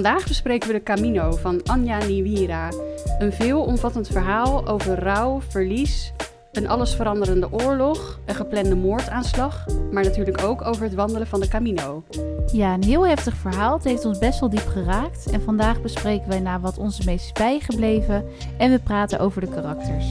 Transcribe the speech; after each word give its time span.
Vandaag 0.00 0.26
bespreken 0.26 0.68
we 0.68 0.74
de 0.74 0.82
Camino 0.82 1.30
van 1.30 1.62
Anja 1.62 1.98
Niwira. 1.98 2.68
Een 3.18 3.32
veelomvattend 3.32 4.08
verhaal 4.08 4.66
over 4.66 4.98
rouw, 4.98 5.40
verlies, 5.48 6.12
een 6.52 6.68
allesveranderende 6.68 7.52
oorlog, 7.52 8.20
een 8.26 8.34
geplande 8.34 8.74
moordaanslag, 8.74 9.66
maar 9.90 10.02
natuurlijk 10.02 10.42
ook 10.42 10.62
over 10.62 10.82
het 10.82 10.94
wandelen 10.94 11.26
van 11.26 11.40
de 11.40 11.48
Camino. 11.48 12.04
Ja, 12.52 12.74
een 12.74 12.84
heel 12.84 13.06
heftig 13.06 13.34
verhaal. 13.34 13.74
Het 13.74 13.84
heeft 13.84 14.04
ons 14.04 14.18
best 14.18 14.40
wel 14.40 14.50
diep 14.50 14.66
geraakt. 14.66 15.30
En 15.30 15.42
vandaag 15.42 15.82
bespreken 15.82 16.28
wij 16.28 16.40
naar 16.40 16.60
wat 16.60 16.78
ons 16.78 16.96
het 16.96 17.06
meest 17.06 17.34
bijgebleven. 17.34 18.24
En 18.58 18.70
we 18.70 18.78
praten 18.78 19.18
over 19.18 19.40
de 19.40 19.48
karakters. 19.48 20.06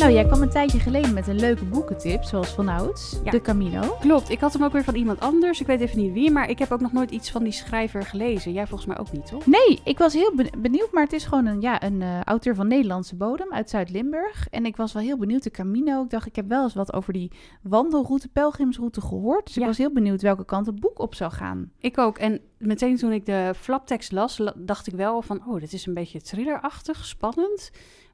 Nou, 0.00 0.12
jij 0.12 0.24
kwam 0.26 0.42
een 0.42 0.50
tijdje 0.50 0.78
geleden 0.80 1.14
met 1.14 1.26
een 1.28 1.40
leuke 1.40 1.64
boekentip, 1.64 2.22
zoals 2.24 2.48
vanouds. 2.48 3.16
Ja. 3.24 3.30
De 3.30 3.40
Camino. 3.40 3.80
Klopt, 4.00 4.30
ik 4.30 4.40
had 4.40 4.52
hem 4.52 4.64
ook 4.64 4.72
weer 4.72 4.84
van 4.84 4.94
iemand 4.94 5.20
anders. 5.20 5.60
Ik 5.60 5.66
weet 5.66 5.80
even 5.80 5.98
niet 5.98 6.12
wie, 6.12 6.30
maar 6.30 6.48
ik 6.50 6.58
heb 6.58 6.70
ook 6.72 6.80
nog 6.80 6.92
nooit 6.92 7.10
iets 7.10 7.30
van 7.30 7.42
die 7.42 7.52
schrijver 7.52 8.02
gelezen. 8.02 8.52
Jij 8.52 8.66
volgens 8.66 8.88
mij 8.88 8.98
ook 8.98 9.12
niet, 9.12 9.26
toch? 9.26 9.46
Nee, 9.46 9.80
ik 9.84 9.98
was 9.98 10.12
heel 10.12 10.32
ben- 10.36 10.50
benieuwd, 10.58 10.92
maar 10.92 11.02
het 11.02 11.12
is 11.12 11.24
gewoon 11.24 11.46
een, 11.46 11.60
ja, 11.60 11.82
een 11.82 12.02
eh, 12.02 12.20
auteur 12.20 12.54
van 12.54 12.66
Nederlandse 12.68 13.16
bodem 13.16 13.52
uit 13.52 13.70
Zuid-Limburg. 13.70 14.46
En 14.50 14.66
ik 14.66 14.76
was 14.76 14.92
wel 14.92 15.02
heel 15.02 15.18
benieuwd, 15.18 15.42
de 15.42 15.50
Camino. 15.50 16.02
Ik 16.02 16.10
dacht, 16.10 16.26
ik 16.26 16.36
heb 16.36 16.48
wel 16.48 16.62
eens 16.62 16.74
wat 16.74 16.92
over 16.92 17.12
die 17.12 17.30
wandelroute, 17.62 18.28
pelgrimsroute 18.28 19.00
gehoord. 19.00 19.46
Dus 19.46 19.56
ik 19.56 19.64
was 19.64 19.78
heel 19.78 19.92
benieuwd 19.92 20.22
welke 20.22 20.44
kant 20.44 20.66
het 20.66 20.80
boek 20.80 20.98
op 20.98 21.14
zou 21.14 21.32
gaan. 21.32 21.70
Ik 21.78 21.98
ook. 21.98 22.18
En 22.18 22.40
meteen 22.58 22.96
toen 22.96 23.12
ik 23.12 23.26
de 23.26 23.52
flaptekst 23.56 24.12
las, 24.12 24.38
la- 24.38 24.54
dacht 24.56 24.86
ik 24.86 24.94
wel 24.94 25.22
van... 25.22 25.42
oh, 25.48 25.60
dit 25.60 25.72
is 25.72 25.86
een 25.86 25.94
beetje 25.94 26.20
thrillerachtig, 26.20 27.04
spannend. 27.04 27.70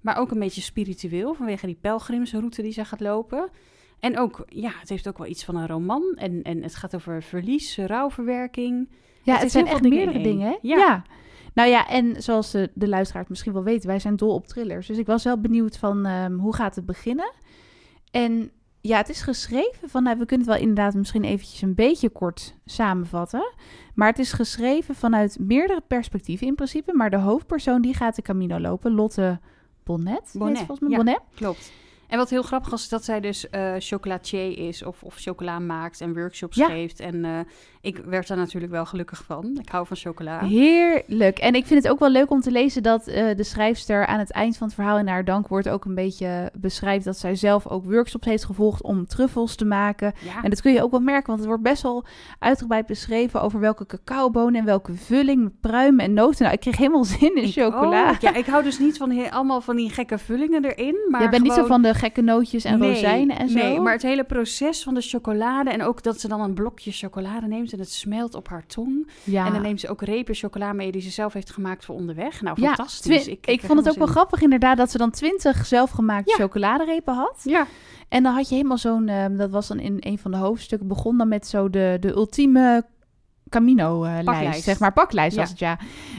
Maar 0.07 0.19
ook 0.19 0.31
een 0.31 0.39
beetje 0.39 0.61
spiritueel 0.61 1.35
vanwege 1.35 1.67
die 1.67 1.79
pelgrimsroute 1.81 2.63
die 2.63 2.73
ze 2.73 2.85
gaat 2.85 3.01
lopen. 3.01 3.49
En 4.01 4.19
ook, 4.19 4.45
ja, 4.49 4.71
het 4.81 4.89
heeft 4.89 5.09
ook 5.09 5.19
wel 5.19 5.27
iets 5.27 5.45
van 5.45 5.57
een 5.57 5.67
roman. 5.67 6.13
En, 6.15 6.43
en 6.43 6.63
het 6.63 6.75
gaat 6.75 6.95
over 6.95 7.23
verlies, 7.23 7.77
rouwverwerking. 7.77 8.89
Ja, 9.23 9.39
Het 9.39 9.51
zijn 9.51 9.67
echt 9.67 9.83
dingen 9.83 9.97
meerdere 9.97 10.19
in 10.19 10.25
dingen, 10.25 10.49
hè? 10.49 10.57
Ja. 10.63 11.03
Nou 11.55 11.69
ja, 11.69 11.89
en 11.89 12.23
zoals 12.23 12.51
de, 12.51 12.71
de 12.75 12.89
luisteraars 12.89 13.29
misschien 13.29 13.53
wel 13.53 13.63
weten, 13.63 13.89
wij 13.89 13.99
zijn 13.99 14.17
dol 14.17 14.35
op 14.35 14.47
thrillers. 14.47 14.87
Dus 14.87 14.99
ik 14.99 15.07
was 15.07 15.25
wel 15.25 15.41
benieuwd 15.41 15.77
van 15.79 16.07
ehm, 16.07 16.33
hoe 16.33 16.55
gaat 16.55 16.75
het 16.75 16.87
beginnen? 16.87 17.33
En 18.11 18.51
ja, 18.81 18.97
het 18.97 19.09
is 19.09 19.23
geschreven 19.23 19.89
van, 19.89 20.03
nou, 20.03 20.19
we 20.19 20.27
kunnen 20.27 20.47
het 20.47 20.57
wel 20.57 20.67
inderdaad 20.67 20.95
misschien 20.95 21.25
eventjes 21.25 21.63
een 21.63 21.75
beetje 21.75 22.09
kort 22.09 22.55
samenvatten. 22.65 23.55
Maar 23.95 24.09
het 24.09 24.19
is 24.19 24.33
geschreven 24.33 24.95
vanuit 24.95 25.39
meerdere 25.41 25.81
perspectieven 25.81 26.47
in 26.47 26.55
principe. 26.55 26.95
Maar 26.95 27.11
de 27.11 27.19
hoofdpersoon 27.19 27.83
die 27.83 27.95
gaat 27.95 28.17
de 28.17 28.23
Camino 28.23 28.61
lopen, 28.61 28.93
Lotte 28.93 29.41
Bonnet. 29.87 30.31
Bonnet, 30.33 30.57
volgens 30.57 30.81
mij 30.81 30.91
ja. 30.91 30.97
Bonnet. 30.97 31.21
Klopt. 31.35 31.73
En 32.09 32.19
wat 32.19 32.31
heel 32.31 32.43
grappig 32.43 32.71
was, 32.71 32.83
is 32.83 32.89
dat 32.89 33.05
zij 33.05 33.21
dus 33.21 33.51
eh 33.51 33.73
chocolatier 33.79 34.59
is 34.69 34.85
of, 34.85 35.03
of 35.03 35.15
chocola 35.17 35.59
maakt 35.59 36.01
en 36.01 36.15
workshops 36.15 36.57
Ja. 36.57 36.67
geeft. 36.67 37.01
En 37.01 37.25
eh, 37.25 37.31
ik 37.81 37.97
werd 37.97 38.29
daar 38.29 38.37
natuurlijk 38.37 38.73
wel 38.73 38.87
gelukkig 38.87 39.23
van. 39.25 39.59
Ik 39.61 39.69
hou 39.69 39.87
van 39.87 39.97
chocola. 39.97 40.39
Heerlijk. 40.45 41.39
En 41.39 41.55
ik 41.55 41.67
vind 41.67 41.83
het 41.83 41.93
ook 41.93 41.99
wel 41.99 42.11
leuk 42.11 42.31
om 42.31 42.41
te 42.41 42.51
lezen 42.51 42.83
dat 42.83 43.07
eh, 43.07 43.37
de 43.37 43.45
schrijfster 43.45 44.07
aan 44.07 44.19
het 44.19 44.31
eind 44.31 44.57
van 44.57 44.67
het 44.67 44.77
verhaal 44.77 44.99
in 44.99 45.09
haar 45.09 45.25
dankwoord 45.25 45.69
ook 45.69 45.85
een 45.85 45.95
beetje 45.95 46.51
beschrijft 46.59 47.05
dat 47.05 47.19
zij 47.19 47.35
zelf 47.35 47.67
ook 47.67 47.85
workshops 47.85 48.27
heeft 48.27 48.45
gevolgd 48.45 48.83
om 48.83 49.07
truffels 49.07 49.55
te 49.55 49.65
maken. 49.65 50.13
Ja. 50.25 50.43
En 50.43 50.51
dat 50.51 50.61
kun 50.61 50.73
je 50.73 50.83
ook 50.83 50.91
wel 50.91 51.01
merken, 51.01 51.27
want 51.27 51.39
het 51.39 51.49
wordt 51.49 51.63
best 51.63 51.83
wel 51.83 52.05
uitgebreid 52.39 52.87
beschreven 52.87 53.43
over 53.43 53.61
welke 53.61 53.87
cacaobonen 53.87 54.61
en 54.61 54.67
welke 54.67 54.95
vulling 54.95 55.43
met 55.43 55.61
pruimen 55.61 56.05
en 56.05 56.13
noten. 56.13 56.43
Nou, 56.43 56.55
ik 56.55 56.61
kreeg 56.61 56.77
helemaal 56.77 57.05
zin 57.05 57.37
in 57.37 57.45
Ik 57.45 57.53
chocola. 57.53 58.17
Ja, 58.21 58.35
ik 58.35 58.47
hou 58.47 58.63
dus 58.63 58.79
niet 58.79 58.97
van 58.97 59.31
allemaal 59.31 59.61
van 59.61 59.77
die 59.77 59.91
gekke 59.91 60.19
vullingen 60.19 60.65
erin. 60.65 60.95
Maar 61.11 61.23
Je 61.23 61.29
bent 61.29 61.43
niet 61.43 61.53
zo 61.53 61.65
van 61.65 61.83
de 61.83 61.95
gekke 61.99 62.21
nootjes 62.23 62.65
en 62.65 62.79
Nee, 62.79 62.89
rozijnen 62.91 63.39
en 63.39 63.49
zo. 63.49 63.59
Nee, 63.59 63.81
maar 63.81 63.93
het 63.93 64.03
hele 64.03 64.25
proces 64.25 64.83
van 64.83 64.95
de 64.95 65.01
chocolade 65.01 65.71
en 65.71 65.83
ook 65.83 66.03
dat 66.03 66.21
ze 66.21 66.29
dan 66.29 66.41
een 66.41 66.55
blokje 66.55 66.91
chocolade 66.93 67.47
neemt 67.47 67.73
en 67.73 67.79
het 67.79 67.93
smelt 67.93 68.35
op 68.35 68.49
haar 68.49 68.67
tong. 68.67 69.11
ja. 69.25 69.47
En 69.47 69.53
dan 69.53 69.63
neemt 69.63 69.81
ze 69.81 69.89
ook 69.89 70.03
repen 70.03 70.35
chocola 70.35 70.73
mee 70.73 70.93
die 70.93 71.01
ze 71.03 71.11
zelf 71.11 71.33
heeft 71.33 71.51
gemaakt 71.51 71.85
voor 71.85 71.95
onderweg. 71.95 72.41
Nou, 72.43 72.61
Ja, 72.61 72.67
fantastisch. 72.75 73.27
ik, 73.27 73.41
krijg 73.41 73.61
vond 73.61 73.79
het 73.79 73.89
ook 73.89 73.97
wel 73.99 74.07
grappig 74.07 74.41
inderdaad 74.43 74.77
dat 74.77 74.91
ze 74.91 74.99
dan 74.99 75.11
twintig 75.11 75.67
zelfgemaakte 75.67 76.31
Ja. 76.31 76.37
chocoladerepen 76.37 77.15
had. 77.15 77.41
Ja, 77.45 77.67
En 78.09 78.23
dan 78.23 78.35
had 78.35 78.49
je 78.49 78.55
helemaal 78.55 78.79
zo'n, 78.79 79.09
ehm, 79.09 79.37
dat 79.37 79.51
was 79.51 79.69
dan 79.69 79.79
in 79.81 79.97
een 80.01 80.19
van 80.19 80.31
de 80.31 80.37
hoofdstukken, 80.37 80.89
begon 80.89 81.19
dan 81.19 81.29
met 81.29 81.47
zo 81.47 81.71
de, 81.71 81.97
de 82.01 82.11
ultieme 82.13 82.85
Camino-lijst, 83.49 84.25
Paklijst. 84.25 84.63
zeg 84.63 84.79
maar, 84.79 84.93
paklijst 84.93 85.35
Ja. 85.35 85.41
was 85.41 85.51
het 85.51 85.59
ja. 85.59 85.79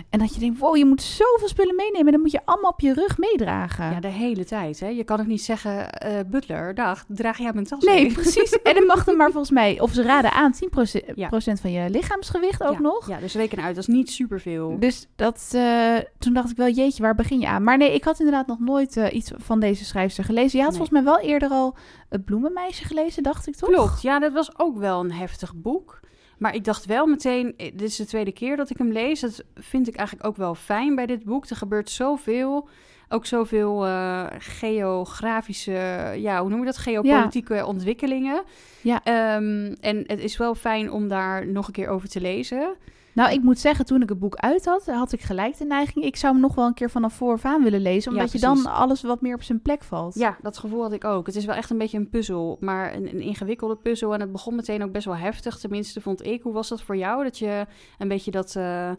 En 0.09 0.19
dat 0.19 0.33
je 0.33 0.39
denkt, 0.39 0.59
wow, 0.59 0.75
je 0.77 0.85
moet 0.85 1.01
zoveel 1.01 1.47
spullen 1.47 1.75
meenemen, 1.75 2.05
en 2.05 2.11
dan 2.11 2.21
moet 2.21 2.31
je 2.31 2.41
allemaal 2.45 2.71
op 2.71 2.79
je 2.79 2.93
rug 2.93 3.17
meedragen. 3.17 3.91
ja, 3.91 3.99
de 3.99 4.07
hele 4.07 4.45
tijd. 4.45 4.79
Hè. 4.79 4.88
Je 4.88 5.03
kan 5.03 5.19
ook 5.19 5.25
niet 5.25 5.41
zeggen, 5.41 5.89
eh, 5.91 6.19
butler, 6.27 6.75
dag, 6.75 7.05
draag 7.07 7.38
jij 7.38 7.53
mijn 7.53 7.65
tas 7.65 7.83
nee, 7.83 8.03
mee? 8.03 8.11
precies. 8.13 8.51
En 8.63 8.73
dan 8.73 8.85
mag 8.85 9.03
dan 9.03 9.17
maar 9.17 9.29
volgens 9.31 9.51
mij, 9.51 9.79
of 9.79 9.91
ze 9.93 10.01
raden 10.01 10.31
aan 10.31 10.53
10% 10.53 11.03
Ja. 11.15 11.27
procent 11.27 11.59
van 11.59 11.71
je 11.71 11.89
lichaamsgewicht 11.89 12.63
ook 12.63 12.73
ja. 12.73 12.79
nog. 12.79 13.07
Ja, 13.09 13.17
dus 13.19 13.33
reken 13.33 13.61
uit, 13.61 13.75
dat 13.75 13.88
is 13.88 13.94
niet 13.95 14.11
superveel. 14.11 14.79
Dus 14.79 15.07
dat, 15.15 15.49
eh, 15.53 15.95
toen 16.19 16.33
dacht 16.33 16.49
ik 16.51 16.57
wel, 16.57 16.69
jeetje, 16.69 17.01
waar 17.01 17.15
begin 17.15 17.39
je 17.39 17.47
aan? 17.47 17.63
Maar 17.63 17.77
nee, 17.77 17.94
ik 17.94 18.03
had 18.03 18.19
inderdaad 18.19 18.47
nog 18.47 18.59
nooit 18.59 18.97
eh, 18.97 19.13
iets 19.15 19.31
van 19.38 19.59
deze 19.59 19.85
schrijfster 19.85 20.23
gelezen. 20.23 20.57
Je 20.57 20.63
had 20.65 20.73
Nee. 20.73 20.79
volgens 20.79 21.03
mij 21.03 21.13
wel 21.13 21.29
eerder 21.29 21.49
al 21.49 21.75
Het 22.09 22.25
Bloemenmeisje 22.25 22.83
gelezen, 22.85 23.23
dacht 23.23 23.47
ik 23.47 23.55
toch? 23.55 23.69
Klopt, 23.69 24.01
ja, 24.01 24.19
dat 24.19 24.33
was 24.33 24.59
ook 24.59 24.77
wel 24.77 24.99
een 24.99 25.11
heftig 25.11 25.55
boek. 25.55 25.99
Maar 26.37 26.55
ik 26.55 26.63
dacht 26.63 26.85
wel 26.85 27.05
meteen, 27.05 27.53
eh, 27.57 27.71
dit 27.73 27.81
is 27.89 27.95
de 27.95 28.05
tweede 28.05 28.31
keer 28.31 28.57
dat 28.57 28.69
ik 28.69 28.77
hem 28.77 28.91
lees. 28.91 29.19
Dat 29.19 29.43
vind 29.55 29.87
ik 29.87 29.95
eigenlijk 29.95 30.27
ook 30.27 30.37
wel 30.37 30.55
fijn 30.55 30.95
bij 30.95 31.05
dit 31.05 31.23
boek. 31.23 31.45
Er 31.45 31.55
gebeurt 31.55 31.89
zoveel, 31.89 32.67
ook 33.09 33.25
zoveel 33.25 33.85
eh, 33.85 34.25
geografische, 34.37 35.71
ja, 36.17 36.41
hoe 36.41 36.49
noem 36.49 36.59
je 36.59 36.65
dat? 36.65 36.77
Geopolitieke 36.77 37.65
ontwikkelingen. 37.65 38.43
Ja. 38.81 39.03
Ehm, 39.03 39.75
en 39.79 40.03
het 40.07 40.19
is 40.19 40.37
wel 40.37 40.55
fijn 40.55 40.91
om 40.91 41.07
daar 41.07 41.47
nog 41.47 41.67
een 41.67 41.73
keer 41.73 41.89
over 41.89 42.09
te 42.09 42.21
lezen. 42.21 42.75
Nou, 43.17 43.31
ik 43.31 43.41
moet 43.41 43.59
zeggen, 43.59 43.85
toen 43.85 44.01
ik 44.01 44.09
het 44.09 44.19
boek 44.19 44.35
uit 44.35 44.66
had, 44.66 44.85
had 44.85 45.11
ik 45.11 45.22
gelijk 45.22 45.57
de 45.57 45.66
neiging. 45.66 46.05
Ik 46.05 46.16
zou 46.16 46.33
hem 46.33 46.41
nog 46.41 46.55
wel 46.55 46.66
een 46.66 46.73
keer 46.73 46.89
vanaf 46.89 47.13
vooraf 47.13 47.45
aan 47.45 47.63
willen 47.63 47.81
lezen, 47.81 48.11
Ja, 48.11 48.17
omdat 48.17 48.31
je 48.31 48.39
dan 48.39 48.66
alles 48.66 49.01
wat 49.01 49.22
meer 49.22 49.35
op 49.35 49.44
zijn 49.44 49.61
plek 49.61 49.83
valt. 49.83 50.16
Ja, 50.16 50.38
dat 50.41 50.57
gevoel 50.57 50.81
had 50.81 50.91
ik 50.91 51.03
ook. 51.03 51.25
Het 51.25 51.35
is 51.35 51.45
wel 51.45 51.56
echt 51.56 51.69
een 51.69 51.77
beetje 51.77 51.97
een 51.97 52.09
puzzel, 52.09 52.57
maar 52.59 52.94
een, 52.94 53.07
een 53.07 53.22
ingewikkelde 53.22 53.75
puzzel. 53.75 54.13
En 54.13 54.19
het 54.19 54.31
begon 54.31 54.56
meteen 54.56 54.83
ook 54.83 54.91
best 54.91 55.06
wel 55.06 55.16
heftig, 55.16 55.57
tenminste 55.57 56.01
vond 56.01 56.25
ik. 56.25 56.41
Hoe 56.41 56.53
was 56.53 56.69
dat 56.69 56.81
voor 56.81 56.97
jou? 56.97 57.23
Dat 57.23 57.38
je 57.38 57.66
een 57.97 58.07
beetje 58.07 58.31
dat 58.31 58.56
eh, 58.56 58.91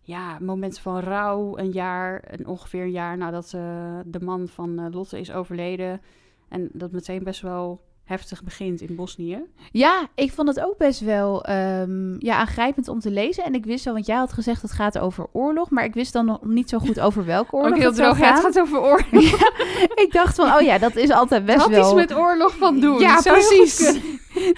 ja, 0.00 0.38
moment 0.40 0.78
van 0.78 0.98
rouw, 1.00 1.58
een 1.58 1.70
jaar, 1.70 2.24
een, 2.26 2.46
ongeveer 2.46 2.82
een 2.82 2.90
jaar 2.90 3.16
nadat 3.16 3.52
eh, 3.54 3.98
de 4.04 4.20
man 4.20 4.48
van 4.48 4.78
eh, 4.78 4.86
Lotte 4.90 5.20
is 5.20 5.32
overleden. 5.32 6.00
En 6.48 6.68
dat 6.72 6.92
meteen 6.92 7.24
best 7.24 7.40
wel 7.40 7.80
heftig 8.06 8.42
begint 8.42 8.80
in 8.80 8.94
Bosnië. 8.96 9.38
Ja, 9.72 10.08
ik 10.14 10.32
vond 10.32 10.48
het 10.48 10.60
ook 10.60 10.78
best 10.78 11.00
wel 11.00 11.44
ehm, 11.44 12.14
ja, 12.18 12.36
aangrijpend 12.36 12.88
om 12.88 13.00
te 13.00 13.10
lezen. 13.10 13.44
En 13.44 13.54
ik 13.54 13.64
wist 13.64 13.84
wel, 13.84 13.94
want 13.94 14.06
jij 14.06 14.16
had 14.16 14.32
gezegd 14.32 14.62
het 14.62 14.72
gaat 14.72 14.98
over 14.98 15.26
oorlog, 15.32 15.70
maar 15.70 15.84
ik 15.84 15.94
wist 15.94 16.12
dan 16.12 16.26
nog 16.26 16.44
niet 16.44 16.68
zo 16.68 16.78
goed 16.78 17.00
over 17.00 17.24
welke 17.24 17.52
oorlog 17.52 17.70
ook 17.70 17.78
heel 17.78 17.86
het 17.86 17.96
droog, 17.96 18.18
ja, 18.18 18.32
het 18.34 18.40
gaat 18.42 18.60
over 18.60 18.80
oorlog. 18.80 19.06
Ik 20.04 20.08
dacht 20.12 20.34
van, 20.34 20.54
oh 20.54 20.60
ja, 20.60 20.78
dat 20.78 20.96
is 20.96 21.10
altijd 21.10 21.44
best 21.44 21.58
had 21.58 21.70
wel... 21.70 21.80
iets 21.80 21.94
met 21.94 22.18
oorlog 22.18 22.56
van 22.56 22.80
doen. 22.80 22.98
Ja, 22.98 23.20
precies. 23.20 23.78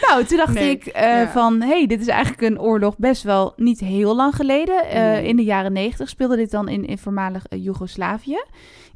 Nou, 0.09 0.25
toen 0.25 0.37
dacht 0.37 0.55
Nee, 0.55 0.71
ik 0.71 0.87
eh, 0.87 1.03
ja. 1.03 1.29
van, 1.29 1.61
hey, 1.61 1.87
dit 1.87 2.01
is 2.01 2.07
eigenlijk 2.07 2.43
een 2.43 2.61
oorlog 2.61 2.97
best 2.97 3.23
wel 3.23 3.53
niet 3.57 3.81
heel 3.81 4.17
lang 4.17 4.35
geleden. 4.35 4.85
Eh, 4.85 5.07
Nee. 5.09 5.27
In 5.27 5.37
de 5.37 5.45
jaren 5.45 5.73
negentig 5.73 6.09
speelde 6.09 6.37
dit 6.37 6.51
dan 6.51 6.69
in, 6.69 6.87
in 6.87 6.99
voormalig 6.99 7.47
eh, 7.47 7.65
Joegoslavië. 7.65 8.45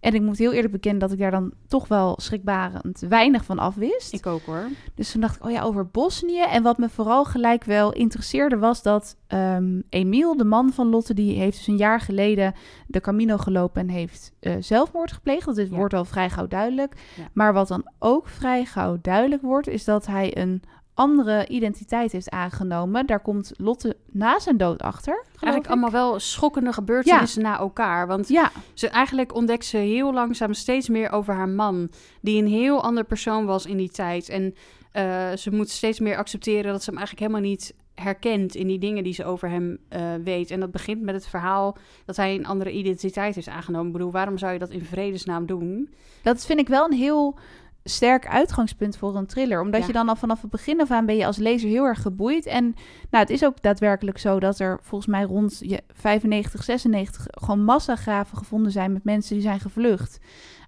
En 0.00 0.14
ik 0.14 0.20
moet 0.20 0.38
heel 0.38 0.52
eerlijk 0.52 0.72
bekennen 0.72 1.00
dat 1.00 1.12
ik 1.12 1.18
daar 1.18 1.30
dan 1.30 1.52
toch 1.68 1.88
wel 1.88 2.14
schrikbarend 2.20 3.04
weinig 3.08 3.44
van 3.44 3.58
afwist. 3.58 4.12
Ik 4.12 4.26
ook 4.26 4.41
hoor. 4.46 4.68
Dus 4.94 5.10
toen 5.12 5.20
dacht 5.20 5.36
ik, 5.36 5.44
oh 5.44 5.50
ja, 5.50 5.62
over 5.62 5.86
Bosnië. 5.86 6.40
En 6.42 6.62
wat 6.62 6.78
me 6.78 6.88
vooral 6.88 7.24
gelijk 7.24 7.64
wel 7.64 7.92
interesseerde 7.92 8.58
was 8.58 8.82
dat 8.82 9.16
ehm 9.26 9.80
Emiel, 9.88 10.36
de 10.36 10.44
man 10.44 10.72
van 10.72 10.86
Lotte, 10.88 11.14
die 11.14 11.38
heeft 11.38 11.56
dus 11.56 11.66
een 11.66 11.76
jaar 11.76 12.00
geleden 12.00 12.54
de 12.86 13.00
Camino 13.00 13.36
gelopen 13.36 13.80
en 13.80 13.88
heeft 13.88 14.32
eh, 14.40 14.54
zelfmoord 14.60 15.12
gepleegd. 15.12 15.46
Dat 15.46 15.58
is, 15.58 15.68
Ja. 15.68 15.76
wordt 15.76 15.94
al 15.94 16.04
vrij 16.04 16.30
gauw 16.30 16.46
duidelijk. 16.48 16.94
Ja. 17.16 17.28
Maar 17.32 17.52
wat 17.52 17.68
dan 17.68 17.86
ook 17.98 18.28
vrij 18.28 18.64
gauw 18.64 18.98
duidelijk 19.02 19.42
wordt, 19.42 19.68
is 19.68 19.84
dat 19.84 20.06
hij 20.06 20.36
een 20.36 20.62
andere 20.94 21.48
identiteit 21.48 22.12
heeft 22.12 22.30
aangenomen. 22.30 23.06
Daar 23.06 23.20
komt 23.20 23.52
Lotte 23.56 23.96
na 24.10 24.38
zijn 24.38 24.56
dood 24.56 24.82
achter. 24.82 25.24
Eigenlijk 25.26 25.64
ik. 25.64 25.70
allemaal 25.70 25.90
wel 25.90 26.20
schokkende 26.20 26.72
gebeurtenissen 26.72 27.42
na 27.42 27.58
elkaar. 27.58 28.06
Want 28.06 28.28
Ja, 28.28 28.50
Ze, 28.74 28.88
eigenlijk 28.88 29.34
ontdekt 29.34 29.64
ze 29.64 29.76
heel 29.76 30.12
langzaam 30.12 30.52
steeds 30.52 30.88
meer 30.88 31.10
over 31.10 31.34
haar 31.34 31.48
man. 31.48 31.90
Die 32.20 32.42
een 32.42 32.48
heel 32.48 32.82
ander 32.82 33.04
persoon 33.04 33.46
was 33.46 33.66
in 33.66 33.76
die 33.76 33.90
tijd. 33.90 34.28
En 34.28 34.54
eh, 34.92 35.32
ze 35.32 35.50
moet 35.50 35.70
steeds 35.70 36.00
meer 36.00 36.16
accepteren 36.16 36.72
dat 36.72 36.82
ze 36.82 36.90
hem 36.90 36.98
eigenlijk 36.98 37.28
helemaal 37.28 37.50
niet 37.50 37.74
herkent 37.94 38.54
in 38.54 38.66
die 38.66 38.78
dingen 38.78 39.04
die 39.04 39.12
ze 39.12 39.24
over 39.24 39.48
hem 39.48 39.78
eh, 39.88 40.14
weet. 40.24 40.50
En 40.50 40.60
dat 40.60 40.70
begint 40.70 41.02
met 41.02 41.14
het 41.14 41.26
verhaal 41.26 41.76
dat 42.04 42.16
hij 42.16 42.34
een 42.34 42.46
andere 42.46 42.70
identiteit 42.70 43.34
heeft 43.34 43.48
aangenomen. 43.48 43.86
Ik 43.86 43.92
bedoel, 43.92 44.10
waarom 44.10 44.38
zou 44.38 44.52
je 44.52 44.58
dat 44.58 44.70
in 44.70 44.84
vredesnaam 44.84 45.46
doen? 45.46 45.88
dat 46.22 46.46
vind 46.46 46.58
ik 46.58 46.68
wel 46.68 46.84
een 46.84 46.96
heel 46.96 47.38
sterk 47.84 48.26
uitgangspunt 48.26 48.96
voor 48.96 49.16
een 49.16 49.26
thriller. 49.26 49.60
Omdat 49.60 49.80
Ja. 49.80 49.86
je 49.86 49.92
dan 49.92 50.08
al 50.08 50.16
vanaf 50.16 50.40
het 50.42 50.50
begin 50.50 50.80
af 50.80 50.90
aan 50.90 51.06
ben 51.06 51.16
je 51.16 51.26
als 51.26 51.36
lezer 51.36 51.68
heel 51.68 51.84
erg 51.84 52.02
geboeid. 52.02 52.46
En 52.46 52.64
nou, 53.10 53.24
het 53.24 53.30
is 53.30 53.44
ook 53.44 53.62
daadwerkelijk 53.62 54.18
zo 54.18 54.40
dat 54.40 54.58
er 54.58 54.78
volgens 54.82 55.10
mij 55.10 55.22
rond 55.22 55.58
je 55.60 55.82
95, 55.92 56.64
96 56.64 57.26
gewoon 57.30 57.64
massagraven 57.64 58.36
gevonden 58.38 58.72
zijn 58.72 58.92
met 58.92 59.04
mensen 59.04 59.34
die 59.34 59.42
zijn 59.42 59.60
gevlucht 59.60 60.18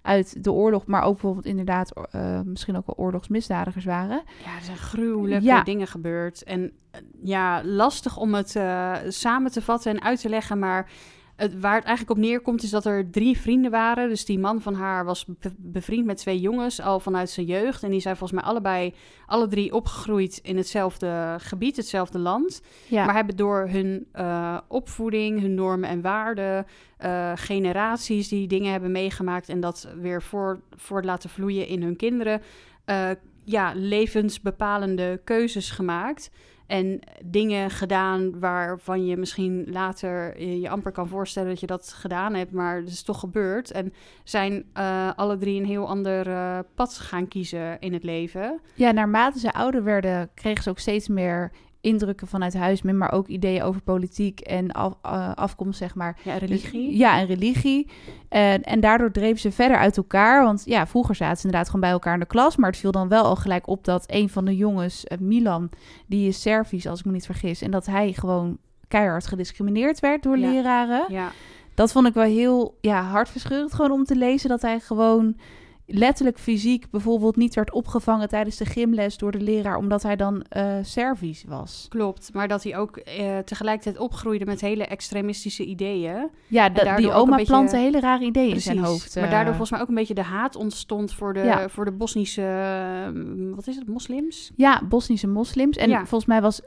uit 0.03 0.45
de 0.45 0.53
oorlog. 0.53 0.87
Maar 0.87 1.03
ook 1.03 1.13
bijvoorbeeld 1.13 1.45
inderdaad 1.47 1.93
eh, 2.11 2.41
misschien 2.45 2.77
ook 2.77 2.87
wel 2.87 3.05
oorlogsmisdadigers 3.05 3.85
waren. 3.85 4.23
Ja, 4.45 4.57
er 4.57 4.63
zijn 4.65 4.77
gruwelijke 4.77 5.45
Ja. 5.45 5.63
dingen 5.63 5.87
gebeurd. 5.87 6.43
En 6.43 6.73
eh, 6.91 7.01
ja, 7.23 7.65
lastig 7.65 8.17
om 8.17 8.35
het 8.35 8.57
eh, 8.57 8.93
samen 9.09 9.51
te 9.53 9.63
vatten 9.63 9.93
en 9.93 10.03
uit 10.03 10.21
te 10.21 10.29
leggen. 10.29 10.59
Maar 10.59 10.91
het, 11.37 11.61
waar 11.61 11.75
het 11.75 11.85
eigenlijk 11.85 12.19
op 12.19 12.25
neerkomt 12.25 12.63
is 12.63 12.71
dat 12.71 12.85
er 12.85 13.11
drie 13.11 13.39
vrienden 13.39 13.71
waren. 13.71 14.09
Dus 14.09 14.25
die 14.25 14.39
man 14.39 14.61
van 14.61 14.75
haar 14.75 15.05
was 15.05 15.25
be- 15.27 15.55
bevriend 15.57 16.07
met 16.07 16.17
twee 16.17 16.41
jongens 16.41 16.81
al 16.81 17.01
vanuit 17.01 17.31
zijn 17.31 17.47
jeugd. 17.47 17.83
En 17.83 17.91
die 17.91 18.01
zijn 18.01 18.17
volgens 18.17 18.41
mij 18.41 18.51
allebei, 18.51 18.95
alle 19.27 19.49
drie 19.49 19.73
opgegroeid 19.75 20.41
in 20.43 20.57
hetzelfde 20.57 21.37
gebied, 21.39 21.77
hetzelfde 21.77 22.19
land. 22.19 22.63
Ja, 22.89 23.05
Maar 23.05 23.15
hebben 23.15 23.37
door 23.37 23.69
hun 23.69 24.07
eh, 24.13 24.59
opvoeding, 24.69 25.41
hun 25.41 25.55
normen 25.55 25.89
en 25.89 26.01
waarden, 26.01 26.67
eh, 26.97 27.33
generaties 27.35 28.29
die 28.29 28.47
dingen 28.47 28.73
hebben 28.73 28.93
meegemaakt 28.93 29.49
en 29.49 29.61
dat 29.61 29.89
weer 30.01 30.23
voor, 30.23 30.61
voor 30.77 31.03
laten 31.03 31.31
vloeien 31.31 31.67
in 31.67 31.83
hun 31.83 31.97
kinderen, 31.97 32.43
eh, 32.85 33.11
ja, 33.45 33.73
levensbepalende 33.75 35.21
keuzes 35.25 35.71
gemaakt. 35.71 36.31
En 36.75 37.01
dingen 37.25 37.71
gedaan 37.71 38.39
waarvan 38.39 39.07
je 39.07 39.17
misschien 39.17 39.67
later 39.71 40.43
je, 40.43 40.71
amper 40.71 40.93
kan 40.93 41.09
voorstellen 41.09 41.49
dat 41.49 41.61
je 41.61 41.67
dat 41.67 41.93
gedaan 41.93 42.35
hebt, 42.35 42.53
maar 42.53 42.77
het 42.77 42.89
is 42.89 43.03
toch 43.03 43.21
gebeurd. 43.21 43.71
En 43.71 43.93
zijn 44.25 44.65
eh, 44.73 45.11
alle 45.17 45.37
drie 45.37 45.61
een 45.61 45.67
heel 45.67 45.89
ander 45.89 46.29
eh, 46.29 46.59
pad 46.75 46.99
gaan 46.99 47.29
kiezen 47.29 47.81
in 47.81 47.93
het 47.93 48.05
leven. 48.05 48.61
ja, 48.75 48.91
naarmate 48.91 49.39
ze 49.39 49.53
ouder 49.53 49.85
werden, 49.85 50.31
kregen 50.35 50.63
ze 50.63 50.71
ook 50.71 50.79
steeds 50.79 51.09
meer 51.09 51.53
indrukken 51.85 52.27
vanuit 52.27 52.55
huis, 52.55 52.83
maar 52.83 53.13
ook 53.13 53.27
ideeën 53.29 53.63
over 53.63 53.81
politiek 53.81 54.41
en 54.41 54.73
af, 54.73 54.93
eh, 55.03 55.33
afkomst, 55.35 55.79
zeg 55.79 55.95
maar. 55.95 56.19
Ja, 56.23 56.39
Dus- 56.39 56.49
religie. 56.49 56.97
ja, 56.97 57.19
en 57.19 57.27
religie. 57.27 57.89
En, 58.29 58.63
en 58.63 58.81
daardoor 58.81 59.11
dreven 59.11 59.39
ze 59.41 59.53
verder 59.53 59.77
uit 59.77 59.97
elkaar. 59.97 60.45
Want 60.45 60.63
ja, 60.65 60.87
vroeger 60.87 61.15
zaten 61.15 61.37
ze 61.37 61.45
inderdaad 61.45 61.67
gewoon 61.67 61.81
bij 61.81 61.91
elkaar 61.91 62.15
in 62.15 62.21
de 62.21 62.27
klas. 62.27 62.57
Maar 62.57 62.71
het 62.71 62.79
viel 62.79 62.93
dan 62.93 63.09
wel 63.09 63.25
al 63.25 63.37
gelijk 63.37 63.69
op 63.69 63.85
dat 63.85 64.05
een 64.07 64.29
van 64.29 64.45
de 64.45 64.57
jongens, 64.57 65.05
eh, 65.05 65.19
Milan, 65.19 65.71
die 66.07 66.29
is 66.29 66.41
Servisch, 66.41 66.87
als 66.87 66.99
ik 66.99 67.05
me 67.05 67.13
niet 67.13 67.27
vergis. 67.27 67.63
En 67.63 67.71
dat 67.71 67.87
hij 67.87 68.13
gewoon 68.13 68.59
keihard 68.89 69.27
gediscrimineerd 69.27 70.01
werd 70.01 70.23
door 70.23 70.39
Ja. 70.39 70.51
leraren. 70.51 71.05
ja. 71.09 71.31
Dat 71.75 71.93
vond 71.93 72.07
ik 72.07 72.15
wel 72.15 72.25
heel 72.25 72.79
ja, 72.81 73.03
hartverscheurend 73.03 73.75
gewoon 73.75 73.91
om 73.91 74.05
te 74.05 74.17
lezen. 74.17 74.49
Dat 74.49 74.63
hij 74.63 74.81
gewoon 74.81 75.37
letterlijk 75.87 76.39
fysiek 76.39 76.91
bijvoorbeeld 76.91 77.37
niet 77.37 77.55
werd 77.55 77.73
opgevangen 77.73 78.29
tijdens 78.29 78.57
de 78.57 78.65
gymles 78.65 79.17
door 79.17 79.33
de 79.33 79.41
leraar. 79.41 79.77
Omdat 79.77 80.03
hij 80.03 80.17
dan 80.17 80.43
eh 80.49 80.75
Servisch 80.83 81.45
was. 81.49 81.87
Klopt, 81.89 82.31
maar 82.33 82.49
dat 82.49 82.63
hij 82.63 82.77
ook 82.77 82.97
eh, 82.97 83.39
tegelijkertijd 83.39 83.99
opgroeide 83.99 84.45
met 84.45 84.61
hele 84.61 84.85
extremistische 84.87 85.65
ideeën. 85.65 86.31
Ja, 86.47 86.69
die 86.69 87.13
oma 87.13 87.37
beetje- 87.37 87.53
plantte 87.53 87.77
hele 87.77 88.01
rare 88.01 88.25
ideeën 88.25 88.55
in 88.55 88.61
zijn 88.61 88.79
hoofd. 88.79 89.15
Maar 89.15 89.25
eh. 89.25 89.31
daardoor 89.31 89.49
volgens 89.51 89.71
mij 89.71 89.81
ook 89.81 89.89
een 89.89 89.95
beetje 89.95 90.15
de 90.15 90.23
haat 90.23 90.57
ontstond 90.57 91.13
voor 91.15 91.33
de, 91.35 91.41
Ja. 91.41 91.69
voor 91.69 91.85
de 91.85 91.93
Bosnische, 91.93 92.43
eh, 92.43 93.55
wat 93.55 93.67
is 93.67 93.77
het, 93.77 93.89
moslims? 93.89 94.53
Ja, 94.57 94.83
Bosnische 94.89 95.27
moslims. 95.29 95.77
En 95.77 95.89
Ja. 95.89 95.99
volgens 95.99 96.25
mij 96.27 96.41
was 96.41 96.61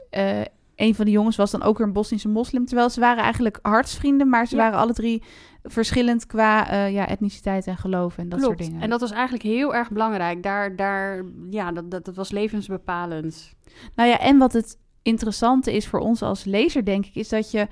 een 0.78 0.94
van 0.94 1.04
de 1.04 1.10
jongens 1.10 1.36
was 1.36 1.50
dan 1.50 1.62
ook 1.62 1.78
weer 1.78 1.86
een 1.86 1.92
Bosnische 1.92 2.28
moslim. 2.28 2.66
Terwijl 2.66 2.90
ze 2.90 3.00
waren 3.00 3.22
eigenlijk 3.22 3.58
hartsvrienden, 3.62 4.28
maar 4.28 4.46
ze 4.46 4.56
Ja. 4.56 4.62
waren 4.62 4.78
alle 4.78 4.92
drie 4.92 5.22
verschillend 5.62 6.26
qua 6.26 6.70
eh, 6.70 6.92
ja, 6.92 7.08
etniciteit 7.08 7.66
en 7.66 7.76
geloof 7.76 8.18
en 8.18 8.28
dat 8.28 8.38
Klopt. 8.40 8.58
soort 8.58 8.68
dingen. 8.68 8.82
En 8.82 8.90
dat 8.90 9.00
was 9.00 9.10
eigenlijk 9.10 9.42
heel 9.42 9.74
erg 9.74 9.90
belangrijk. 9.90 10.42
Daar, 10.42 10.76
daar, 10.76 11.22
ja, 11.50 11.72
dat, 11.72 11.90
dat, 11.90 12.04
dat 12.04 12.16
was 12.16 12.30
levensbepalend. 12.30 13.54
Nou 13.94 14.08
ja, 14.08 14.18
en 14.18 14.38
wat 14.38 14.52
het 14.52 14.78
interessante 15.02 15.74
is 15.74 15.86
voor 15.86 16.00
ons 16.00 16.22
als 16.22 16.44
lezer, 16.44 16.84
denk 16.84 17.06
ik, 17.06 17.14
is 17.14 17.28
dat 17.28 17.50
je 17.50 17.66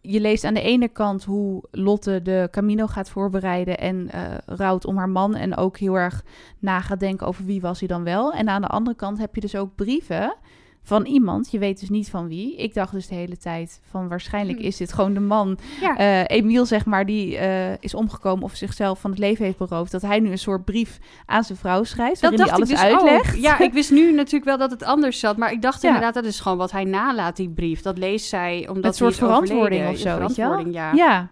je 0.00 0.20
leest 0.20 0.44
aan 0.44 0.54
de 0.54 0.62
ene 0.62 0.88
kant 0.88 1.24
hoe 1.24 1.62
Lotte 1.70 2.22
de 2.22 2.48
Camino 2.50 2.86
gaat 2.86 3.10
voorbereiden 3.10 3.78
en 3.78 4.10
eh, 4.10 4.22
rouwt 4.46 4.84
om 4.86 4.96
haar 4.96 5.08
man 5.08 5.34
en 5.34 5.56
ook 5.56 5.78
heel 5.78 5.94
erg 5.98 6.24
na 6.58 6.80
gaat 6.80 7.00
denken 7.00 7.26
over 7.26 7.44
wie 7.44 7.60
was 7.60 7.78
hij 7.78 7.88
dan 7.88 8.04
wel. 8.04 8.32
En 8.32 8.48
aan 8.48 8.60
de 8.62 8.68
andere 8.68 8.96
kant 8.96 9.18
heb 9.18 9.34
je 9.34 9.40
dus 9.40 9.56
ook 9.56 9.74
brieven 9.74 10.34
van 10.82 11.04
iemand, 11.04 11.50
je 11.50 11.58
weet 11.58 11.80
dus 11.80 11.88
niet 11.88 12.10
van 12.10 12.28
wie. 12.28 12.56
Ik 12.56 12.74
dacht 12.74 12.92
dus 12.92 13.06
de 13.06 13.14
hele 13.14 13.36
tijd 13.36 13.80
van 13.90 14.08
waarschijnlijk 14.08 14.58
Hm. 14.58 14.64
is 14.64 14.76
dit 14.76 14.92
gewoon 14.92 15.14
de 15.14 15.20
man, 15.20 15.58
Ja. 15.80 15.96
eh 15.96 16.36
Emiel 16.38 16.66
zeg 16.66 16.84
maar, 16.86 17.06
die 17.06 17.36
eh, 17.36 17.72
is 17.80 17.94
omgekomen 17.94 18.44
of 18.44 18.54
zichzelf 18.54 19.00
van 19.00 19.10
het 19.10 19.18
leven 19.18 19.44
heeft 19.44 19.58
beroofd. 19.58 19.92
Dat 19.92 20.02
hij 20.02 20.20
nu 20.20 20.30
een 20.30 20.38
soort 20.38 20.64
brief 20.64 20.98
aan 21.26 21.44
zijn 21.44 21.58
vrouw 21.58 21.82
schrijft, 21.84 22.20
Dat 22.20 22.30
waarin 22.30 22.40
hij 22.48 22.56
alles 22.56 22.68
dus 22.68 22.78
uitlegt. 22.78 23.34
ook. 23.36 23.40
Ja, 23.42 23.58
ik 23.58 23.72
wist 23.80 23.90
nu 23.90 24.12
natuurlijk 24.12 24.44
wel 24.44 24.58
dat 24.58 24.70
het 24.70 24.82
anders 24.82 25.18
zat. 25.20 25.36
Maar 25.36 25.52
ik 25.52 25.62
dacht 25.62 25.82
Ja. 25.82 25.88
inderdaad, 25.88 26.14
dat 26.14 26.24
is 26.24 26.40
gewoon 26.40 26.58
wat 26.58 26.70
hij 26.72 26.84
nalaat, 26.84 27.36
die 27.36 27.50
brief. 27.50 27.82
Dat 27.82 27.98
leest 27.98 28.28
zij 28.28 28.68
omdat 28.68 28.84
Een 28.84 28.94
soort 28.94 29.14
verantwoording 29.16 29.88
of 29.88 29.96
zo, 29.96 30.10
verantwoording, 30.14 30.74
ja. 30.74 30.92
Ja, 30.92 31.28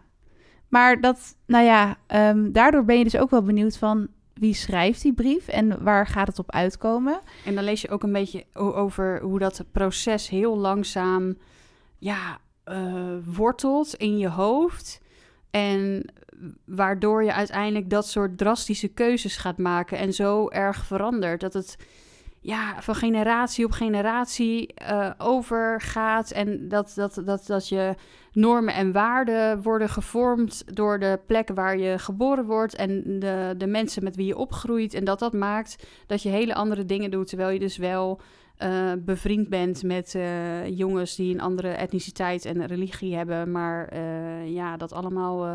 maar 0.69 1.01
dat, 1.01 1.37
nou 1.47 1.65
ja, 1.65 1.97
ehm, 2.07 2.53
daardoor 2.53 2.85
ben 2.85 2.99
je 2.99 3.05
dus 3.05 3.17
ook 3.17 3.31
wel 3.31 3.43
benieuwd 3.43 3.77
van 3.77 4.09
wie 4.39 4.55
schrijft 4.55 5.03
die 5.03 5.13
brief 5.13 5.49
en 5.49 5.83
waar 5.83 6.07
gaat 6.07 6.27
het 6.27 6.39
op 6.39 6.53
uitkomen. 6.53 7.21
En 7.45 7.55
dan 7.55 7.65
lees 7.65 7.81
je 7.81 7.89
ook 7.89 8.03
een 8.03 8.13
beetje 8.13 8.45
over 8.55 9.21
hoe 9.23 9.39
dat 9.39 9.65
proces 9.73 10.29
heel 10.29 10.57
langzaam 10.57 11.37
ja, 11.99 12.39
eh, 12.65 13.15
wortelt 13.25 13.95
in 13.95 14.19
je 14.19 14.29
hoofd. 14.29 15.01
En 15.51 16.13
waardoor 16.65 17.25
je 17.25 17.33
uiteindelijk 17.33 17.91
dat 17.91 18.09
soort 18.09 18.39
drastische 18.39 18.89
keuzes 18.89 19.37
gaat 19.37 19.59
maken 19.59 19.99
en 19.99 20.13
zo 20.13 20.49
erg 20.49 20.85
verandert. 20.85 21.41
Dat 21.41 21.53
het 21.53 21.77
ja, 22.49 22.83
van 22.83 22.95
generatie 22.95 23.65
op 23.65 23.71
generatie 23.71 24.75
eh, 24.75 25.11
overgaat. 25.19 26.31
En 26.31 26.69
dat, 26.69 26.93
dat, 26.95 27.23
dat, 27.25 27.47
dat 27.47 27.69
je 27.69 27.95
normen 28.33 28.75
en 28.75 28.93
waarden 28.93 29.63
worden 29.63 29.89
gevormd 29.89 30.77
door 30.77 30.99
de 30.99 31.21
plek 31.27 31.49
waar 31.55 31.79
je 31.79 31.99
geboren 31.99 32.45
wordt 32.45 32.75
en 32.75 33.19
de, 33.19 33.55
de 33.57 33.67
mensen 33.67 34.05
met 34.05 34.17
wie 34.17 34.27
je 34.27 34.37
opgroeit. 34.37 34.95
En 34.95 35.05
dat 35.05 35.19
dat 35.19 35.33
maakt 35.33 35.87
dat 36.07 36.23
je 36.23 36.29
hele 36.29 36.55
andere 36.55 36.85
dingen 36.85 37.11
doet, 37.11 37.29
terwijl 37.29 37.51
je 37.51 37.59
dus 37.59 37.77
wel 37.77 38.21
eh, 38.57 38.93
bevriend 38.99 39.49
bent 39.49 39.83
met 39.83 40.15
eh, 40.15 40.67
jongens 40.67 41.17
die 41.17 41.35
een 41.35 41.41
andere 41.41 41.69
etniciteit 41.69 42.45
en 42.45 42.67
religie 42.67 43.17
hebben, 43.17 43.51
maar 43.51 43.97
ja, 44.45 44.77
dat 44.77 44.93
allemaal 44.93 45.47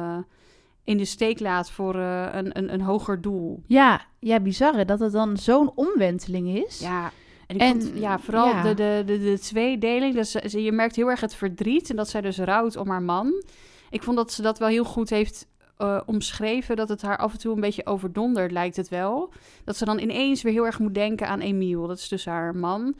in 0.83 0.97
de 0.97 1.05
steek 1.05 1.39
laat 1.39 1.71
voor 1.71 1.95
eh, 1.95 2.27
een, 2.31 2.57
een, 2.57 2.73
een 2.73 2.81
hoger 2.81 3.21
doel. 3.21 3.63
Ja, 3.67 4.01
ja, 4.19 4.39
bizar 4.39 4.73
hè, 4.75 4.85
dat 4.85 4.99
het 4.99 5.11
dan 5.11 5.37
zo'n 5.37 5.71
omwenteling 5.75 6.65
is. 6.65 6.79
Ja, 6.79 7.11
en, 7.47 7.99
ja, 7.99 8.19
vooral 8.19 8.47
ja. 8.47 8.61
De, 8.63 8.73
de, 8.73 9.03
de, 9.05 9.19
de 9.19 9.39
tweedeling. 9.39 10.15
Dus 10.15 10.31
ze- 10.31 10.61
je 10.63 10.71
merkt 10.71 10.95
heel 10.95 11.09
erg 11.09 11.21
het 11.21 11.35
verdriet 11.35 11.89
en 11.89 11.95
dat 11.95 12.09
zij 12.09 12.21
dus 12.21 12.37
rouwt 12.37 12.77
om 12.77 12.89
haar 12.89 13.01
man. 13.01 13.43
Ik 13.89 14.03
vond 14.03 14.17
dat 14.17 14.31
ze 14.33 14.41
dat 14.41 14.59
wel 14.59 14.67
heel 14.67 14.83
goed 14.83 15.09
heeft 15.09 15.47
eh, 15.77 16.01
omschreven. 16.05 16.75
Dat 16.75 16.89
het 16.89 17.01
haar 17.01 17.17
af 17.17 17.31
en 17.33 17.39
toe 17.39 17.53
een 17.55 17.61
beetje 17.61 17.85
overdonderd 17.85 18.51
lijkt 18.51 18.75
het 18.75 18.89
wel. 18.89 19.33
Dat 19.65 19.77
ze 19.77 19.85
dan 19.85 19.99
ineens 19.99 20.41
weer 20.41 20.53
heel 20.53 20.65
erg 20.65 20.79
moet 20.79 20.93
denken 20.93 21.27
aan 21.27 21.39
Emiel. 21.39 21.87
Dat 21.87 21.97
is 21.97 22.07
dus 22.07 22.25
haar 22.25 22.55
man. 22.55 22.95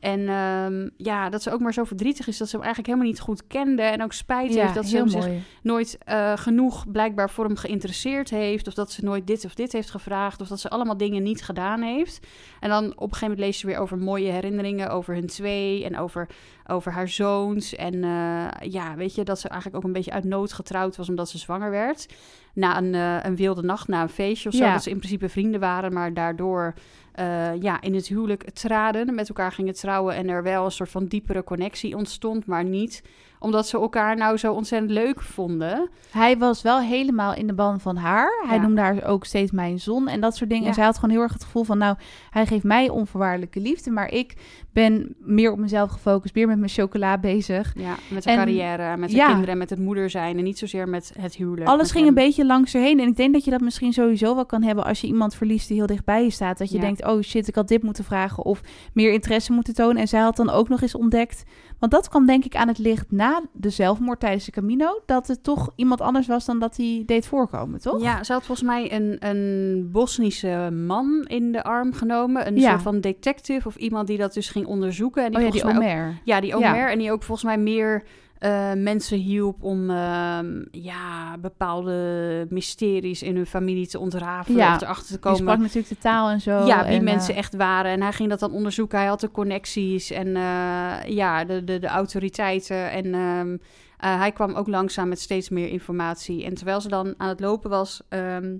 En 0.00 0.28
ehm, 0.28 0.88
ja, 0.96 1.28
dat 1.28 1.42
ze 1.42 1.50
ook 1.50 1.60
maar 1.60 1.72
zo 1.72 1.84
verdrietig 1.84 2.28
is 2.28 2.38
dat 2.38 2.48
ze 2.48 2.56
hem 2.56 2.64
eigenlijk 2.64 2.94
helemaal 2.94 3.12
niet 3.12 3.20
goed 3.20 3.46
kende. 3.46 3.82
En 3.82 4.02
ook 4.02 4.12
spijt 4.12 4.54
Ja, 4.54 4.62
heeft 4.62 4.74
dat 4.74 4.86
ze 4.86 4.96
hem 4.96 5.08
zich 5.08 5.28
nooit 5.62 5.98
eh, 6.04 6.32
genoeg 6.36 6.90
blijkbaar 6.90 7.30
voor 7.30 7.44
hem 7.44 7.56
geïnteresseerd 7.56 8.30
heeft. 8.30 8.66
Of 8.66 8.74
dat 8.74 8.92
ze 8.92 9.04
nooit 9.04 9.26
dit 9.26 9.44
of 9.44 9.54
dit 9.54 9.72
heeft 9.72 9.90
gevraagd. 9.90 10.40
Of 10.40 10.48
dat 10.48 10.60
ze 10.60 10.70
allemaal 10.70 10.96
dingen 10.96 11.22
niet 11.22 11.42
gedaan 11.42 11.82
heeft. 11.82 12.26
En 12.60 12.68
dan 12.68 12.84
op 12.84 12.90
een 12.90 12.98
gegeven 12.98 13.20
moment 13.20 13.40
lees 13.40 13.60
je 13.60 13.66
weer 13.66 13.78
over 13.78 13.98
mooie 13.98 14.30
herinneringen 14.30 14.90
over 14.90 15.14
hun 15.14 15.26
twee. 15.26 15.84
En 15.84 15.98
over, 15.98 16.28
over 16.66 16.92
haar 16.92 17.08
zoons. 17.08 17.74
En 17.74 18.04
eh, 18.04 18.70
ja, 18.70 18.94
weet 18.96 19.14
je, 19.14 19.24
dat 19.24 19.40
ze 19.40 19.48
eigenlijk 19.48 19.82
ook 19.82 19.88
een 19.88 19.96
beetje 19.96 20.12
uit 20.12 20.24
nood 20.24 20.52
getrouwd 20.52 20.96
was 20.96 21.08
omdat 21.08 21.28
ze 21.28 21.38
zwanger 21.38 21.70
werd. 21.70 22.06
Na 22.52 22.78
een, 22.78 22.94
eh, 22.94 23.16
een 23.22 23.36
wilde 23.36 23.62
nacht, 23.62 23.88
na 23.88 24.02
een 24.02 24.08
feestje 24.08 24.48
of 24.48 24.54
zo. 24.54 24.64
Ja. 24.64 24.72
Dat 24.72 24.82
ze 24.82 24.90
in 24.90 24.98
principe 24.98 25.28
vrienden 25.28 25.60
waren, 25.60 25.92
maar 25.92 26.14
daardoor 26.14 26.74
eh, 27.12 27.60
ja, 27.60 27.80
in 27.80 27.94
het 27.94 28.06
huwelijk 28.06 28.50
traden. 28.50 29.14
Met 29.14 29.28
elkaar 29.28 29.52
gingen 29.52 29.74
trouwen 29.74 30.14
en 30.14 30.28
er 30.28 30.42
wel 30.42 30.64
een 30.64 30.70
soort 30.70 30.90
van 30.90 31.06
diepere 31.06 31.44
connectie 31.44 31.96
ontstond, 31.96 32.46
maar 32.46 32.64
niet 32.64 33.02
omdat 33.38 33.66
ze 33.68 33.78
elkaar 33.78 34.16
nou 34.16 34.36
zo 34.36 34.52
ontzettend 34.52 34.90
leuk 34.92 35.20
vonden. 35.20 35.88
Hij 36.10 36.38
was 36.38 36.62
wel 36.62 36.80
helemaal 36.80 37.34
in 37.34 37.46
de 37.46 37.52
ban 37.54 37.80
van 37.80 37.96
haar. 37.96 38.44
Hij 38.46 38.56
Ja. 38.56 38.62
noemde 38.62 38.80
haar 38.80 39.04
ook 39.04 39.24
steeds 39.24 39.50
mijn 39.50 39.80
zon 39.80 40.08
en 40.08 40.20
dat 40.20 40.36
soort 40.36 40.48
dingen. 40.50 40.62
Ja. 40.64 40.68
En 40.68 40.74
zij 40.74 40.84
had 40.84 40.94
gewoon 40.94 41.10
heel 41.10 41.20
erg 41.22 41.32
het 41.32 41.44
gevoel 41.44 41.64
van, 41.64 41.78
nou, 41.78 41.96
hij 42.30 42.46
geeft 42.46 42.64
mij 42.64 42.88
onvoorwaardelijke 42.88 43.60
liefde, 43.60 43.90
maar 43.90 44.10
ik 44.12 44.34
ben 44.72 45.14
meer 45.18 45.52
op 45.52 45.58
mezelf 45.58 45.90
gefocust, 45.90 46.34
meer 46.34 46.46
met 46.46 46.58
mijn 46.58 46.70
chocola 46.70 47.18
bezig. 47.18 47.72
Ja, 47.76 47.94
met 48.10 48.22
de 48.22 48.30
En- 48.30 48.36
carrière, 48.36 48.96
met 48.96 49.10
de 49.10 49.16
ja. 49.16 49.26
kinderen 49.26 49.50
en 49.52 49.58
met 49.58 49.70
het 49.70 49.78
moeder 49.78 50.10
zijn. 50.10 50.38
En 50.38 50.44
niet 50.44 50.58
zozeer 50.58 50.88
met 50.88 51.12
het 51.20 51.34
huwelijk. 51.34 51.68
Alles 51.68 51.90
ging 51.90 52.04
hem. 52.06 52.16
een 52.16 52.24
beetje 52.24 52.46
langs 52.46 52.74
erheen. 52.74 53.00
En 53.00 53.08
ik 53.08 53.16
denk 53.16 53.32
dat 53.32 53.44
je 53.44 53.50
dat 53.50 53.60
misschien 53.60 53.92
sowieso 53.92 54.34
wel 54.34 54.46
kan 54.46 54.62
hebben 54.62 54.84
als 54.84 55.00
je 55.00 55.06
iemand 55.06 55.34
verliest 55.34 55.68
die 55.68 55.76
heel 55.76 55.86
dichtbij 55.86 56.22
je 56.24 56.30
staat. 56.30 56.58
Dat 56.58 56.70
je 56.70 56.78
denkt, 56.78 57.04
oh 57.06 57.22
shit, 57.22 57.48
ik 57.48 57.54
had 57.54 57.68
dit 57.68 57.82
moeten 57.82 58.04
vragen 58.04 58.44
of 58.44 58.60
meer 58.92 59.12
interesse 59.12 59.52
moeten 59.52 59.74
tonen. 59.74 59.96
En 59.96 60.08
zij 60.08 60.20
had 60.20 60.36
dan 60.36 60.50
ook 60.50 60.68
nog 60.68 60.82
eens 60.82 60.94
ontdekt, 60.94 61.44
want 61.78 61.92
dat 61.92 62.08
kwam 62.08 62.26
denk 62.26 62.44
ik 62.44 62.56
aan 62.56 62.68
het 62.68 62.78
licht 62.78 63.10
na 63.10 63.42
de 63.52 63.70
zelfmoord 63.70 64.20
tijdens 64.20 64.44
de 64.44 64.50
Camino... 64.50 65.00
dat 65.06 65.26
het 65.26 65.42
toch 65.42 65.70
iemand 65.76 66.00
anders 66.00 66.26
was 66.26 66.44
dan 66.44 66.58
dat 66.58 66.76
hij 66.76 67.02
deed 67.06 67.26
voorkomen, 67.26 67.80
toch? 67.80 68.02
Ja, 68.02 68.24
ze 68.24 68.32
had 68.32 68.44
volgens 68.46 68.66
mij 68.68 68.92
een, 68.92 69.16
een 69.28 69.88
Bosnische 69.92 70.70
man 70.86 71.24
in 71.26 71.52
de 71.52 71.62
arm 71.64 71.92
genomen. 71.92 72.46
Een 72.46 72.56
Ja. 72.56 72.70
soort 72.70 72.82
van 72.82 73.00
detective 73.00 73.68
of 73.68 73.76
iemand 73.76 74.06
die 74.06 74.18
dat 74.18 74.34
dus 74.34 74.48
ging 74.50 74.66
onderzoeken. 74.66 75.24
En 75.24 75.30
die 75.30 75.38
oh 75.38 75.44
ja, 75.46 75.50
die 75.50 75.60
volgens 75.60 75.82
mij 75.84 75.94
ook- 75.94 76.00
Omer. 76.02 76.20
Ja, 76.24 76.40
die 76.40 76.50
Ja. 76.50 76.56
Omer. 76.56 76.90
En 76.90 76.98
die 76.98 77.12
ook 77.12 77.22
volgens 77.22 77.46
mij 77.46 77.58
meer 77.58 78.02
eh, 78.38 78.72
mensen 78.72 79.18
hielp 79.18 79.62
om 79.62 79.90
ehm, 79.90 80.64
ja, 80.70 81.38
bepaalde 81.38 82.46
mysteries 82.50 83.22
in 83.22 83.36
hun 83.36 83.46
familie 83.46 83.86
te 83.86 83.98
ontrafelen. 83.98 84.58
Ja, 84.58 84.74
Of 84.74 84.82
erachter 84.82 85.14
te 85.14 85.18
komen. 85.18 85.38
sprak 85.38 85.58
natuurlijk 85.58 85.88
de 85.88 85.98
taal 85.98 86.28
en 86.30 86.40
zo. 86.40 86.66
ja, 86.66 86.84
wie 86.84 86.96
en, 86.96 87.04
mensen 87.04 87.32
eh, 87.32 87.38
echt 87.38 87.56
waren. 87.56 87.90
En 87.90 88.02
hij 88.02 88.12
ging 88.12 88.28
dat 88.28 88.40
dan 88.40 88.52
onderzoeken. 88.52 88.98
Hij 88.98 89.08
had 89.08 89.20
de 89.20 89.30
connecties 89.30 90.10
en 90.10 90.26
eh, 90.36 90.96
ja, 91.06 91.44
de, 91.44 91.64
de, 91.64 91.78
de 91.78 91.86
autoriteiten. 91.86 92.90
En 92.90 93.14
ehm, 93.14 93.56
eh, 93.98 94.18
hij 94.18 94.32
kwam 94.32 94.54
ook 94.54 94.68
langzaam 94.68 95.08
met 95.08 95.20
steeds 95.20 95.48
meer 95.48 95.68
informatie. 95.68 96.44
En 96.44 96.54
terwijl 96.54 96.80
ze 96.80 96.88
dan 96.88 97.14
aan 97.16 97.28
het 97.28 97.40
lopen 97.40 97.70
was, 97.70 98.02
ehm, 98.08 98.56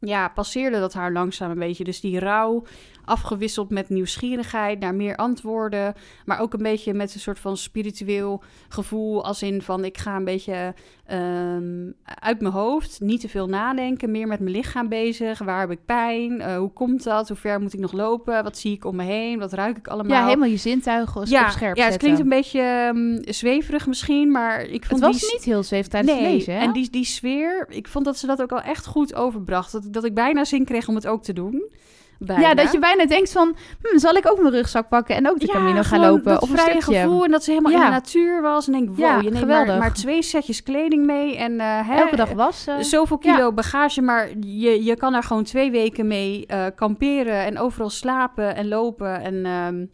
ja, 0.00 0.28
passeerde 0.28 0.78
dat 0.78 0.94
haar 0.94 1.12
langzaam 1.12 1.50
een 1.50 1.58
beetje. 1.58 1.84
Dus 1.84 2.00
die 2.00 2.18
rouw 2.18 2.64
afgewisseld 3.08 3.70
met 3.70 3.88
nieuwsgierigheid 3.88 4.80
naar 4.80 4.94
meer 4.94 5.16
antwoorden. 5.16 5.94
Maar 6.24 6.40
ook 6.40 6.52
een 6.52 6.62
beetje 6.62 6.94
met 6.94 7.14
een 7.14 7.20
soort 7.20 7.38
van 7.38 7.56
spiritueel 7.56 8.42
gevoel. 8.68 9.24
Als 9.24 9.42
in 9.42 9.62
van 9.62 9.84
ik 9.84 9.98
ga 9.98 10.16
een 10.16 10.24
beetje 10.24 10.74
ehm, 11.06 11.90
uit 12.04 12.40
mijn 12.40 12.54
hoofd. 12.54 13.00
Niet 13.00 13.20
te 13.20 13.28
veel 13.28 13.46
nadenken. 13.46 14.10
Meer 14.10 14.26
met 14.26 14.40
mijn 14.40 14.56
lichaam 14.56 14.88
bezig. 14.88 15.38
Waar 15.38 15.60
heb 15.60 15.70
ik 15.70 15.84
pijn? 15.84 16.40
Eh, 16.40 16.56
hoe 16.56 16.72
komt 16.72 17.04
dat? 17.04 17.28
Hoe 17.28 17.36
ver 17.36 17.60
moet 17.60 17.74
ik 17.74 17.80
nog 17.80 17.92
lopen? 17.92 18.42
Wat 18.42 18.58
zie 18.58 18.72
ik 18.72 18.84
om 18.84 18.96
me 18.96 19.04
heen? 19.04 19.38
Wat 19.38 19.52
ruik 19.52 19.76
ik 19.76 19.88
allemaal? 19.88 20.16
Ja, 20.16 20.24
helemaal 20.24 20.48
je 20.48 20.56
zintuigen 20.56 21.20
op 21.20 21.26
ja, 21.26 21.50
scherp 21.50 21.76
ja, 21.76 21.82
het 21.82 21.92
zetten. 21.92 21.98
klinkt 21.98 22.20
een 22.20 22.28
beetje 22.28 22.60
ehm, 22.60 23.32
zweverig 23.32 23.86
misschien, 23.86 24.30
maar 24.30 24.60
ik 24.60 24.82
Het 24.82 24.86
vond 24.86 25.00
was 25.00 25.20
die... 25.20 25.32
niet 25.32 25.44
heel 25.44 25.62
zweef 25.62 25.86
tijdens 25.86 26.12
nee, 26.12 26.22
het 26.22 26.32
lezen, 26.32 26.54
hè? 26.54 26.60
en 26.60 26.72
die, 26.72 26.90
die 26.90 27.04
sfeer, 27.04 27.66
ik 27.68 27.88
vond 27.88 28.04
dat 28.04 28.18
ze 28.18 28.26
dat 28.26 28.42
ook 28.42 28.52
al 28.52 28.60
echt 28.60 28.86
goed 28.86 29.14
overbracht. 29.14 29.72
Dat, 29.72 29.92
dat 29.92 30.04
ik 30.04 30.14
bijna 30.14 30.44
zin 30.44 30.64
kreeg 30.64 30.88
om 30.88 30.94
het 30.94 31.06
ook 31.06 31.22
te 31.22 31.32
doen. 31.32 31.70
Bijna. 32.18 32.48
Ja, 32.48 32.54
dat 32.54 32.72
je 32.72 32.78
bijna 32.78 33.06
denkt 33.06 33.32
van... 33.32 33.56
Hm, 33.82 33.98
zal 33.98 34.14
ik 34.14 34.30
ook 34.30 34.40
mijn 34.40 34.54
rugzak 34.54 34.88
pakken 34.88 35.16
en 35.16 35.28
ook 35.28 35.40
de 35.40 35.46
Camino 35.46 35.82
gaan 35.82 36.00
lopen? 36.00 36.32
Dat 36.32 36.42
Of 36.42 36.50
een 36.50 36.58
vrije 36.58 36.80
stukje? 36.80 37.00
gevoel 37.00 37.24
en 37.24 37.30
dat 37.30 37.44
ze 37.44 37.50
helemaal 37.50 37.72
in 37.72 37.80
de 37.80 37.84
natuur 37.90 38.42
was. 38.42 38.66
En 38.66 38.72
denk, 38.72 38.88
wow, 38.88 38.98
Ja, 38.98 39.20
je 39.20 39.30
neemt 39.30 39.46
maar, 39.46 39.66
maar 39.66 39.92
twee 39.92 40.22
setjes 40.22 40.62
kleding 40.62 41.06
mee. 41.06 41.36
En 41.36 41.60
eh, 41.60 41.88
hè, 41.88 41.96
Elke 41.96 42.16
dag 42.16 42.32
wassen. 42.32 42.84
Zoveel 42.84 43.18
kilo 43.18 43.52
bagage, 43.52 44.02
maar 44.02 44.28
je, 44.40 44.84
je 44.84 44.96
kan 44.96 45.12
daar 45.12 45.22
gewoon 45.22 45.44
twee 45.44 45.70
weken 45.70 46.06
mee 46.06 46.46
eh, 46.46 46.64
kamperen 46.74 47.44
en 47.44 47.58
overal 47.58 47.90
slapen 47.90 48.56
en 48.56 48.68
lopen. 48.68 49.20
En 49.20 49.46
ehm, 49.46 49.84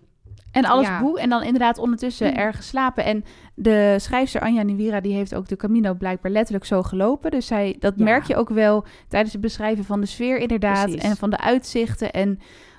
En 0.54 0.64
alles 0.64 0.86
Ja. 0.86 1.00
boe. 1.00 1.20
En 1.20 1.28
dan 1.28 1.42
inderdaad 1.42 1.78
ondertussen 1.78 2.30
Mm. 2.30 2.36
ergens 2.36 2.66
slapen. 2.68 3.04
En 3.04 3.24
de 3.54 3.96
schrijfster 4.00 4.40
Anja 4.40 4.62
Nivira, 4.62 5.00
die 5.00 5.14
heeft 5.14 5.34
ook 5.34 5.48
de 5.48 5.56
Camino 5.56 5.94
blijkbaar 5.94 6.30
letterlijk 6.30 6.64
zo 6.64 6.82
gelopen. 6.82 7.30
Dus 7.30 7.46
zij, 7.46 7.76
dat 7.78 7.92
Ja. 7.96 8.04
merk 8.04 8.24
je 8.24 8.36
ook 8.36 8.48
wel 8.48 8.84
tijdens 9.08 9.32
het 9.32 9.40
beschrijven 9.42 9.84
van 9.84 10.00
de 10.00 10.06
sfeer 10.06 10.36
inderdaad. 10.38 10.82
Precies. 10.84 11.02
En 11.02 11.16
van 11.16 11.30
de 11.30 11.38
uitzichten. 11.38 12.12
En 12.12 12.38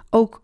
ook, 0.10 0.42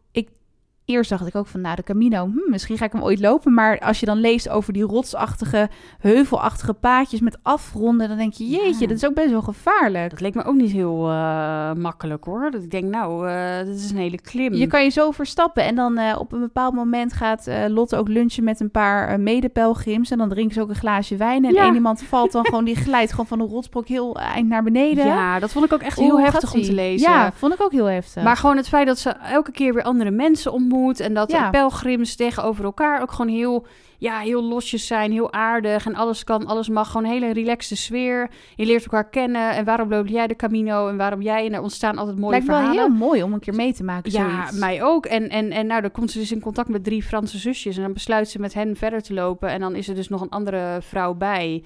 eerst 0.85 1.09
dacht 1.09 1.27
ik 1.27 1.35
ook 1.35 1.47
van, 1.47 1.61
nou 1.61 1.75
de 1.75 1.83
Camino, 1.83 2.25
hm, 2.25 2.49
misschien 2.49 2.77
ga 2.77 2.85
ik 2.85 2.91
hem 2.91 3.03
ooit 3.03 3.19
lopen. 3.19 3.53
Maar 3.53 3.79
als 3.79 3.99
je 3.99 4.05
dan 4.05 4.17
leest 4.17 4.49
over 4.49 4.73
die 4.73 4.83
rotsachtige, 4.83 5.69
heuvelachtige 5.99 6.73
paadjes 6.73 7.19
met 7.19 7.37
afronden, 7.41 8.07
dan 8.07 8.17
denk 8.17 8.33
je, 8.33 8.47
jeetje, 8.47 8.79
Ja. 8.81 8.87
dat 8.87 8.97
is 8.97 9.05
ook 9.05 9.13
best 9.13 9.29
wel 9.29 9.41
gevaarlijk. 9.41 10.09
dat 10.09 10.19
leek 10.21 10.33
me 10.35 10.43
ook 10.43 10.55
niet 10.55 10.71
heel 10.71 11.09
eh, 11.09 11.73
makkelijk 11.73 12.23
hoor. 12.23 12.51
Dat 12.51 12.63
ik 12.63 12.71
denk, 12.71 12.83
nou, 12.83 13.29
eh 13.29 13.65
dit 13.65 13.75
is 13.75 13.91
een 13.91 13.97
hele 13.97 14.21
klim. 14.21 14.53
Je 14.53 14.67
kan 14.67 14.83
je 14.83 14.89
zo 14.89 15.11
verstappen. 15.11 15.63
En 15.63 15.75
dan 15.75 15.97
eh, 15.97 16.15
op 16.19 16.31
een 16.31 16.39
bepaald 16.39 16.73
moment 16.73 17.13
gaat 17.13 17.49
Lotte 17.67 17.95
ook 17.95 18.07
lunchen 18.07 18.43
met 18.43 18.59
een 18.59 18.71
paar 18.71 19.19
medepelgrims. 19.19 20.11
En 20.11 20.17
dan 20.17 20.29
drinken 20.29 20.53
ze 20.53 20.61
ook 20.61 20.69
een 20.69 20.75
glaasje 20.75 21.15
wijn. 21.15 21.45
En 21.45 21.53
Ja. 21.53 21.63
één 21.63 21.73
iemand 21.73 22.03
valt 22.03 22.31
dan 22.31 22.45
gewoon, 22.45 22.63
die 22.65 22.75
glijdt 22.75 23.11
gewoon 23.11 23.27
van 23.27 23.39
een 23.39 23.47
rotsbrok 23.47 23.87
heel 23.87 24.15
eind 24.19 24.47
naar 24.47 24.63
beneden. 24.63 25.05
Ja, 25.05 25.39
dat 25.39 25.51
vond 25.51 25.65
ik 25.65 25.73
ook 25.73 25.81
echt 25.81 25.99
heel 25.99 26.19
heftig 26.19 26.53
om 26.53 26.61
te 26.61 26.73
lezen. 26.73 27.09
Ja, 27.11 27.31
vond 27.31 27.53
ik 27.53 27.61
ook 27.61 27.71
heel 27.71 27.85
heftig. 27.85 28.23
Maar 28.23 28.37
gewoon 28.37 28.57
het 28.57 28.67
feit 28.67 28.87
dat 28.87 28.97
ze 28.99 29.09
elke 29.09 29.51
keer 29.51 29.73
weer 29.73 29.83
andere 29.83 30.11
mensen 30.11 30.51
En 30.79 31.13
dat 31.13 31.31
Ja. 31.31 31.43
de 31.45 31.49
pelgrims 31.49 32.15
tegenover 32.15 32.63
elkaar 32.63 33.01
ook 33.01 33.11
gewoon 33.11 33.31
heel, 33.31 33.65
ja, 33.97 34.19
heel 34.19 34.43
losjes 34.43 34.87
zijn. 34.87 35.11
Heel 35.11 35.33
aardig. 35.33 35.85
En 35.85 35.95
alles 35.95 36.23
kan, 36.23 36.45
alles 36.45 36.69
mag. 36.69 36.87
Gewoon 36.91 37.05
een 37.05 37.11
hele 37.11 37.33
relaxte 37.33 37.75
sfeer. 37.75 38.29
Je 38.55 38.65
leert 38.65 38.83
elkaar 38.83 39.09
kennen. 39.09 39.51
En 39.51 39.65
waarom 39.65 39.89
loop 39.89 40.07
jij 40.07 40.27
de 40.27 40.35
Camino? 40.35 40.87
En 40.87 40.97
waarom 40.97 41.21
jij? 41.21 41.45
En 41.45 41.53
er 41.53 41.61
ontstaan 41.61 41.97
altijd 41.97 42.17
mooie 42.17 42.31
Lijkt 42.31 42.45
me 42.45 42.51
wel 42.51 42.61
verhalen. 42.61 42.85
heel 42.91 42.97
mooi 42.99 43.23
om 43.23 43.33
een 43.33 43.39
keer 43.39 43.55
mee 43.55 43.73
te 43.73 43.83
maken. 43.83 44.11
Ja, 44.11 44.49
mij 44.53 44.83
ook. 44.83 45.05
En, 45.05 45.29
en, 45.29 45.51
en 45.51 45.67
nou, 45.67 45.81
dan 45.81 45.91
komt 45.91 46.11
ze 46.11 46.19
dus 46.19 46.31
in 46.31 46.41
contact 46.41 46.69
met 46.69 46.83
drie 46.83 47.03
Franse 47.03 47.37
zusjes. 47.37 47.75
En 47.75 47.81
dan 47.83 47.93
besluit 47.93 48.29
ze 48.29 48.39
met 48.39 48.53
hen 48.53 48.75
verder 48.75 49.01
te 49.01 49.13
lopen. 49.13 49.49
En 49.49 49.59
dan 49.59 49.75
is 49.75 49.87
er 49.87 49.95
dus 49.95 50.09
nog 50.09 50.21
een 50.21 50.29
andere 50.29 50.77
vrouw 50.81 51.13
bij. 51.13 51.63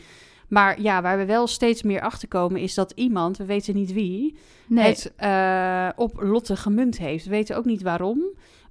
Maar 0.47 0.81
ja, 0.81 1.01
waar 1.01 1.17
we 1.17 1.25
wel 1.25 1.47
steeds 1.47 1.83
meer 1.83 2.01
achter 2.01 2.27
komen, 2.27 2.61
is 2.61 2.73
dat 2.73 2.91
iemand, 2.95 3.37
we 3.37 3.45
weten 3.45 3.75
niet 3.75 3.93
wie, 3.93 4.35
nee. 4.67 4.85
het 4.85 5.13
eh, 5.15 5.89
op 5.95 6.21
Lotte 6.21 6.55
gemunt 6.55 6.97
heeft. 6.97 7.23
We 7.25 7.29
weten 7.31 7.57
ook 7.57 7.65
niet 7.65 7.81
waarom. 7.81 8.23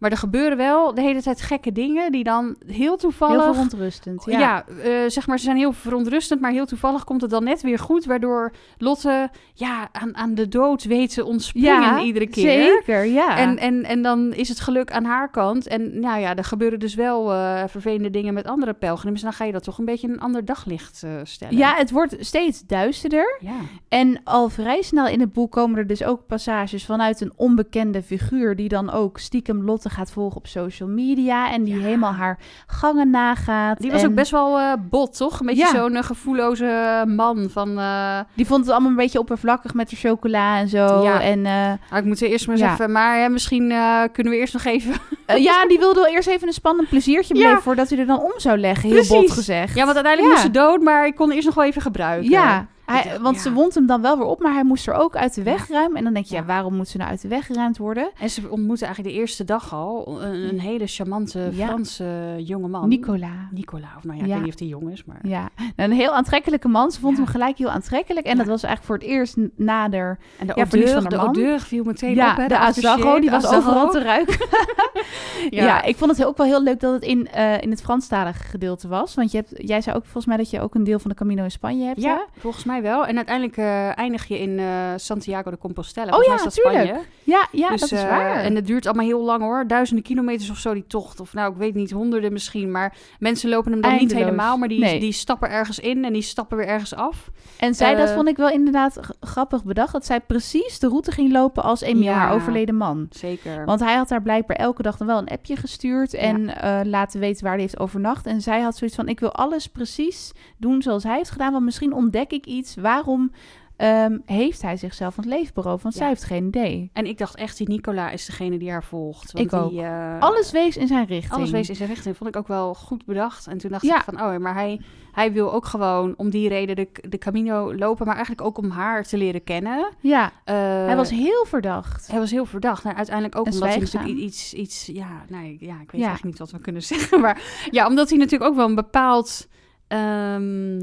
Maar 0.05 0.13
er 0.13 0.19
gebeuren 0.19 0.57
wel 0.57 0.95
de 0.95 1.01
hele 1.01 1.23
tijd 1.23 1.43
gekke 1.43 1.73
dingen 1.73 2.13
die 2.13 2.25
dan 2.25 2.57
heel 2.67 2.97
toevallig... 2.97 3.43
heel 3.43 3.53
verontrustend. 3.53 4.25
Ja. 4.27 4.39
Ja, 4.39 4.65
eh, 4.83 4.93
zeg 5.07 5.27
maar, 5.27 5.39
ze 5.39 5.45
zijn 5.45 5.57
heel 5.57 5.73
verontrustend, 5.73 6.41
maar 6.41 6.51
heel 6.51 6.67
toevallig 6.67 7.05
komt 7.05 7.21
het 7.21 7.31
dan 7.31 7.45
net 7.45 7.63
weer 7.63 7.79
goed, 7.79 8.05
waardoor 8.05 8.53
Lotte 8.79 9.31
ja, 9.55 9.89
aan, 9.93 10.17
aan 10.17 10.35
de 10.35 10.49
dood 10.49 10.85
weet 10.85 11.15
te 11.15 11.25
ontspringen 11.25 11.81
Ja, 11.81 12.01
iedere 12.01 12.27
keer. 12.27 12.63
Zeker, 12.63 13.05
ja. 13.05 13.39
En, 13.39 13.59
en, 13.59 13.85
en 13.85 14.03
dan 14.03 14.33
is 14.33 14.49
het 14.49 14.61
geluk 14.61 14.93
aan 14.93 15.05
haar 15.05 15.31
kant. 15.31 15.67
En 15.67 16.01
nou 16.01 16.21
ja, 16.21 16.37
er 16.37 16.45
gebeuren 16.45 16.79
dus 16.79 16.95
wel 16.95 17.33
eh, 17.33 17.63
vervelende 17.67 18.11
dingen 18.11 18.35
met 18.35 18.47
andere 18.47 18.73
pelgrims. 18.73 19.19
En 19.19 19.27
dan 19.27 19.37
ga 19.37 19.45
je 19.45 19.53
dat 19.53 19.63
toch 19.63 19.79
een 19.79 19.85
beetje 19.85 20.07
in 20.07 20.13
een 20.13 20.21
ander 20.21 20.45
daglicht 20.45 21.03
eh, 21.03 21.11
stellen. 21.23 21.57
ja, 21.57 21.75
het 21.77 21.91
wordt 21.91 22.17
steeds 22.19 22.67
duisterder. 22.67 23.39
ja. 23.41 23.59
En 23.89 24.21
al 24.25 24.49
vrij 24.49 24.83
snel 24.83 25.07
in 25.07 25.21
het 25.21 25.33
boek 25.33 25.53
komen 25.53 25.79
er 25.79 25.87
dus 25.87 26.05
ook 26.05 26.27
passages 26.27 26.85
vanuit 26.85 27.21
een 27.21 27.33
onbekende 27.37 28.03
figuur... 28.03 28.57
die 28.57 28.69
dan 28.69 28.91
ook 28.91 29.19
stiekem 29.19 29.65
Lotte 29.65 29.93
gaat 29.95 30.11
volgen 30.11 30.37
op 30.37 30.47
social 30.47 30.89
media... 30.89 31.51
en 31.53 31.65
die 31.65 31.75
Ja. 31.75 31.81
helemaal 31.83 32.13
haar 32.13 32.39
gangen 32.67 33.11
nagaat. 33.11 33.81
Die 33.81 33.91
was 33.91 34.03
En 34.03 34.09
ook 34.09 34.15
best 34.15 34.31
wel 34.31 34.59
eh, 34.59 34.73
bot, 34.91 35.17
toch? 35.17 35.41
Een 35.41 35.47
beetje 35.47 35.63
Ja. 35.65 35.71
zo'n 35.71 35.97
eh, 35.97 36.03
gevoelloze 36.03 37.03
man 37.07 37.49
van... 37.51 37.79
eh, 37.79 38.19
Die 38.35 38.47
vond 38.47 38.61
het 38.61 38.71
allemaal 38.71 38.91
een 38.91 38.97
beetje 38.97 39.19
oppervlakkig 39.19 39.75
met 39.75 39.91
de 39.91 39.97
chocola 39.97 40.59
en 40.59 40.69
zo. 40.69 41.03
Ja. 41.03 41.21
En 41.21 41.43
nou, 41.43 41.79
ik 41.97 42.05
moet 42.05 42.21
er 42.21 42.29
eerst 42.29 42.47
maar 42.47 42.57
eens 42.57 42.71
even... 42.73 42.93
Maar 42.93 43.19
hè, 43.19 43.29
misschien 43.29 43.69
kunnen 44.13 44.33
we 44.33 44.39
eerst 44.39 44.53
nog 44.53 44.65
even... 44.65 44.95
ja, 45.27 45.67
die 45.67 45.79
wilde 45.79 46.01
wel 46.01 46.13
eerst 46.15 46.29
even 46.29 46.47
een 46.47 46.53
spannend 46.55 46.89
pleziertje 46.89 47.35
beleven... 47.35 47.63
voordat 47.63 47.89
hij 47.89 47.99
er 47.99 48.07
dan 48.07 48.21
om 48.21 48.33
zou 48.37 48.59
leggen, 48.59 48.89
heel 48.89 48.93
Precies. 48.99 49.15
bot 49.19 49.31
gezegd. 49.31 49.75
Ja, 49.75 49.85
want 49.85 49.95
uiteindelijk 49.97 50.35
moest 50.35 50.47
ze 50.47 50.51
dood, 50.61 50.81
maar 50.81 51.07
ik 51.07 51.15
kon 51.15 51.31
eerst 51.31 51.47
nog 51.47 51.55
wel 51.55 51.65
even 51.65 51.83
gebruiken. 51.83 52.31
Ja, 52.31 52.67
hij, 52.87 53.19
want 53.21 53.37
ja. 53.37 53.43
ze 53.43 53.53
wond 53.53 53.75
hem 53.75 53.87
dan 53.87 54.01
wel 54.03 54.19
weer 54.19 54.27
op, 54.27 54.41
maar 54.41 54.53
hij 54.53 54.65
moest 54.65 54.87
er 54.87 54.95
ook 54.95 55.17
uit 55.17 55.35
de 55.35 55.43
weg 55.43 55.69
ruimen. 55.69 55.97
En 55.99 56.05
dan 56.05 56.13
denk 56.13 56.27
je, 56.27 56.35
ja, 56.35 56.41
Ja. 56.41 56.47
waarom 56.47 56.75
moet 56.75 56.89
ze 56.89 56.97
nou 56.97 57.11
uit 57.11 57.21
de 57.23 57.29
weg 57.29 57.47
geruimd 57.47 57.79
worden? 57.79 58.11
En 58.19 58.31
ze 58.31 58.49
ontmoette 58.51 58.85
eigenlijk 58.85 59.15
de 59.15 59.21
eerste 59.21 59.45
dag 59.45 59.75
al 59.75 60.23
een, 60.23 60.49
een 60.49 60.61
hele 60.61 60.87
charmante. 60.87 61.51
Franse 61.55 62.35
jongeman. 62.39 62.89
Nicola. 62.89 63.49
Nicola, 63.51 63.89
of 63.97 64.05
nou 64.05 64.17
ja, 64.19 64.25
ik 64.25 64.31
weet 64.31 64.41
niet 64.41 64.49
of 64.53 64.55
die 64.59 64.69
jong 64.69 64.91
is, 64.91 65.05
maar... 65.05 65.19
Ja, 65.23 65.49
een 65.77 65.93
heel 65.93 66.13
aantrekkelijke 66.15 66.69
man. 66.69 66.91
Ze 66.91 67.01
vond 67.01 67.17
hem 67.17 67.27
gelijk 67.27 67.59
heel 67.59 67.71
aantrekkelijk. 67.71 68.27
En 68.27 68.37
dat 68.37 68.47
was 68.47 68.63
eigenlijk 68.63 68.85
voor 68.85 69.09
het 69.09 69.17
eerst 69.19 69.37
nader. 69.57 70.19
En 70.39 70.47
de 70.47 70.55
odeur, 70.55 70.89
van 70.89 71.05
de 71.05 71.17
man. 71.17 71.29
odeur 71.29 71.61
viel 71.61 71.85
meteen 71.85 72.21
op, 72.31 72.37
hè? 72.37 72.47
de 72.49 72.59
Azarro, 72.59 72.89
aftershave, 72.89 73.21
die 73.21 73.31
was 73.31 73.47
overal 73.47 73.91
te 73.91 74.03
ruiken. 74.03 74.47
ja. 75.51 75.83
Ik 75.83 75.97
vond 75.97 76.11
het 76.17 76.27
ook 76.27 76.37
wel 76.37 76.47
heel 76.47 76.63
leuk 76.63 76.81
dat 76.81 76.93
het 76.93 77.03
in, 77.03 77.29
eh, 77.29 77.61
in 77.61 77.71
het 77.71 77.83
Franstalige 77.83 78.43
gedeelte 78.45 78.89
was. 78.89 79.15
Want 79.15 79.31
je 79.31 79.37
hebt, 79.37 79.53
jij 79.57 79.81
zei 79.81 79.97
ook 79.97 80.03
volgens 80.03 80.27
mij 80.27 80.37
dat 80.37 80.51
je 80.51 80.61
ook 80.61 80.75
een 80.75 80.85
deel 80.85 80.99
van 80.99 81.11
de 81.11 81.17
Camino 81.17 81.43
in 81.45 81.51
Spanje 81.51 81.85
hebt. 81.87 82.03
hè? 82.03 82.09
Ja, 82.09 82.25
volgens 82.39 82.65
mij 82.65 82.74
wel. 82.83 83.07
En 83.07 83.17
uiteindelijk 83.17 83.57
eh, 83.57 83.99
eindig 83.99 84.29
je 84.29 84.39
in 84.39 84.59
eh, 84.59 84.67
Santiago 84.97 85.51
de 85.51 85.59
Compostela. 85.59 86.17
Oh 86.17 86.23
ja, 86.23 86.29
mij 86.29 86.37
is 86.37 86.43
dat 86.43 86.55
tuurlijk. 86.55 86.85
Spanje. 86.85 87.05
ja, 87.25 87.49
ja 87.53 87.69
Dus, 87.69 87.81
dat 87.81 87.93
is 87.93 88.03
eh, 88.03 88.09
waar. 88.09 88.37
En 88.37 88.55
het 88.55 88.67
duurt 88.67 88.87
allemaal 88.87 89.05
heel 89.07 89.23
lang 89.23 89.43
hoor. 89.43 89.67
Duizenden 89.67 90.05
kilometers 90.05 90.51
of 90.51 90.57
zo 90.59 90.75
die 90.75 90.87
tocht. 90.87 91.21
Of 91.21 91.35
nou, 91.35 91.53
ik 91.53 91.59
weet 91.59 91.75
niet, 91.75 91.91
honderden 91.91 92.33
misschien. 92.33 92.71
Maar 92.71 92.97
mensen 93.19 93.49
lopen 93.49 93.73
hem 93.73 93.81
dan 93.81 93.97
niet 93.97 94.15
helemaal. 94.15 94.57
Maar 94.57 94.69
die, 94.69 94.79
Nee. 94.79 95.01
die 95.01 95.13
stappen 95.13 95.51
ergens 95.51 95.79
in 95.79 96.05
en 96.05 96.13
die 96.13 96.23
stappen 96.23 96.57
weer 96.57 96.67
ergens 96.67 96.95
af. 96.95 97.31
En 97.59 97.75
zij, 97.75 97.95
dat 97.95 98.11
vond 98.11 98.29
ik 98.29 98.37
wel 98.37 98.51
inderdaad 98.51 99.01
grappig 99.21 99.65
bedacht. 99.65 99.93
Dat 99.93 100.07
zij 100.07 100.21
precies 100.21 100.79
de 100.79 100.89
route 100.89 101.11
ging 101.11 101.33
lopen 101.33 101.63
als 101.63 101.81
Emil, 101.81 102.03
Ja. 102.03 102.13
haar 102.15 102.33
overleden 102.35 102.75
man. 102.77 103.07
Zeker. 103.11 103.65
Want 103.65 103.81
hij 103.81 103.95
had 103.95 104.11
haar 104.11 104.23
blijkbaar 104.23 104.57
elke 104.57 104.83
dag 104.83 104.97
dan 104.97 105.07
wel 105.07 105.19
een 105.19 105.29
appje 105.29 105.57
gestuurd 105.57 106.15
en 106.15 106.53
laten 106.89 107.21
weten 107.21 107.43
waar 107.45 107.53
hij 107.53 107.63
heeft 107.63 107.79
overnacht. 107.79 108.27
En 108.27 108.41
zij 108.41 108.61
had 108.61 108.77
zoiets 108.77 108.97
van: 108.97 109.09
ik 109.09 109.21
wil 109.21 109.33
alles 109.33 109.67
precies 109.67 110.33
doen 110.57 110.83
zoals 110.83 111.03
hij 111.03 111.17
heeft 111.17 111.31
gedaan. 111.31 111.53
Want 111.53 111.65
misschien 111.65 111.93
ontdek 111.93 112.31
ik 112.33 112.47
iets. 112.47 112.64
Waarom 112.81 113.33
ehm, 113.77 114.19
heeft 114.25 114.63
hij 114.63 114.77
zichzelf 114.77 115.15
van 115.15 115.25
het 115.25 115.33
leven 115.33 115.55
beroofd? 115.55 115.83
Want 115.83 115.95
Ja. 115.95 116.01
zij 116.01 116.09
heeft 116.09 116.25
geen 116.25 116.47
idee. 116.47 116.91
En 116.93 117.07
ik 117.07 117.19
dacht 117.19 117.35
echt, 117.37 117.57
die 117.57 117.69
Nicola 117.69 118.11
is 118.11 118.27
degene 118.27 118.59
die 118.59 118.71
haar 118.71 118.85
volgt. 118.85 119.33
Want 119.33 119.45
Ik 119.45 119.51
die, 119.51 119.61
ook. 119.61 119.73
eh, 119.73 120.19
Alles 120.21 120.51
wees 120.53 120.77
in 120.77 120.87
zijn 120.87 121.07
richting. 121.07 121.33
Alles 121.35 121.51
wees 121.51 121.69
in 121.69 121.75
zijn 121.75 121.89
richting. 121.89 122.17
Vond 122.17 122.31
ik 122.31 122.37
ook 122.37 122.49
wel 122.49 122.75
goed 122.75 123.05
bedacht. 123.05 123.47
En 123.47 123.59
toen 123.59 123.71
dacht 123.71 123.83
Ja. 123.83 123.97
ik 123.97 124.03
van, 124.03 124.21
oh, 124.23 124.37
maar 124.37 124.55
hij, 124.55 124.81
hij 125.13 125.33
wil 125.33 125.53
ook 125.53 125.65
gewoon 125.67 126.15
om 126.17 126.31
die 126.31 126.49
reden 126.49 126.77
de, 126.77 126.89
de 127.09 127.19
Camino 127.19 127.75
lopen. 127.75 128.07
Maar 128.07 128.15
eigenlijk 128.17 128.47
ook 128.47 128.59
om 128.59 128.71
haar 128.71 129.05
te 129.05 129.17
leren 129.17 129.45
kennen. 129.45 129.89
Ja, 130.01 130.33
Eh, 130.45 130.55
hij 130.87 130.97
was 130.97 131.11
heel 131.11 131.45
verdacht. 131.45 132.07
Hij 132.07 132.19
was 132.19 132.31
heel 132.31 132.47
verdacht. 132.47 132.85
Nou, 132.85 132.97
uiteindelijk 132.97 133.37
ook 133.39 133.47
En 133.47 133.53
omdat 133.53 133.69
hij 133.69 133.79
natuurlijk 133.79 134.15
iets, 134.15 134.55
iets 134.55 134.87
ja, 134.87 135.25
nee, 135.29 135.57
ja, 135.61 135.75
ik 135.81 135.91
weet 135.91 136.01
Ja. 136.01 136.07
eigenlijk 136.07 136.25
niet 136.25 136.39
wat 136.39 136.51
we 136.51 136.59
kunnen 136.59 136.83
zeggen. 136.93 137.21
Maar 137.21 137.43
ja, 137.71 137.87
omdat 137.87 138.09
hij 138.09 138.19
natuurlijk 138.19 138.51
ook 138.51 138.57
wel 138.57 138.69
een 138.69 138.75
bepaald 138.75 139.49
ehm, 139.89 140.81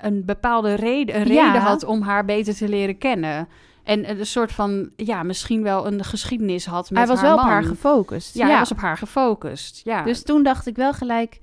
een 0.00 0.24
bepaalde 0.24 0.74
reden, 0.74 1.20
een 1.20 1.32
Ja. 1.32 1.46
reden 1.46 1.60
had 1.60 1.84
om 1.84 2.02
haar 2.02 2.24
beter 2.24 2.54
te 2.56 2.68
leren 2.68 2.98
kennen. 2.98 3.48
En 3.84 4.10
een 4.10 4.26
soort 4.26 4.52
van, 4.52 4.90
ja, 4.96 5.22
misschien 5.22 5.62
wel 5.62 5.86
een 5.86 6.04
geschiedenis 6.04 6.66
had 6.66 6.90
met 6.90 6.98
hij 6.98 7.08
was 7.08 7.18
haar 7.20 7.28
wel 7.28 7.38
op 7.38 7.42
haar 7.50 7.64
gefocust. 7.64 8.34
Ja, 8.34 8.46
hij 8.46 8.58
was 8.58 8.70
op 8.70 8.78
haar 8.80 8.96
gefocust. 8.96 9.80
Ja, 9.84 10.02
Dus 10.02 10.22
toen 10.24 10.42
dacht 10.42 10.66
ik 10.66 10.76
wel 10.76 10.92
gelijk, 10.92 11.38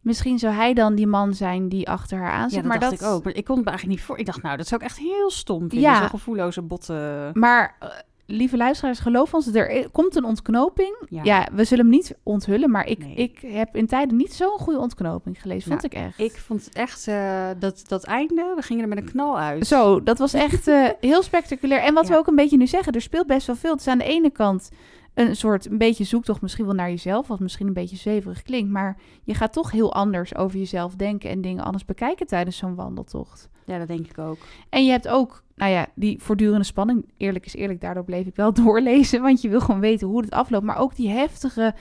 misschien 0.00 0.38
zou 0.38 0.54
hij 0.54 0.74
dan 0.74 0.94
die 0.94 1.06
man 1.06 1.34
zijn 1.34 1.68
die 1.68 1.88
achter 1.88 2.18
haar 2.18 2.30
aan 2.32 2.42
ja 2.42 2.48
zit. 2.48 2.58
dat 2.58 2.64
maar 2.64 2.78
dacht 2.78 2.90
dat 2.92 3.00
ik 3.00 3.06
ook. 3.06 3.24
Maar 3.24 3.34
ik 3.34 3.44
kon 3.44 3.56
het 3.56 3.64
me 3.64 3.70
eigenlijk 3.70 3.98
niet 4.00 4.08
voor. 4.08 4.18
Ik 4.18 4.26
dacht, 4.26 4.42
nou, 4.42 4.56
dat 4.56 4.66
zou 4.66 4.80
ik 4.80 4.86
echt 4.86 4.98
heel 4.98 5.30
stom 5.30 5.58
vinden. 5.58 5.80
Ja. 5.90 5.98
Zo'n 5.98 6.08
gevoelloze 6.08 6.62
botte... 6.62 7.30
Maar 7.32 7.76
eh, 7.80 7.88
lieve 8.32 8.56
luisteraars, 8.56 8.98
geloof 8.98 9.34
ons, 9.34 9.46
er 9.54 9.90
komt 9.90 10.16
een 10.16 10.24
ontknoping. 10.24 10.96
Ja. 11.08 11.20
Ja, 11.24 11.48
we 11.52 11.64
zullen 11.64 11.84
hem 11.84 11.94
niet 11.94 12.16
onthullen, 12.22 12.70
maar 12.70 12.86
ik, 12.86 12.98
Nee. 12.98 13.14
ik 13.14 13.38
heb 13.46 13.76
in 13.76 13.86
tijden 13.86 14.16
niet 14.16 14.32
zo'n 14.34 14.58
goede 14.58 14.78
ontknoping 14.78 15.40
gelezen, 15.40 15.70
vond 15.78 15.92
Nou, 15.92 16.04
ik 16.04 16.08
echt. 16.18 16.32
Ik 16.34 16.40
vond 16.40 16.64
het 16.64 16.74
echt, 16.74 17.06
eh, 17.08 17.48
dat, 17.58 17.84
dat 17.86 18.04
einde, 18.04 18.52
we 18.56 18.62
gingen 18.62 18.82
er 18.82 18.88
met 18.88 18.98
een 18.98 19.10
knal 19.10 19.38
uit. 19.38 19.66
Zo, 19.66 20.02
dat 20.02 20.18
was 20.18 20.32
echt 20.34 20.68
eh, 20.68 20.88
heel 21.00 21.22
spectaculair. 21.22 21.80
En 21.82 21.94
wat 21.94 22.06
Ja. 22.06 22.12
we 22.12 22.18
ook 22.18 22.26
een 22.26 22.34
beetje 22.36 22.56
nu 22.56 22.66
zeggen, 22.66 22.92
er 22.92 23.00
speelt 23.00 23.26
best 23.26 23.46
wel 23.46 23.56
veel. 23.56 23.70
Het 23.70 23.80
is 23.80 23.86
aan 23.88 23.98
de 23.98 24.04
ene 24.04 24.30
kant 24.30 24.70
een 25.14 25.36
soort 25.36 25.66
een 25.70 25.78
beetje 25.78 26.04
zoektocht 26.04 26.40
misschien 26.42 26.64
wel 26.64 26.74
naar 26.74 26.90
jezelf, 26.90 27.26
wat 27.26 27.40
misschien 27.40 27.66
een 27.66 27.72
beetje 27.72 27.96
zweverig 27.96 28.42
klinkt, 28.42 28.70
maar 28.70 28.96
je 29.24 29.34
gaat 29.34 29.52
toch 29.52 29.70
heel 29.70 29.92
anders 29.92 30.36
over 30.36 30.58
jezelf 30.58 30.94
denken 30.94 31.30
en 31.30 31.40
dingen 31.40 31.64
anders 31.64 31.84
bekijken 31.84 32.26
tijdens 32.26 32.56
zo'n 32.56 32.74
wandeltocht. 32.74 33.48
Ja, 33.66 33.78
dat 33.78 33.88
denk 33.88 34.06
ik 34.08 34.18
ook. 34.18 34.38
En 34.68 34.84
je 34.84 34.90
hebt 34.90 35.08
ook, 35.08 35.42
nou 35.62 35.74
ja, 35.74 35.86
die 35.94 36.18
voortdurende 36.22 36.64
spanning. 36.64 37.04
Eerlijk 37.16 37.46
is 37.46 37.54
eerlijk, 37.54 37.80
daardoor 37.80 38.04
bleef 38.04 38.26
ik 38.26 38.36
wel 38.36 38.52
doorlezen. 38.64 39.22
Want 39.22 39.40
je 39.42 39.48
wil 39.48 39.60
gewoon 39.60 39.80
weten 39.80 40.06
hoe 40.08 40.20
het 40.20 40.30
afloopt. 40.30 40.64
Maar 40.64 40.78
ook 40.78 40.96
die 40.96 41.08
heftige 41.08 41.74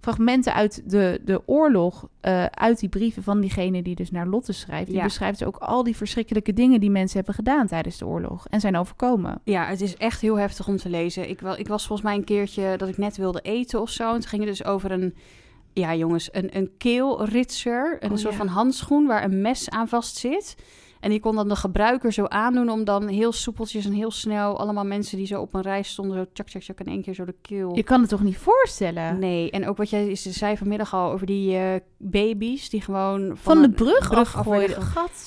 fragmenten 0.00 0.54
uit 0.54 0.82
de, 0.90 1.20
de 1.24 1.42
oorlog. 1.46 2.08
eh, 2.20 2.44
uit 2.44 2.80
die 2.80 2.88
brieven 2.88 3.22
van 3.22 3.40
diegene 3.40 3.82
die 3.82 3.94
dus 3.94 4.10
naar 4.10 4.26
Lotte 4.26 4.52
schrijft. 4.52 4.86
Die 4.86 4.96
Ja. 4.96 5.02
beschrijft 5.02 5.44
ook 5.44 5.56
al 5.56 5.82
die 5.82 5.96
verschrikkelijke 5.96 6.52
dingen 6.52 6.80
die 6.80 6.90
mensen 6.90 7.16
hebben 7.16 7.34
gedaan 7.34 7.66
tijdens 7.66 7.98
de 7.98 8.06
oorlog. 8.06 8.46
En 8.48 8.60
zijn 8.60 8.76
overkomen. 8.76 9.40
Ja, 9.44 9.64
het 9.66 9.80
is 9.80 9.96
echt 9.96 10.20
heel 10.20 10.38
heftig 10.38 10.68
om 10.68 10.76
te 10.76 10.88
lezen. 10.88 11.28
Ik, 11.28 11.40
wel, 11.40 11.58
ik 11.58 11.68
was 11.68 11.86
volgens 11.86 12.08
mij 12.08 12.16
een 12.16 12.24
keertje 12.24 12.74
dat 12.76 12.88
ik 12.88 12.96
net 12.98 13.16
wilde 13.16 13.40
eten 13.40 13.80
of 13.80 13.90
zo. 13.90 14.06
En 14.14 14.20
toen 14.20 14.28
ging 14.28 14.44
het 14.44 14.50
dus 14.56 14.64
over 14.64 14.90
een, 14.90 15.14
ja 15.72 15.94
jongens, 15.94 16.28
een, 16.32 16.56
een 16.56 16.70
keelritser. 16.78 17.96
Een 18.00 18.10
Oh, 18.10 18.16
soort 18.16 18.32
ja. 18.32 18.38
van 18.38 18.46
handschoen 18.48 19.06
waar 19.06 19.24
een 19.24 19.40
mes 19.40 19.70
aan 19.70 19.88
vast 19.88 20.16
zit. 20.16 20.56
En 21.00 21.10
die 21.10 21.20
kon 21.20 21.34
dan 21.34 21.48
de 21.48 21.56
gebruiker 21.56 22.12
zo 22.12 22.24
aandoen 22.24 22.70
om 22.70 22.84
dan 22.84 23.08
heel 23.08 23.32
soepeltjes 23.32 23.84
en 23.84 23.92
heel 23.92 24.10
snel... 24.10 24.58
allemaal 24.58 24.84
mensen 24.84 25.16
die 25.16 25.26
zo 25.26 25.40
op 25.40 25.54
een 25.54 25.62
rij 25.62 25.82
stonden, 25.82 26.16
zo 26.16 26.26
tjak, 26.32 26.48
tjak, 26.48 26.62
tjak 26.62 26.80
in 26.80 26.86
één 26.86 27.02
keer 27.02 27.14
zo 27.14 27.24
de 27.24 27.34
keel... 27.42 27.76
Je 27.76 27.82
kan 27.82 28.00
het 28.00 28.10
toch 28.10 28.22
niet 28.22 28.38
voorstellen? 28.38 29.18
Nee, 29.18 29.50
en 29.50 29.68
ook 29.68 29.76
wat 29.76 29.90
jij 29.90 30.14
zei 30.14 30.56
vanmiddag 30.56 30.94
al 30.94 31.12
over 31.12 31.26
die 31.26 31.56
eh, 31.56 31.80
baby's 31.96 32.70
die 32.70 32.80
gewoon 32.80 33.26
van, 33.26 33.36
Van 33.36 33.62
de 33.62 33.70
brug, 33.70 34.10
af 34.10 34.36
afgooien. 34.36 34.76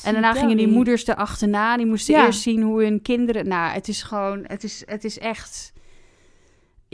En 0.04 0.14
daarna 0.14 0.34
gingen 0.34 0.58
die 0.58 0.68
moeders 0.68 1.08
erachterna. 1.08 1.78
Die 1.78 1.86
moesten 1.86 2.14
Ja. 2.14 2.26
eerst 2.26 2.42
zien 2.42 2.62
hoe 2.62 2.84
hun 2.84 3.02
kinderen... 3.02 3.48
Nou, 3.48 3.74
het 3.74 3.88
is 3.88 4.04
gewoon... 4.04 4.44
Het 4.48 4.64
is, 4.64 4.84
het 4.86 5.04
is 5.04 5.20
echt... 5.20 5.74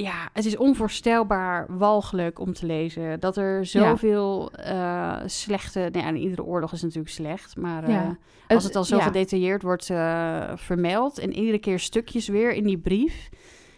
Ja, 0.01 0.29
het 0.33 0.45
is 0.45 0.57
onvoorstelbaar 0.57 1.65
walgelijk 1.77 2.39
om 2.39 2.53
te 2.53 2.65
lezen. 2.65 3.19
Dat 3.19 3.37
er 3.37 3.65
zoveel 3.65 4.51
eh, 4.51 5.17
slechte... 5.25 5.89
Nou 5.91 6.05
ja, 6.05 6.13
iedere 6.13 6.43
oorlog 6.43 6.73
is 6.73 6.81
natuurlijk 6.81 7.13
slecht. 7.13 7.55
Maar 7.55 7.83
eh, 7.83 7.89
Ja. 7.89 8.17
als 8.47 8.63
het 8.63 8.75
al 8.75 8.83
zo 8.83 8.97
ja. 8.97 9.03
gedetailleerd 9.03 9.61
wordt 9.61 9.89
eh, 9.89 10.51
vermeld... 10.55 11.19
en 11.19 11.33
iedere 11.33 11.59
keer 11.59 11.79
stukjes 11.79 12.27
weer 12.27 12.53
in 12.53 12.63
die 12.63 12.77
brief... 12.77 13.29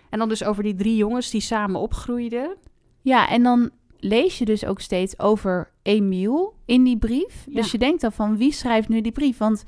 En 0.09 0.19
dan 0.19 0.29
dus 0.29 0.43
over 0.43 0.63
die 0.63 0.75
drie 0.75 0.95
jongens 0.95 1.29
die 1.29 1.41
samen 1.41 1.81
opgroeiden. 1.81 2.55
Ja, 3.01 3.29
en 3.29 3.43
dan 3.43 3.69
lees 3.99 4.37
je 4.37 4.45
dus 4.45 4.65
ook 4.65 4.79
steeds 4.79 5.19
over 5.19 5.71
Emiel 5.81 6.53
in 6.65 6.83
die 6.83 6.97
brief. 6.97 7.45
Ja. 7.45 7.61
Dus 7.61 7.71
je 7.71 7.77
denkt 7.77 8.01
dan 8.01 8.11
van 8.11 8.37
wie 8.37 8.51
schrijft 8.51 8.89
nu 8.89 9.01
die 9.01 9.11
brief? 9.11 9.37
Want 9.37 9.63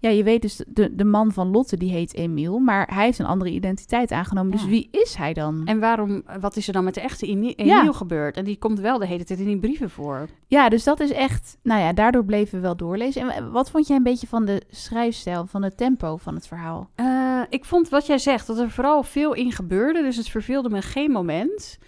ja, 0.00 0.08
je 0.10 0.22
weet 0.22 0.42
dus, 0.42 0.62
de, 0.66 0.94
de 0.94 1.04
man 1.04 1.32
van 1.32 1.50
Lotte 1.50 1.76
die 1.76 1.90
heet 1.90 2.14
Emiel, 2.14 2.58
maar 2.58 2.94
hij 2.94 3.04
heeft 3.04 3.18
een 3.18 3.26
andere 3.26 3.50
identiteit 3.50 4.10
aangenomen. 4.12 4.50
Dus 4.52 4.62
Ja. 4.62 4.68
wie 4.68 4.88
is 4.90 5.14
hij 5.14 5.32
dan? 5.32 5.62
En 5.64 5.80
waarom, 5.80 6.22
wat 6.40 6.56
is 6.56 6.66
er 6.66 6.72
dan 6.72 6.84
met 6.84 6.94
de 6.94 7.00
echte 7.00 7.26
Ja. 7.26 7.52
Emiel 7.56 7.92
gebeurd? 7.92 8.36
En 8.36 8.44
die 8.44 8.58
komt 8.58 8.80
wel 8.80 8.98
de 8.98 9.06
hele 9.06 9.24
tijd 9.24 9.38
in 9.38 9.46
die 9.46 9.58
brieven 9.58 9.90
voor. 9.90 10.28
Ja, 10.46 10.68
dus 10.68 10.84
dat 10.84 11.00
is 11.00 11.10
echt, 11.10 11.56
nou 11.62 11.80
ja, 11.80 11.92
daardoor 11.92 12.24
bleven 12.24 12.54
we 12.54 12.60
wel 12.60 12.76
doorlezen. 12.76 13.30
En 13.30 13.50
wat 13.50 13.70
vond 13.70 13.86
jij 13.86 13.96
een 13.96 14.02
beetje 14.02 14.26
van 14.26 14.44
de 14.44 14.62
schrijfstijl, 14.70 15.46
van 15.46 15.62
het 15.62 15.76
tempo 15.76 16.16
van 16.16 16.34
het 16.34 16.46
verhaal? 16.46 16.90
Eh, 16.94 17.40
ik 17.48 17.64
vond 17.64 17.88
wat 17.88 18.06
jij 18.06 18.18
zegt, 18.18 18.46
dat 18.46 18.58
er 18.58 18.70
vooral 18.70 19.02
veel 19.02 19.32
in 19.34 19.52
gebeurde. 19.52 20.02
Dus 20.02 20.16
het 20.16 20.28
verveelde 20.28 20.70
me 20.70 20.82
geen 20.82 21.10
moment. 21.10 21.78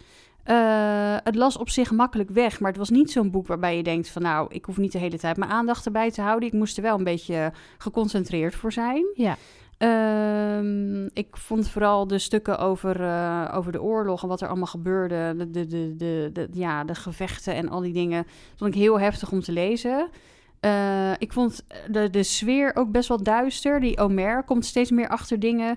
Eh, 0.49 1.17
het 1.25 1.35
las 1.35 1.57
op 1.57 1.69
zich 1.69 1.91
makkelijk 1.91 2.31
weg, 2.31 2.61
maar 2.61 2.71
het 2.71 2.79
was 2.79 2.91
niet 2.91 3.11
zo'n 3.11 3.31
boek 3.31 3.47
waarbij 3.47 3.77
je 3.77 3.83
denkt 3.83 4.09
van... 4.09 4.23
nou, 4.23 4.47
ik 4.51 4.65
hoef 4.65 4.77
niet 4.77 4.93
de 4.93 4.99
hele 4.99 5.19
tijd 5.19 5.37
mijn 5.37 5.51
aandacht 5.51 5.87
erbij 5.87 6.11
te 6.11 6.21
houden. 6.21 6.49
Ik 6.49 6.55
moest 6.55 6.77
er 6.77 6.83
wel 6.83 6.99
een 6.99 7.05
beetje 7.05 7.53
geconcentreerd 7.79 8.55
voor 8.55 8.73
zijn. 8.73 9.05
Ja. 9.15 9.37
Ehm, 9.79 11.05
ik 11.07 11.37
vond 11.37 11.69
vooral 11.69 12.07
de 12.07 12.19
stukken 12.19 12.59
over, 12.59 13.01
eh, 13.05 13.53
over 13.55 13.73
de 13.73 13.83
oorlog 13.83 14.23
en 14.23 14.29
wat 14.29 14.41
er 14.41 14.49
allemaal 14.49 14.67
gebeurde. 14.67 15.35
De, 15.37 15.51
de, 15.51 15.67
de, 15.67 15.95
de, 15.97 16.31
de- 16.33 16.49
ja, 16.53 16.85
de 16.85 16.95
gevechten 16.95 17.55
en 17.55 17.69
al 17.69 17.81
die 17.81 17.93
dingen. 17.93 18.27
vond 18.57 18.75
ik 18.75 18.81
heel 18.81 19.01
heftig 19.01 19.33
om 19.33 19.41
te 19.41 19.53
lezen. 19.53 20.09
Eh, 20.61 21.13
ik 21.19 21.33
vond 21.33 21.65
de, 21.91 22.11
de 22.11 22.23
sfeer 22.23 22.71
ook 22.77 22.91
best 22.91 23.09
wel 23.09 23.23
duister. 23.23 23.81
Die 23.81 23.99
Omer 23.99 24.43
komt 24.45 24.65
steeds 24.65 24.91
meer 24.91 25.09
achter 25.09 25.41
dingen. 25.41 25.77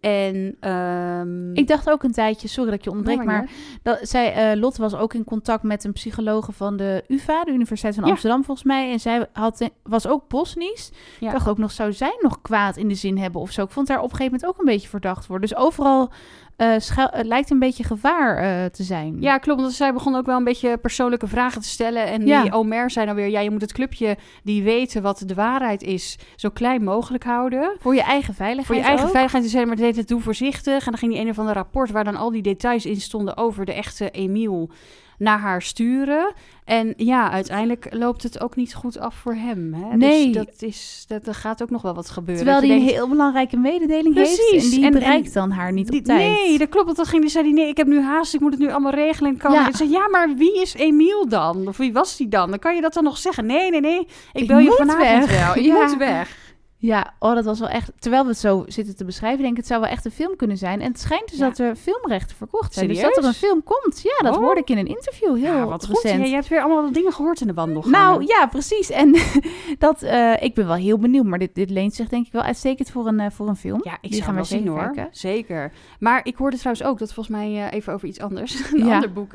En 0.00 0.56
ehm, 0.60 1.54
Ik 1.54 1.66
dacht 1.66 1.90
ook 1.90 2.02
een 2.02 2.12
tijdje, 2.12 2.48
sorry 2.48 2.70
dat 2.70 2.78
ik 2.78 2.84
je 2.84 2.90
onderbreek, 2.90 3.16
Nou, 3.16 3.28
maar 3.28 3.50
dat, 3.82 3.98
zij, 4.02 4.32
eh, 4.52 4.60
Lotte 4.60 4.80
was 4.80 4.94
ook 4.94 5.14
in 5.14 5.24
contact 5.24 5.62
met 5.62 5.84
een 5.84 5.92
psychologe 5.92 6.52
van 6.52 6.76
de 6.76 7.04
UvA, 7.08 7.44
de 7.44 7.52
Universiteit 7.52 7.94
van 7.94 8.04
Ja. 8.04 8.10
Amsterdam 8.10 8.44
volgens 8.44 8.66
mij. 8.66 8.90
En 8.92 9.00
zij 9.00 9.26
had, 9.32 9.70
was 9.82 10.06
ook 10.06 10.28
Bosnisch. 10.28 10.90
Ja. 11.20 11.26
Ik 11.26 11.32
dacht 11.32 11.48
ook 11.48 11.58
nog, 11.58 11.70
zou 11.70 11.92
zij 11.92 12.18
nog 12.20 12.42
kwaad 12.42 12.76
in 12.76 12.88
de 12.88 12.94
zin 12.94 13.18
hebben 13.18 13.40
of 13.40 13.50
zo? 13.50 13.62
Ik 13.62 13.70
vond 13.70 13.88
haar 13.88 13.98
op 13.98 14.10
een 14.10 14.16
gegeven 14.16 14.32
moment 14.32 14.50
ook 14.50 14.58
een 14.58 14.72
beetje 14.72 14.88
verdacht 14.88 15.26
worden. 15.26 15.48
Dus 15.48 15.58
overal 15.58 16.10
eh, 16.58 16.74
schuil- 16.78 17.08
het 17.10 17.26
lijkt 17.26 17.50
een 17.50 17.58
beetje 17.58 17.84
gevaar 17.84 18.36
eh, 18.36 18.64
te 18.64 18.82
zijn. 18.82 19.16
Ja, 19.20 19.38
klopt. 19.38 19.60
Want 19.60 19.72
zij 19.72 19.92
begon 19.92 20.14
ook 20.16 20.26
wel 20.26 20.36
een 20.36 20.44
beetje 20.44 20.76
persoonlijke 20.78 21.26
vragen 21.26 21.60
te 21.62 21.68
stellen. 21.68 22.06
En 22.06 22.26
Ja. 22.26 22.42
die 22.42 22.52
Omer 22.52 22.90
zei 22.90 23.06
dan 23.06 23.14
weer... 23.14 23.28
ja, 23.28 23.40
je 23.40 23.50
moet 23.50 23.60
het 23.60 23.72
clubje 23.72 24.16
die 24.42 24.62
weten 24.62 25.02
wat 25.02 25.22
de 25.26 25.34
waarheid 25.34 25.82
is... 25.82 26.18
zo 26.36 26.48
klein 26.50 26.84
mogelijk 26.84 27.24
houden. 27.24 27.76
Voor 27.80 27.94
je 27.94 28.02
eigen 28.02 28.34
veiligheid 28.34 28.66
Voor 28.66 28.76
je 28.76 28.82
eigen 28.82 29.04
ook. 29.04 29.10
veiligheid 29.10 29.44
te 29.44 29.50
zijn, 29.50 29.66
maar 29.66 29.76
deed 29.76 29.96
het 29.96 30.08
doe 30.08 30.20
voorzichtig. 30.20 30.78
En 30.84 30.90
dan 30.90 30.98
ging 30.98 31.12
die 31.12 31.20
een 31.20 31.30
of 31.30 31.38
ander 31.38 31.54
rapport 31.54 31.90
waar 31.90 32.04
dan 32.04 32.16
al 32.16 32.30
die 32.30 32.42
details 32.42 32.86
in 32.86 33.00
stonden 33.00 33.36
over 33.36 33.64
de 33.64 33.72
echte 33.72 34.10
Emiel 34.10 34.70
naar 35.18 35.38
haar 35.38 35.62
sturen. 35.62 36.32
En 36.64 36.94
ja, 36.96 37.30
uiteindelijk 37.30 37.86
loopt 37.90 38.22
het 38.22 38.40
ook 38.40 38.56
niet 38.56 38.74
goed 38.74 38.98
af 38.98 39.14
voor 39.14 39.34
hem. 39.34 39.74
Hè? 39.74 39.96
Nee. 39.96 40.26
Dus 40.30 40.34
dat 40.44 40.62
is, 40.62 41.04
dat, 41.08 41.26
er 41.26 41.34
gaat 41.34 41.62
ook 41.62 41.70
nog 41.70 41.82
wel 41.82 41.94
wat 41.94 42.10
gebeuren. 42.10 42.44
Terwijl 42.44 42.66
hij 42.66 42.78
je 42.78 42.82
een 42.88 42.94
heel 42.94 43.08
belangrijke 43.08 43.56
mededeling 43.56 44.14
heeft. 44.14 44.36
Precies. 44.48 44.64
En 44.64 44.70
die 44.70 44.78
En- 44.78 44.84
en 44.86 44.92
bereikt 44.92 45.34
dan 45.34 45.50
haar 45.50 45.72
niet 45.72 45.88
die- 45.90 45.98
op 46.00 46.04
tijd. 46.06 46.18
Nee, 46.32 46.58
dat 46.58 46.68
klopt. 46.68 46.84
Want 46.84 46.96
dan 46.96 47.06
ging 47.06 47.22
die, 47.22 47.30
zei 47.30 47.44
hij, 47.44 47.52
nee, 47.52 47.68
ik 47.68 47.76
heb 47.76 47.86
nu 47.86 48.00
haast, 48.02 48.34
ik 48.34 48.40
moet 48.40 48.50
het 48.52 48.60
nu 48.60 48.70
allemaal 48.70 48.92
regelen. 48.92 49.30
En 49.30 49.36
kan 49.36 49.52
Ja. 49.52 49.68
Ik 49.68 49.76
zei, 49.76 49.90
ja, 49.90 50.08
maar 50.08 50.34
wie 50.36 50.60
is 50.60 50.74
Emiel 50.74 51.28
dan? 51.28 51.68
Of 51.68 51.76
wie 51.76 51.92
was 51.92 52.16
die 52.16 52.28
dan? 52.28 52.50
Dan 52.50 52.58
kan 52.58 52.74
je 52.74 52.80
dat 52.80 52.92
dan 52.94 53.04
nog 53.04 53.18
zeggen. 53.18 53.46
Nee, 53.46 53.70
nee, 53.70 53.80
nee, 53.80 54.06
ik, 54.32 54.46
bel 54.46 54.58
je 54.58 54.72
vanavond 54.76 55.26
weg. 55.30 55.44
wel. 55.46 55.62
Je 55.64 55.68
Ja. 55.68 55.82
moet 55.86 55.96
weg. 55.96 56.36
Ja, 56.80 57.14
oh, 57.18 57.34
dat 57.34 57.44
was 57.44 57.58
wel 57.58 57.68
echt... 57.68 57.92
Terwijl 57.98 58.22
we 58.22 58.28
het 58.28 58.38
zo 58.38 58.64
zitten 58.66 58.96
te 58.96 59.04
beschrijven, 59.04 59.38
denk 59.38 59.50
ik, 59.50 59.56
het 59.56 59.66
zou 59.66 59.80
wel 59.80 59.90
echt 59.90 60.04
een 60.04 60.10
film 60.10 60.36
kunnen 60.36 60.56
zijn. 60.56 60.80
En 60.80 60.88
het 60.90 61.00
schijnt 61.00 61.28
dus 61.30 61.38
Ja. 61.38 61.48
dat 61.48 61.58
er 61.58 61.76
filmrechten 61.76 62.36
verkocht 62.36 62.74
zijn. 62.74 62.88
Dus 62.88 63.00
dat 63.00 63.16
er 63.16 63.24
een 63.24 63.32
film 63.32 63.62
komt. 63.62 64.00
Ja, 64.02 64.16
dat 64.28 64.36
Oh. 64.36 64.42
hoorde 64.42 64.60
ik 64.60 64.70
in 64.70 64.78
een 64.78 64.86
interview 64.86 65.36
heel 65.36 65.54
Ja, 65.54 65.66
wat 65.66 65.86
goed. 65.86 65.94
recent. 66.02 66.20
Ja, 66.22 66.26
je 66.28 66.34
hebt 66.34 66.48
weer 66.48 66.60
allemaal 66.62 66.92
dingen 66.92 67.12
gehoord 67.12 67.40
in 67.40 67.46
de 67.46 67.52
wandel. 67.54 67.82
Nou 67.86 68.24
ja, 68.26 68.46
precies. 68.46 68.90
En 68.90 69.16
dat, 69.78 70.02
eh, 70.02 70.42
ik 70.42 70.54
ben 70.54 70.66
wel 70.66 70.76
heel 70.76 70.98
benieuwd. 70.98 71.24
Maar 71.24 71.38
dit, 71.38 71.54
dit 71.54 71.70
leent 71.70 71.94
zich 71.94 72.08
denk 72.08 72.26
ik 72.26 72.32
wel 72.32 72.42
uitstekend 72.42 72.90
voor 72.90 73.06
een, 73.06 73.20
eh, 73.20 73.30
voor 73.30 73.48
een 73.48 73.56
film. 73.56 73.80
Ja, 73.84 73.98
ik 74.00 74.10
Die 74.10 74.22
gaan 74.22 74.34
wel 74.34 74.42
we 74.42 74.48
zien 74.48 74.66
hoor. 74.68 74.78
kijken. 74.92 75.08
Zeker. 75.10 75.72
Maar 75.98 76.20
ik 76.24 76.36
hoorde 76.36 76.56
trouwens 76.56 76.86
ook, 76.86 76.98
dat 76.98 77.12
volgens 77.12 77.36
mij 77.36 77.66
eh, 77.66 77.72
even 77.72 77.92
over 77.92 78.08
iets 78.08 78.20
anders, 78.20 78.60
een 78.72 78.86
Ja. 78.86 78.94
ander 78.94 79.12
boek. 79.12 79.32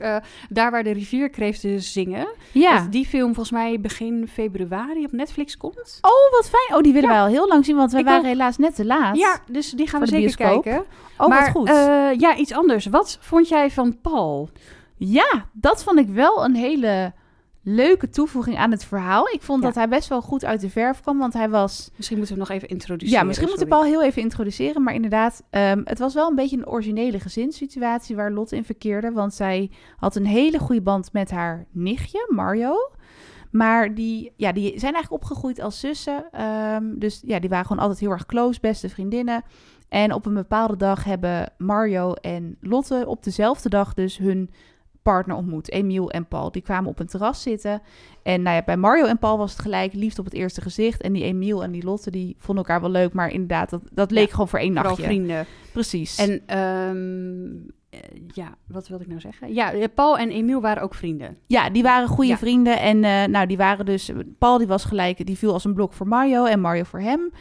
daar 0.50 0.72
waar 0.72 0.84
de 0.84 0.92
rivierkreeften 0.92 1.82
zingen. 1.82 2.28
Ja. 2.52 2.80
Dat 2.80 2.92
die 2.92 3.06
film 3.06 3.26
volgens 3.34 3.52
mij 3.52 3.80
begin 3.80 4.28
februari 4.32 5.06
op 5.06 5.12
Netflix 5.12 5.58
komt. 5.58 5.98
Oh, 6.02 6.32
wat 6.32 6.50
fijn. 6.50 6.78
Oh, 6.78 6.84
die 6.84 6.94
willen 6.94 7.10
wij 7.10 7.20
al 7.22 7.28
heel 7.34 7.48
lang 7.48 7.66
zien, 7.66 7.76
want 7.76 7.92
wij 7.92 8.00
Ik 8.00 8.06
waren 8.06 8.22
ook. 8.22 8.28
helaas 8.28 8.58
net 8.58 8.76
te 8.76 8.86
laat. 8.86 9.18
Ja, 9.18 9.38
dus 9.48 9.72
die 9.72 9.88
gaan 9.88 10.00
we 10.00 10.08
zeker 10.08 10.36
kijken. 10.36 10.84
Oh, 11.18 11.28
maar 11.28 11.42
wat 11.42 11.50
goed. 11.50 11.70
eh, 11.70 12.20
ja, 12.20 12.36
iets 12.36 12.54
anders. 12.54 12.86
Wat 12.86 13.18
vond 13.22 13.48
jij 13.48 13.72
van 13.72 14.00
Paul? 14.02 14.50
Ja, 14.98 15.46
dat 15.52 15.84
vond 15.84 16.00
ik 16.00 16.08
wel 16.10 16.46
een 16.46 16.56
hele 16.56 17.14
leuke 17.66 18.10
toevoeging 18.10 18.58
aan 18.58 18.72
het 18.72 18.86
verhaal. 18.86 19.28
Ik 19.28 19.42
vond 19.42 19.60
Ja. 19.62 19.66
dat 19.68 19.76
hij 19.76 19.88
best 19.88 20.10
wel 20.10 20.22
goed 20.22 20.46
uit 20.46 20.62
de 20.62 20.70
verf 20.70 21.02
kwam, 21.02 21.18
want 21.18 21.34
hij 21.34 21.50
was... 21.50 21.90
Misschien 21.98 22.18
moeten 22.18 22.36
we 22.36 22.42
hem 22.42 22.50
nog 22.50 22.58
even 22.62 22.74
introduceren. 22.76 23.20
Ja, 23.20 23.26
misschien 23.28 23.48
moeten 23.48 23.66
we. 23.68 23.72
Paul 23.74 23.84
heel 23.84 24.04
even 24.04 24.22
introduceren. 24.22 24.84
Maar 24.84 24.94
inderdaad, 24.94 25.44
ehm, 25.50 25.82
het 25.84 26.00
was 26.00 26.14
wel 26.14 26.30
een 26.30 26.36
beetje 26.36 26.58
een 26.58 26.68
originele 26.68 27.20
gezinssituatie 27.20 28.16
waar 28.16 28.32
Lotte 28.32 28.56
in 28.56 28.64
verkeerde. 28.66 29.12
Want 29.12 29.34
zij 29.34 29.72
had 29.98 30.16
een 30.16 30.26
hele 30.26 30.60
goede 30.60 30.82
band 30.82 31.14
met 31.14 31.32
haar 31.32 31.66
nichtje, 31.72 32.26
Mario. 32.30 32.76
Maar 33.54 33.96
die, 33.96 34.34
ja, 34.36 34.52
die 34.52 34.68
zijn 34.80 34.94
eigenlijk 34.94 35.24
opgegroeid 35.24 35.60
als 35.60 35.80
zussen. 35.80 36.26
Ehm, 36.32 36.84
dus 36.96 37.22
ja, 37.26 37.40
die 37.40 37.50
waren 37.50 37.66
gewoon 37.66 37.82
altijd 37.82 38.00
heel 38.00 38.12
erg 38.12 38.26
close, 38.26 38.60
beste 38.60 38.90
vriendinnen. 38.90 39.44
En 39.90 40.14
op 40.14 40.26
een 40.26 40.34
bepaalde 40.34 40.78
dag 40.78 41.04
hebben 41.04 41.52
Mario 41.58 42.14
en 42.14 42.58
Lotte 42.62 43.04
op 43.08 43.24
dezelfde 43.24 43.70
dag 43.70 43.94
dus 43.94 44.18
hun 44.18 44.50
partner 45.02 45.36
ontmoet. 45.36 45.72
Emiel 45.72 46.12
en 46.12 46.26
Paul. 46.28 46.52
Die 46.52 46.62
kwamen 46.62 46.90
op 46.90 47.00
een 47.00 47.08
terras 47.08 47.42
zitten. 47.42 47.82
En 48.24 48.42
nou 48.42 48.56
ja, 48.56 48.64
bij 48.66 48.78
Mario 48.78 49.06
en 49.06 49.20
Paul 49.20 49.38
was 49.38 49.52
het 49.52 49.62
gelijk 49.62 49.94
liefde 49.94 50.20
op 50.20 50.26
het 50.26 50.36
eerste 50.36 50.62
gezicht. 50.62 51.02
En 51.02 51.14
die 51.14 51.24
Emiel 51.24 51.64
en 51.64 51.72
die 51.72 51.84
Lotte, 51.84 52.12
die 52.12 52.36
vonden 52.40 52.64
elkaar 52.66 52.82
wel 52.82 52.90
leuk. 52.92 53.14
Maar 53.14 53.30
inderdaad, 53.32 53.70
dat, 53.70 53.82
dat 53.92 54.12
leek 54.12 54.26
Ja, 54.26 54.32
gewoon 54.32 54.48
voor 54.48 54.60
één 54.60 54.74
nachtje. 54.74 55.04
vrienden. 55.04 55.46
Precies. 55.74 56.18
En 56.18 56.42
eh, 56.48 57.72
ja, 58.34 58.56
wat 58.68 58.88
wilde 58.88 59.04
ik 59.04 59.10
nou 59.10 59.22
zeggen? 59.22 59.54
Ja, 59.54 59.72
eh, 59.74 59.84
Paul 59.96 60.18
en 60.18 60.30
Emiel 60.30 60.62
waren 60.62 60.84
ook 60.84 60.96
vrienden. 60.96 61.38
Ja, 61.48 61.70
die 61.70 61.84
waren 61.84 62.08
goede 62.08 62.30
Ja. 62.30 62.38
vrienden. 62.38 62.80
En 62.80 63.04
eh, 63.04 63.24
nou, 63.28 63.48
die 63.48 63.58
waren 63.58 63.86
dus... 63.86 64.12
Paul 64.40 64.58
die 64.58 64.68
was 64.68 64.84
gelijk, 64.86 65.26
die 65.26 65.38
viel 65.38 65.54
als 65.54 65.66
een 65.66 65.74
blok 65.74 65.94
voor 65.94 66.08
Mario 66.08 66.46
en 66.46 66.60
Mario 66.60 66.84
voor 66.84 67.00
hem. 67.00 67.32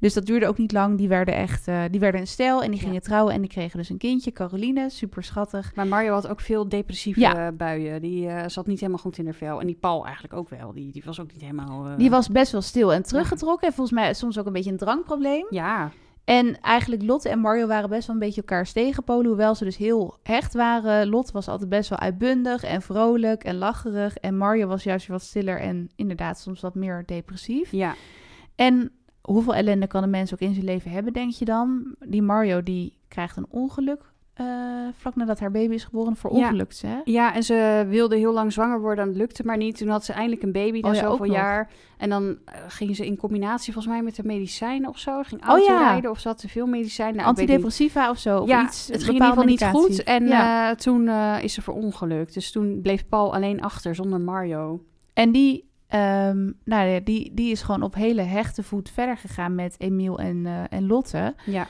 Dus 0.00 0.14
dat 0.14 0.26
duurde 0.26 0.46
ook 0.46 0.58
niet 0.58 0.72
lang. 0.72 0.98
Die 0.98 1.08
werden 1.08 1.34
echt, 1.34 1.68
eh, 1.68 1.82
die 1.90 2.00
werden 2.00 2.20
een 2.20 2.26
stel 2.26 2.62
en 2.62 2.70
die 2.70 2.80
Ja. 2.80 2.86
gingen 2.86 3.02
trouwen. 3.02 3.34
En 3.34 3.40
die 3.40 3.50
kregen 3.50 3.78
dus 3.78 3.88
een 3.88 3.98
kindje, 3.98 4.32
Caroline. 4.32 4.90
Super 4.90 5.24
schattig. 5.24 5.74
Maar 5.74 5.86
Mario 5.86 6.12
had 6.12 6.28
ook 6.28 6.40
veel 6.40 6.68
depressieve 6.68 7.20
Ja. 7.20 7.46
eh, 7.46 7.52
buien. 7.56 8.00
Die 8.00 8.28
eh, 8.28 8.48
zat 8.48 8.66
niet 8.66 8.80
helemaal 8.80 9.00
goed 9.02 9.18
in 9.18 9.24
haar 9.24 9.34
vel. 9.34 9.60
En 9.60 9.66
die 9.66 9.76
Paul 9.80 10.04
eigenlijk 10.04 10.34
ook 10.34 10.48
wel. 10.48 10.72
Die, 10.72 10.92
die 10.92 11.02
was 11.04 11.20
ook 11.20 11.32
niet 11.32 11.40
helemaal... 11.40 11.86
eh, 11.86 11.96
Die 11.96 12.10
was 12.10 12.28
best 12.28 12.52
wel 12.52 12.62
stil 12.62 12.92
en 12.92 13.02
teruggetrokken. 13.02 13.68
En 13.68 13.74
volgens 13.74 13.96
mij 13.98 14.14
soms 14.14 14.38
ook 14.38 14.46
een 14.46 14.52
beetje 14.52 14.70
een 14.70 14.76
drankprobleem. 14.76 15.46
Ja, 15.50 15.90
En 16.24 16.60
eigenlijk 16.60 17.02
Lotte 17.02 17.28
en 17.28 17.38
Mario 17.38 17.66
waren 17.66 17.88
best 17.88 18.06
wel 18.06 18.16
een 18.16 18.22
beetje 18.22 18.40
elkaars 18.40 18.72
tegenpolen. 18.72 19.26
Hoewel 19.26 19.54
ze 19.54 19.64
dus 19.64 19.76
heel 19.76 20.18
hecht 20.22 20.54
waren. 20.54 21.08
Lot 21.08 21.30
was 21.30 21.48
altijd 21.48 21.68
best 21.68 21.88
wel 21.88 21.98
uitbundig 21.98 22.62
en 22.62 22.82
vrolijk 22.82 23.44
en 23.44 23.56
lacherig. 23.56 24.16
En 24.16 24.36
Mario 24.36 24.66
was 24.66 24.82
juist 24.82 25.06
wat 25.06 25.22
stiller 25.22 25.60
en 25.60 25.90
inderdaad 25.96 26.40
soms 26.40 26.60
wat 26.60 26.74
meer 26.74 27.02
depressief. 27.06 27.70
ja. 27.70 27.94
En 28.54 28.92
hoeveel 29.20 29.54
ellende 29.54 29.86
kan 29.86 30.02
een 30.02 30.10
mens 30.10 30.32
ook 30.32 30.40
in 30.40 30.54
zijn 30.54 30.64
leven 30.66 30.90
hebben, 30.90 31.12
denk 31.12 31.32
je 31.32 31.44
dan? 31.44 31.94
Die 31.98 32.22
Mario 32.22 32.62
die 32.62 32.96
krijgt 33.08 33.36
een 33.36 33.46
ongeluk 33.48 34.11
eh, 34.32 34.46
vlak 34.96 35.16
nadat 35.16 35.40
haar 35.40 35.50
baby 35.50 35.74
is 35.74 35.84
geboren. 35.84 36.16
Voor 36.16 36.36
Ja. 36.36 36.52
hè? 36.80 37.00
Ja, 37.04 37.34
en 37.34 37.42
ze 37.42 37.86
wilde 37.88 38.16
heel 38.16 38.32
lang 38.32 38.52
zwanger 38.52 38.80
worden, 38.80 39.06
dat 39.06 39.16
lukte 39.16 39.44
maar 39.44 39.56
niet. 39.56 39.76
Toen 39.76 39.88
had 39.88 40.04
ze 40.04 40.12
eindelijk 40.12 40.42
een 40.42 40.52
baby 40.52 40.80
na 40.80 40.88
Oh 40.88 40.94
ja, 40.94 41.00
zoveel 41.00 41.32
jaar. 41.32 41.70
En 41.98 42.10
dan 42.10 42.38
eh, 42.44 42.54
ging 42.68 42.96
ze 42.96 43.06
in 43.06 43.16
combinatie 43.16 43.72
volgens 43.72 43.94
mij 43.94 44.02
met 44.02 44.16
de 44.16 44.22
medicijnen 44.24 44.88
of 44.88 44.98
zo. 44.98 45.22
Ging 45.22 45.42
Oh 45.42 45.48
auto 45.48 45.72
ja. 45.72 45.88
rijden 45.88 46.10
of 46.10 46.18
ze 46.20 46.28
had 46.28 46.38
te 46.38 46.48
veel 46.48 46.66
medicijnen. 46.66 47.16
Nou. 47.16 47.28
Antidepressiva 47.28 48.10
of 48.10 48.18
zo? 48.18 48.38
Of 48.38 48.48
Ja, 48.48 48.64
iets, 48.64 48.86
het 48.88 48.96
ging 49.02 49.06
in 49.08 49.12
ieder 49.12 49.28
geval 49.28 49.44
niet 49.44 49.64
goed. 49.64 50.02
En 50.02 50.28
eh, 50.28 50.70
toen 50.70 51.08
is 51.40 51.54
ze 51.54 51.62
verongelukt. 51.62 52.34
Dus 52.34 52.52
toen 52.52 52.80
bleef 52.82 53.08
Paul 53.08 53.34
alleen 53.34 53.60
achter 53.60 53.94
zonder 53.94 54.20
Mario. 54.20 54.84
En 55.12 55.32
die, 55.32 55.68
ehm, 55.86 56.50
nou 56.64 56.88
ja, 56.88 57.00
die, 57.00 57.34
die 57.34 57.50
is 57.50 57.62
gewoon 57.62 57.82
op 57.82 57.94
hele 57.94 58.22
hechte 58.22 58.62
voet 58.62 58.90
verder 58.90 59.16
gegaan 59.16 59.54
met 59.54 59.74
Emiel 59.78 60.18
en, 60.18 60.46
en 60.70 60.86
Lotte. 60.86 61.34
Ja, 61.44 61.66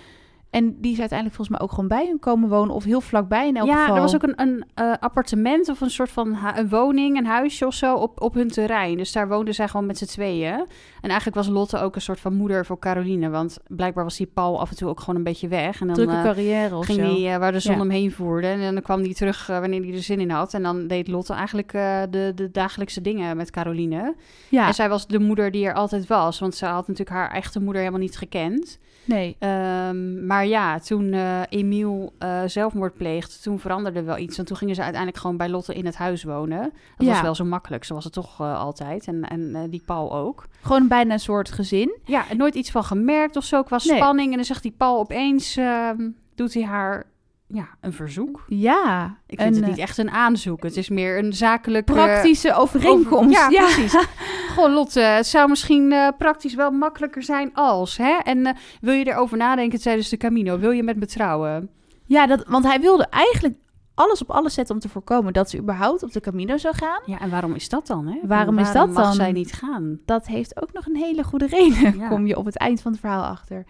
En 0.53 0.77
die 0.81 0.93
is 0.93 0.99
uiteindelijk 0.99 1.37
volgens 1.37 1.59
mij 1.59 1.67
ook 1.67 1.75
gewoon 1.75 1.89
bij 1.89 2.07
hun 2.07 2.19
komen 2.19 2.49
wonen. 2.49 2.75
Of 2.75 2.85
heel 2.85 3.01
vlakbij 3.01 3.49
in 3.49 3.57
elk 3.57 3.67
ja 3.69 3.81
geval. 3.81 3.95
er 3.95 4.01
was 4.03 4.15
ook 4.15 4.23
een, 4.23 4.41
een 4.41 4.65
eh, 4.75 4.93
appartement 5.01 5.69
of 5.69 5.81
een 5.81 5.91
soort 5.91 6.11
van 6.11 6.39
een 6.55 6.69
woning, 6.69 7.17
een 7.19 7.27
huisje 7.27 7.67
of 7.67 7.75
zo 7.75 7.95
op, 7.95 8.21
op 8.23 8.35
hun 8.35 8.49
terrein. 8.49 8.97
Dus 8.97 9.13
daar 9.13 9.29
woonden 9.29 9.55
zij 9.55 9.69
gewoon 9.69 9.87
met 9.87 9.99
z'n 9.99 10.05
tweeën. 10.05 10.53
En 11.01 11.09
eigenlijk 11.09 11.35
was 11.35 11.49
Lotte 11.49 11.79
ook 11.79 11.95
een 11.95 12.01
soort 12.01 12.21
van 12.21 12.35
moeder 12.35 12.67
voor 12.67 12.79
Caroline. 12.79 13.31
Want 13.31 13.59
blijkbaar 13.69 14.05
was 14.05 14.17
die 14.17 14.27
Paul 14.27 14.61
af 14.61 14.71
en 14.71 14.77
toe 14.77 14.89
ook 14.89 15.01
gewoon 15.01 15.17
een 15.17 15.23
beetje 15.23 15.49
weg. 15.49 15.81
En 15.81 15.87
dan 15.87 15.97
Drukke 15.97 16.15
eh, 16.15 16.23
carrière 16.23 16.77
of 16.77 16.85
ging 16.85 16.99
zo. 16.99 17.05
hij 17.05 17.33
eh, 17.33 17.39
waar 17.39 17.53
de 17.53 17.61
zon 17.61 17.73
Ja. 17.75 17.79
hem 17.79 17.91
heen 17.91 18.13
voerde. 18.13 18.47
En 18.47 18.75
dan 18.75 18.83
kwam 18.83 19.01
hij 19.01 19.15
terug 19.15 19.47
wanneer 19.47 19.83
hij 19.83 19.93
er 19.93 20.03
zin 20.03 20.21
in 20.21 20.31
had. 20.31 20.55
En 20.55 20.63
dan 20.63 20.87
deed 20.87 21.09
Lotte 21.09 21.33
eigenlijk 21.33 21.73
eh, 21.73 22.03
de, 22.11 22.33
de 22.35 22.51
dagelijkse 22.51 23.01
dingen 23.01 23.37
met 23.37 23.51
Caroline. 23.51 24.15
ja, 24.49 24.67
En 24.67 24.75
zij 24.75 24.89
was 24.89 25.07
de 25.07 25.19
moeder 25.19 25.51
die 25.51 25.67
er 25.67 25.75
altijd 25.75 26.07
was. 26.07 26.39
Want 26.39 26.55
ze 26.55 26.67
had 26.67 26.89
natuurlijk 26.89 27.17
haar 27.17 27.31
echte 27.31 27.61
moeder 27.61 27.81
helemaal 27.81 28.01
niet 28.03 28.17
gekend. 28.17 28.79
Nee. 29.05 29.37
Ehm, 29.39 30.27
maar 30.27 30.47
ja, 30.47 30.79
toen 30.79 31.13
eh 31.13 31.41
Emiel 31.49 32.13
eh, 32.19 32.43
zelfmoord 32.47 32.95
pleegde, 32.95 33.33
toen 33.43 33.59
veranderde 33.59 34.03
wel 34.03 34.19
iets. 34.19 34.37
Want 34.37 34.49
toen 34.49 34.57
gingen 34.57 34.75
ze 34.75 34.83
uiteindelijk 34.83 35.23
gewoon 35.23 35.37
bij 35.37 35.49
Lotte 35.49 35.75
in 35.75 35.87
het 35.87 35.97
huis 35.97 36.23
wonen. 36.25 36.61
Dat 36.97 37.07
Ja. 37.07 37.13
was 37.13 37.21
wel 37.23 37.35
zo 37.35 37.45
makkelijk. 37.45 37.85
Zo 37.85 37.95
was 37.95 38.05
het 38.05 38.13
toch 38.13 38.41
eh, 38.41 38.59
altijd. 38.59 39.07
En, 39.07 39.23
en 39.29 39.71
die 39.71 39.83
Paul 39.87 40.13
ook. 40.15 40.47
Gewoon 40.63 40.89
bijna 40.89 41.13
een 41.13 41.21
soort 41.21 41.51
gezin. 41.51 41.99
Ja, 42.05 42.29
en 42.29 42.37
nooit 42.37 42.55
iets 42.55 42.71
van 42.71 42.85
gemerkt 42.85 43.37
of 43.37 43.45
zo 43.45 43.63
qua 43.63 43.79
Nee. 43.85 43.97
spanning. 43.97 44.31
En 44.31 44.37
dan 44.37 44.45
zegt 44.45 44.63
die 44.63 44.75
Paul 44.77 44.99
opeens, 44.99 45.57
ehm, 45.57 46.09
doet 46.35 46.55
hij 46.55 46.65
haar 46.65 47.05
ja, 47.53 47.69
een 47.81 47.93
verzoek. 47.93 48.45
Ja. 48.49 49.17
Ik 49.27 49.41
vind 49.41 49.57
een, 49.57 49.61
het 49.63 49.71
niet 49.71 49.79
eh, 49.79 49.83
echt 49.83 49.99
een 49.99 50.11
aanzoek. 50.11 50.63
Het 50.63 50.77
is 50.77 50.89
meer 50.89 51.19
een 51.19 51.33
zakelijke... 51.33 51.93
praktische 51.93 52.55
overeenkomst. 52.55 53.39
Over- 53.39 53.53
ja, 53.53 53.61
ja, 53.61 53.63
precies. 53.63 53.97
Goh, 54.55 54.73
Lotte, 54.73 55.01
het 55.01 55.27
zou 55.27 55.49
misschien 55.49 55.93
eh, 55.93 56.09
praktisch 56.19 56.55
wel 56.55 56.71
makkelijker 56.71 57.23
zijn 57.23 57.55
als, 57.55 57.97
hè? 57.97 58.19
En 58.23 58.47
eh, 58.47 58.55
wil 58.81 58.95
je 58.95 59.07
erover 59.07 59.37
nadenken 59.37 59.81
tijdens 59.81 60.09
de 60.09 60.17
Camino? 60.17 60.59
Wil 60.59 60.71
je 60.71 60.83
met 60.83 60.97
me 60.97 61.07
trouwen? 61.07 61.71
Ja, 62.07 62.27
dat, 62.27 62.45
want 62.49 62.65
hij 62.65 62.81
wilde 62.81 63.07
eigenlijk 63.11 63.55
alles 63.95 64.23
op 64.23 64.31
alles 64.31 64.55
zetten 64.55 64.75
om 64.75 64.81
te 64.81 64.89
voorkomen 64.89 65.33
dat 65.33 65.51
ze 65.51 65.59
überhaupt 65.59 66.03
op 66.03 66.13
de 66.13 66.21
Camino 66.21 66.57
zou 66.57 66.75
gaan. 66.75 67.01
Ja, 67.07 67.21
en 67.21 67.31
waarom 67.31 67.55
is 67.55 67.69
dat 67.69 67.87
dan, 67.87 68.07
hè? 68.07 68.19
Waarom 68.23 68.59
is 68.59 68.73
dat 68.73 68.91
mag 68.91 69.05
dan? 69.05 69.13
zij 69.13 69.33
niet 69.33 69.53
gaan? 69.53 69.99
Dat 70.05 70.27
heeft 70.27 70.63
ook 70.63 70.73
nog 70.73 70.87
een 70.87 70.97
hele 70.97 71.25
goede 71.25 71.47
reden, 71.47 71.99
Ja. 71.99 72.09
kom 72.13 72.27
je 72.27 72.37
op 72.37 72.45
het 72.45 72.57
eind 72.57 72.81
van 72.81 72.93
het 72.93 73.01
verhaal 73.01 73.25
achter. 73.25 73.65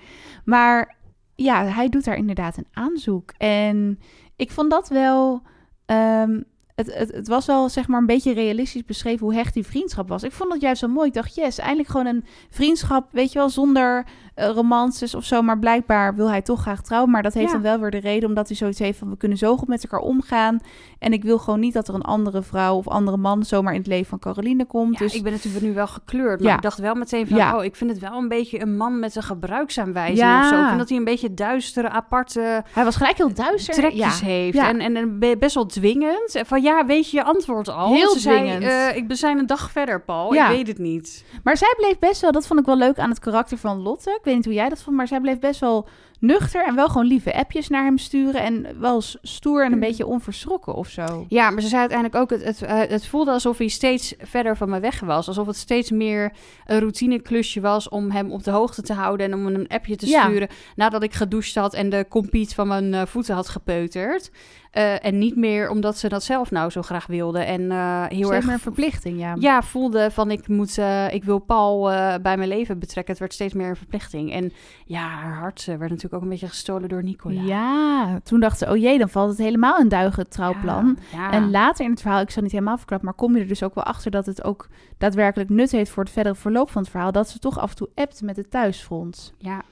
Maar 0.45 0.95
ja, 1.35 1.64
hij 1.64 1.88
doet 1.88 2.05
daar 2.05 2.16
inderdaad 2.16 2.57
een 2.57 2.66
aanzoek. 2.73 3.33
En 3.38 3.99
ik 4.37 4.51
vond 4.51 4.71
dat 4.71 4.88
wel... 4.88 5.42
ehm, 5.87 6.40
het, 6.75 6.95
het, 6.95 7.12
het 7.12 7.29
was 7.29 7.47
wel 7.47 7.68
zeg 7.68 7.88
maar 7.88 8.01
een 8.01 8.07
beetje 8.07 8.33
realistisch 8.33 8.85
beschreven 8.85 9.27
hoe 9.27 9.35
hecht 9.35 9.55
die 9.55 9.66
vriendschap 9.66 10.09
was. 10.09 10.23
Ik 10.23 10.33
vond 10.33 10.51
dat 10.51 10.61
juist 10.61 10.81
zo 10.81 10.88
mooi. 10.88 11.09
Ik 11.09 11.14
dacht, 11.14 11.35
yes, 11.35 11.59
eindelijk 11.59 11.88
gewoon 11.88 12.07
een 12.07 12.25
vriendschap, 12.51 13.12
weet 13.12 13.33
je 13.33 13.38
wel, 13.38 13.49
zonder 13.49 14.07
romances 14.35 15.14
of 15.14 15.25
zo. 15.25 15.42
Maar 15.42 15.59
blijkbaar 15.59 16.14
wil 16.14 16.31
hij 16.31 16.42
toch 16.42 16.61
graag 16.61 16.83
trouwen. 16.83 17.11
Maar 17.11 17.23
dat 17.23 17.35
heeft 17.35 17.47
Ja. 17.47 17.53
dan 17.53 17.62
wel 17.62 17.79
weer 17.79 17.90
de 17.90 17.99
reden, 18.01 18.29
omdat 18.29 18.49
hij 18.49 18.57
zoiets 18.57 18.79
heeft 18.79 18.99
van... 18.99 19.11
we 19.11 19.16
kunnen 19.16 19.38
zo 19.38 19.57
goed 19.57 19.68
met 19.68 19.83
elkaar 19.83 20.01
omgaan. 20.01 20.61
En 20.99 21.12
ik 21.12 21.23
wil 21.23 21.38
gewoon 21.38 21.61
niet 21.61 21.73
dat 21.75 21.88
er 21.88 21.95
een 21.95 22.03
andere 22.03 22.42
vrouw 22.42 22.77
of 22.77 22.88
andere 22.88 23.16
man... 23.16 23.45
zomaar 23.45 23.73
in 23.73 23.79
het 23.79 23.88
leven 23.88 24.07
van 24.07 24.18
Caroline 24.18 24.64
komt. 24.64 24.92
Ja, 24.99 25.05
dus 25.05 25.14
ik 25.14 25.23
ben 25.23 25.33
natuurlijk 25.33 25.64
nu 25.64 25.75
wel 25.75 25.87
gekleurd, 25.87 26.40
maar 26.40 26.49
Ja. 26.51 26.57
ik 26.57 26.62
dacht 26.62 26.79
wel 26.79 26.95
meteen 26.95 27.27
van... 27.29 27.37
Ja. 27.37 27.57
oh, 27.57 27.64
ik 27.64 27.77
vind 27.77 27.90
het 27.90 27.99
wel 27.99 28.12
een 28.18 28.29
beetje 28.29 28.61
een 28.61 28.77
man 28.77 28.99
met 28.99 29.16
een 29.16 29.23
gebruiksaanwijzing 29.23 30.18
Ja. 30.18 30.40
of 30.42 30.49
zo. 30.49 30.61
Ik 30.61 30.66
vind 30.66 30.79
dat 30.79 30.88
hij 30.88 30.99
een 30.99 31.05
beetje 31.05 31.35
duistere, 31.35 31.88
aparte 31.88 32.62
hij 32.73 32.85
was 32.85 32.97
gelijk 32.97 33.16
heel 33.16 33.35
duister. 33.35 33.75
trekjes 33.75 34.21
Ja. 34.21 34.27
heeft. 34.27 34.59
En, 34.59 34.81
en, 34.81 34.97
en 34.97 35.18
be- 35.18 35.37
best 35.38 35.55
wel 35.55 35.66
dwingend. 35.66 36.35
En 36.35 36.47
Van 36.47 36.62
ja, 36.62 36.87
weet 36.87 37.11
je 37.11 37.16
je 37.16 37.25
antwoord 37.25 37.68
al? 37.68 37.92
Heel 37.95 38.11
Ze 38.12 38.18
zei, 38.18 38.38
dwingend. 38.38 38.62
eh, 38.62 38.97
ik 38.97 39.09
ben 39.09 39.16
zijn 39.16 39.38
een 39.38 39.47
dag 39.47 39.71
verder, 39.71 40.01
Paul. 40.01 40.35
Ja. 40.35 40.49
Ik 40.49 40.57
weet 40.57 40.66
het 40.66 40.79
niet. 40.79 41.25
Maar 41.45 41.57
zij 41.57 41.75
bleef 41.77 41.99
best 41.99 42.21
wel, 42.21 42.33
dat 42.33 42.47
vond 42.47 42.61
ik 42.61 42.66
wel 42.66 42.77
leuk 42.77 42.99
aan 42.99 43.09
het 43.11 43.18
karakter 43.18 43.59
van 43.59 43.79
Lotte. 43.83 44.18
Ik 44.22 44.28
weet 44.28 44.37
niet 44.37 44.44
hoe 44.44 44.54
jij 44.54 44.68
dat 44.68 44.82
vond, 44.82 44.96
maar 44.96 45.08
zij 45.08 45.20
bleef 45.20 45.38
best 45.38 45.61
wel 45.61 45.88
nuchter 46.22 46.64
en 46.66 46.74
wel 46.74 46.88
gewoon 46.88 47.06
lieve 47.06 47.35
appjes 47.35 47.68
naar 47.68 47.85
hem 47.85 47.98
sturen. 47.98 48.42
En 48.42 48.66
wel 48.80 49.02
stoer 49.22 49.61
en 49.64 49.66
een 49.66 49.72
Mm. 49.72 49.80
beetje 49.80 50.06
onverschrokken 50.06 50.74
of 50.74 50.88
zo. 50.88 51.24
Ja, 51.28 51.50
maar 51.50 51.62
ze 51.62 51.68
zei 51.68 51.80
uiteindelijk 51.80 52.20
ook... 52.22 52.30
Het, 52.30 52.44
het, 52.44 52.62
eh, 52.62 52.78
het 52.88 53.06
voelde 53.06 53.30
alsof 53.30 53.58
hij 53.58 53.68
steeds 53.68 54.14
verder 54.18 54.56
van 54.56 54.70
me 54.70 54.80
weg 54.80 55.00
was. 55.00 55.28
Alsof 55.28 55.46
het 55.46 55.56
steeds 55.56 55.90
meer 55.90 56.32
een 56.66 56.78
routineklusje 56.80 57.61
was... 57.61 57.88
om 57.88 58.11
hem 58.11 58.32
op 58.32 58.42
de 58.44 58.50
hoogte 58.50 58.82
te 58.82 58.92
houden... 58.92 59.26
en 59.26 59.35
om 59.35 59.46
een 59.46 59.68
appje 59.68 59.96
te 59.96 60.06
Ja. 60.06 60.22
sturen... 60.24 60.48
nadat 60.76 61.02
ik 61.02 61.12
gedoucht 61.12 61.54
had 61.54 61.74
en 61.74 61.88
de 61.90 62.06
compiet 62.08 62.54
van 62.54 62.68
mijn 62.68 62.94
eh, 62.94 63.02
voeten 63.06 63.35
had 63.35 63.48
gepeuterd. 63.48 64.30
Eh, 64.70 65.04
en 65.04 65.18
niet 65.18 65.37
meer 65.37 65.70
omdat 65.70 65.98
ze 65.98 66.08
dat 66.08 66.22
zelf 66.22 66.50
nou 66.50 66.70
zo 66.70 66.82
graag 66.82 67.06
wilde. 67.06 67.38
En 67.38 67.61
heel 67.70 68.08
Steeds 68.08 68.30
erg 68.30 68.44
meer 68.44 68.54
een 68.54 68.61
verplichting, 68.61 69.18
ja. 69.20 69.37
ja, 69.38 69.62
voelde 69.62 70.11
van 70.11 70.30
ik 70.30 70.48
moet, 70.48 70.78
ik 71.11 71.24
wil 71.24 71.38
Paul 71.38 71.82
bij 72.22 72.37
mijn 72.37 72.48
leven 72.48 72.78
betrekken. 72.78 73.11
Het 73.12 73.20
werd 73.20 73.32
steeds 73.32 73.54
meer 73.54 73.68
een 73.68 73.76
verplichting. 73.76 74.32
En 74.32 74.52
ja, 74.85 75.08
haar 75.08 75.35
hart 75.35 75.64
werd 75.64 75.80
natuurlijk 75.80 76.12
ook 76.14 76.22
een 76.22 76.29
beetje 76.29 76.48
gestolen 76.48 76.88
door 76.88 77.03
Nicola. 77.03 77.42
Ja, 77.42 78.20
toen 78.22 78.40
dacht 78.40 78.59
ze, 78.59 78.70
oh 78.70 78.77
jee, 78.77 78.98
dan 78.98 79.09
valt 79.09 79.29
het 79.29 79.38
helemaal 79.38 79.79
een 79.79 79.88
duigen 79.88 80.29
trouwplan. 80.29 80.98
Ja, 81.12 81.18
ja. 81.18 81.31
En 81.31 81.51
later 81.51 81.85
in 81.85 81.90
het 81.90 82.01
verhaal, 82.01 82.20
ik 82.20 82.31
zal 82.31 82.42
niet 82.42 82.53
helemaal 82.53 82.77
verklappen, 82.77 83.09
maar 83.09 83.16
kom 83.16 83.35
je 83.35 83.42
er 83.42 83.48
dus 83.48 83.62
ook 83.62 83.75
wel 83.75 83.85
achter 83.85 84.11
dat 84.11 84.27
het 84.27 84.44
ook 84.44 84.68
daadwerkelijk 84.98 85.51
nut 85.51 85.70
heeft 85.70 85.90
voor 85.90 86.03
het 86.03 86.12
verdere 86.12 86.35
verloop 86.35 86.70
van 86.70 86.83
het 86.83 86.90
verhaal. 86.90 87.12
Dat 87.12 87.29
ze 87.29 87.38
toch 87.38 87.59
af 87.59 87.70
en 87.70 87.77
toe 87.77 87.88
appt 87.94 88.22
met 88.22 88.37
het 88.37 88.51
thuisfront. 88.51 89.35
ja, 89.38 89.62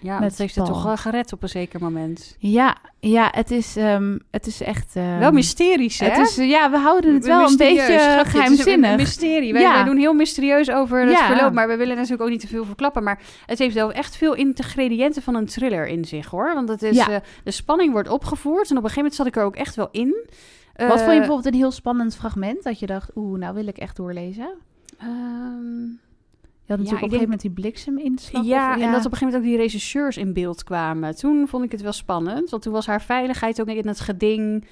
ja 0.00 0.18
met 0.18 0.28
dat 0.28 0.38
heeft 0.38 0.54
het 0.54 0.64
toch 0.66 0.86
eh, 0.86 0.96
gered 0.96 1.32
op 1.32 1.42
een 1.42 1.48
zeker 1.48 1.80
moment. 1.80 2.36
Ja, 2.38 2.76
ja 3.00 3.28
het, 3.30 3.50
is, 3.50 3.76
ehm, 3.76 4.18
het 4.30 4.46
is 4.46 4.60
echt... 4.62 4.96
ehm, 4.96 5.18
Wel 5.18 5.32
mysterisch, 5.32 5.98
hè? 5.98 6.06
Het 6.08 6.28
is, 6.28 6.38
eh, 6.38 6.48
ja, 6.48 6.70
we 6.70 6.76
houden 6.78 7.14
het 7.14 7.26
wel 7.26 7.48
een 7.48 7.56
beetje 7.56 7.74
grapje. 7.82 7.92
Het 7.92 8.26
is 8.26 8.26
een- 8.26 8.30
geheimzinnig. 8.40 8.90
Een 8.90 8.96
mysterie. 8.96 9.52
Wij, 9.52 9.62
Ja. 9.62 9.72
wij 9.74 9.84
doen 9.84 9.96
heel 9.96 10.14
mysterieus 10.14 10.70
over 10.70 11.00
het 11.00 11.10
Ja. 11.10 11.26
verloop, 11.26 11.52
maar 11.52 11.68
we 11.68 11.76
willen 11.76 11.94
natuurlijk 11.96 12.22
ook 12.22 12.28
niet 12.30 12.40
te 12.40 12.46
veel 12.48 12.64
verklappen. 12.64 13.02
Maar 13.02 13.20
het 13.46 13.58
heeft 13.58 13.74
wel 13.74 13.92
echt 13.92 14.16
veel 14.16 14.34
ingrediënten 14.34 15.22
van 15.22 15.34
een 15.34 15.46
thriller 15.46 15.86
in 15.86 16.04
zich, 16.04 16.26
hoor. 16.26 16.54
Want 16.54 16.68
het 16.68 16.82
is, 16.82 16.96
Ja. 16.96 17.10
eh, 17.10 17.16
de 17.44 17.50
spanning 17.50 17.92
wordt 17.92 18.08
opgevoerd 18.08 18.70
en 18.70 18.76
op 18.76 18.84
een 18.84 18.90
gegeven 18.90 18.96
moment 18.96 19.14
zat 19.14 19.26
ik 19.26 19.36
er 19.36 19.42
ook 19.44 19.56
echt 19.56 19.74
wel 19.74 19.88
in. 19.90 20.26
Wat 20.76 20.86
vond 20.88 21.00
je 21.00 21.06
Eh, 21.06 21.16
bijvoorbeeld 21.18 21.46
een 21.46 21.54
heel 21.60 21.70
spannend 21.70 22.16
fragment 22.16 22.62
dat 22.62 22.78
je 22.78 22.86
dacht, 22.86 23.10
oeh, 23.16 23.38
nou 23.38 23.54
wil 23.54 23.66
ik 23.66 23.78
echt 23.78 23.96
doorlezen? 23.96 24.48
ehm, 24.98 25.84
Je 26.68 26.74
had 26.74 26.82
natuurlijk 26.84 27.12
ik 27.14 27.20
op 27.20 27.20
een 27.22 27.28
gegeven 27.28 27.30
moment 27.30 27.40
die 27.40 27.50
blikseminslag. 27.50 28.44
Ja, 28.44 28.74
of- 28.76 28.82
en 28.82 28.90
dat 28.92 29.04
op 29.06 29.12
een 29.12 29.18
gegeven 29.18 29.26
moment 29.26 29.36
ook 29.36 29.48
die 29.48 29.56
regisseurs 29.56 30.16
in 30.16 30.32
beeld 30.32 30.64
kwamen. 30.64 31.16
Toen 31.16 31.48
vond 31.48 31.64
ik 31.64 31.72
het 31.72 31.80
wel 31.82 31.92
spannend, 31.92 32.50
want 32.50 32.62
toen 32.62 32.72
was 32.72 32.86
haar 32.86 33.02
veiligheid 33.02 33.60
ook 33.60 33.66
in 33.68 33.86
het 33.88 34.00
geding. 34.00 34.64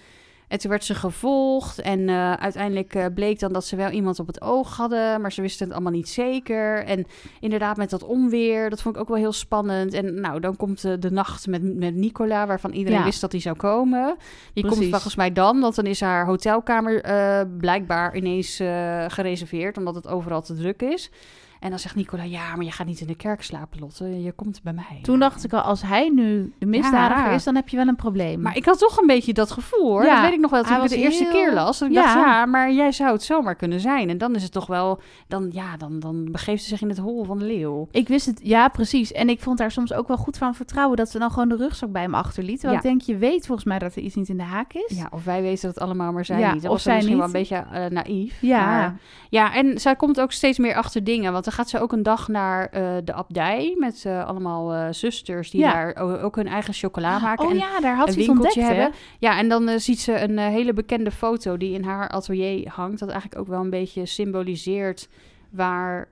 En 0.48 0.58
toen 0.58 0.70
werd 0.70 0.84
ze 0.84 0.94
gevolgd. 0.94 1.78
En 1.80 2.08
eh, 2.08 2.32
uiteindelijk 2.32 2.94
eh, 2.94 3.04
bleek 3.14 3.38
dan 3.38 3.52
dat 3.52 3.64
ze 3.64 3.76
wel 3.76 3.90
iemand 3.90 4.18
op 4.18 4.26
het 4.26 4.40
oog 4.42 4.76
hadden. 4.76 5.20
Maar 5.20 5.32
ze 5.32 5.40
wisten 5.42 5.64
het 5.66 5.74
allemaal 5.74 5.92
niet 5.92 6.08
zeker. 6.08 6.84
En 6.84 7.06
inderdaad, 7.40 7.76
met 7.76 7.90
dat 7.90 8.04
onweer, 8.04 8.70
dat 8.70 8.82
vond 8.82 8.94
ik 8.94 9.00
ook 9.00 9.08
wel 9.08 9.16
heel 9.16 9.32
spannend. 9.32 9.92
En 9.92 10.20
nou, 10.20 10.40
dan 10.40 10.56
komt 10.56 10.82
de, 10.82 10.98
de 10.98 11.10
nacht 11.10 11.46
met, 11.46 11.76
met 11.76 11.94
Nicola, 11.94 12.46
waarvan 12.46 12.72
iedereen 12.72 12.98
Ja. 12.98 13.04
wist 13.04 13.20
dat 13.20 13.32
hij 13.32 13.40
zou 13.40 13.56
komen. 13.56 14.16
Die 14.54 14.66
komt 14.66 14.84
volgens 14.84 15.16
mij 15.16 15.32
dan, 15.32 15.60
want 15.60 15.74
dan 15.74 15.86
is 15.86 16.00
haar 16.00 16.26
hotelkamer 16.26 17.02
eh, 17.02 17.40
blijkbaar 17.58 18.16
ineens 18.16 18.60
eh, 18.60 19.04
gereserveerd, 19.08 19.76
omdat 19.76 19.94
het 19.94 20.08
overal 20.08 20.42
te 20.42 20.54
druk 20.54 20.82
is. 20.82 21.10
En 21.60 21.70
dan 21.70 21.78
zegt 21.78 21.94
Nicola, 21.94 22.22
ja, 22.22 22.56
maar 22.56 22.64
je 22.64 22.70
gaat 22.70 22.86
niet 22.86 23.00
in 23.00 23.06
de 23.06 23.14
kerk 23.16 23.42
slapen, 23.42 23.80
Lotte. 23.80 24.22
Je 24.22 24.32
komt 24.32 24.60
bij 24.62 24.72
mij. 24.72 24.98
Toen 25.02 25.18
dacht 25.18 25.44
ik 25.44 25.52
al, 25.52 25.60
als 25.60 25.82
hij 25.82 26.08
nu 26.14 26.52
de 26.58 26.66
misdadiger 26.66 27.24
Ja. 27.24 27.30
is, 27.30 27.44
dan 27.44 27.54
heb 27.54 27.68
je 27.68 27.76
wel 27.76 27.86
een 27.88 27.96
probleem. 27.96 28.40
Maar 28.40 28.56
ik 28.56 28.64
had 28.64 28.78
toch 28.78 28.96
een 28.98 29.06
beetje 29.06 29.32
dat 29.32 29.50
gevoel, 29.50 29.82
hoor. 29.90 30.04
Ja, 30.04 30.12
dat 30.14 30.22
weet 30.24 30.32
ik 30.32 30.40
nog 30.40 30.50
wel, 30.50 30.62
toen 30.62 30.72
hij 30.72 30.82
ik 30.84 30.90
het 30.90 30.98
de 30.98 31.04
eerste 31.04 31.22
heel- 31.24 31.32
keer 31.32 31.52
las. 31.52 31.78
Dat 31.78 31.88
ik 31.88 31.94
Ja. 31.94 32.02
dacht, 32.02 32.14
ja, 32.26 32.46
maar 32.46 32.72
jij 32.72 32.92
zou 32.92 33.12
het 33.12 33.22
zomaar 33.22 33.54
kunnen 33.54 33.80
zijn. 33.80 34.08
En 34.08 34.18
dan 34.18 34.34
is 34.34 34.42
het 34.42 34.52
toch 34.52 34.66
wel, 34.66 35.00
dan, 35.28 35.48
ja, 35.52 35.76
dan, 35.76 36.00
dan 36.00 36.28
begeeft 36.32 36.62
ze 36.62 36.68
zich 36.68 36.80
in 36.80 36.88
het 36.88 36.98
hol 36.98 37.24
van 37.24 37.38
de 37.38 37.44
leeuw. 37.44 37.88
Ik 37.90 38.08
wist 38.08 38.26
het, 38.26 38.40
ja, 38.42 38.68
precies. 38.68 39.12
En 39.12 39.28
ik 39.28 39.40
vond 39.40 39.58
daar 39.58 39.70
soms 39.70 39.92
ook 39.92 40.08
wel 40.08 40.16
goed 40.16 40.38
van 40.38 40.54
vertrouwen 40.54 40.96
dat 40.96 41.10
ze 41.10 41.18
dan 41.18 41.30
gewoon 41.30 41.48
de 41.48 41.56
rugzak 41.56 41.92
bij 41.92 42.02
hem 42.02 42.14
achterliet. 42.14 42.62
Ja. 42.62 42.72
ik 42.72 42.82
denk, 42.82 43.00
je 43.00 43.16
weet 43.16 43.46
volgens 43.46 43.66
mij 43.66 43.78
dat 43.78 43.94
er 43.96 44.02
iets 44.02 44.14
niet 44.14 44.28
in 44.28 44.36
de 44.36 44.42
haak 44.42 44.72
is. 44.72 44.96
Ja, 44.96 45.08
of 45.10 45.24
wij 45.24 45.42
weten 45.42 45.68
het 45.68 45.78
allemaal, 45.80 46.12
maar 46.12 46.24
zij 46.24 46.36
niet. 46.36 46.44
Dat 46.44 46.54
of 46.54 46.62
was 46.62 46.70
dan 46.70 46.78
zij 46.80 46.94
misschien 46.94 47.16
wel 47.16 47.26
een 47.26 47.32
niet. 47.32 47.48
beetje 47.48 47.64
eh, 47.78 47.90
naïef. 47.90 48.38
Ja. 48.40 48.66
Maar- 48.66 48.96
ja, 49.30 49.54
en 49.54 49.80
zij 49.80 49.96
komt 49.96 50.20
ook 50.20 50.32
steeds 50.32 50.58
meer 50.58 50.74
achter 50.74 51.04
dingen. 51.04 51.32
Want 51.32 51.44
dan 51.46 51.54
gaat 51.54 51.68
ze 51.70 51.80
ook 51.80 51.92
een 51.92 52.02
dag 52.02 52.28
naar 52.28 52.68
eh, 52.68 52.96
de 53.04 53.12
abdij 53.12 53.74
met 53.78 54.04
eh, 54.04 54.26
allemaal 54.26 54.74
eh, 54.74 54.86
zusters 54.90 55.50
die 55.50 55.60
Ja. 55.60 55.72
daar 55.72 56.22
ook 56.22 56.36
hun 56.36 56.46
eigen 56.46 56.74
chocola 56.74 57.18
maken. 57.18 57.44
Oh 57.44 57.50
en 57.50 57.56
ja, 57.56 57.80
daar 57.80 57.96
had 57.96 58.12
ze 58.12 58.18
iets 58.18 58.28
ontdekt, 58.28 58.54
hè? 58.54 58.62
hebben. 58.62 58.92
Ja, 59.18 59.38
en 59.38 59.48
dan 59.48 59.80
ziet 59.80 60.00
ze 60.00 60.20
een 60.20 60.38
hele 60.38 60.72
bekende 60.72 61.10
foto 61.10 61.56
die 61.56 61.72
in 61.72 61.84
haar 61.84 62.08
atelier 62.08 62.68
hangt. 62.68 62.98
Dat 62.98 63.08
eigenlijk 63.08 63.40
ook 63.40 63.46
wel 63.46 63.60
een 63.60 63.70
beetje 63.70 64.06
symboliseert 64.06 65.08
waar 65.50 66.08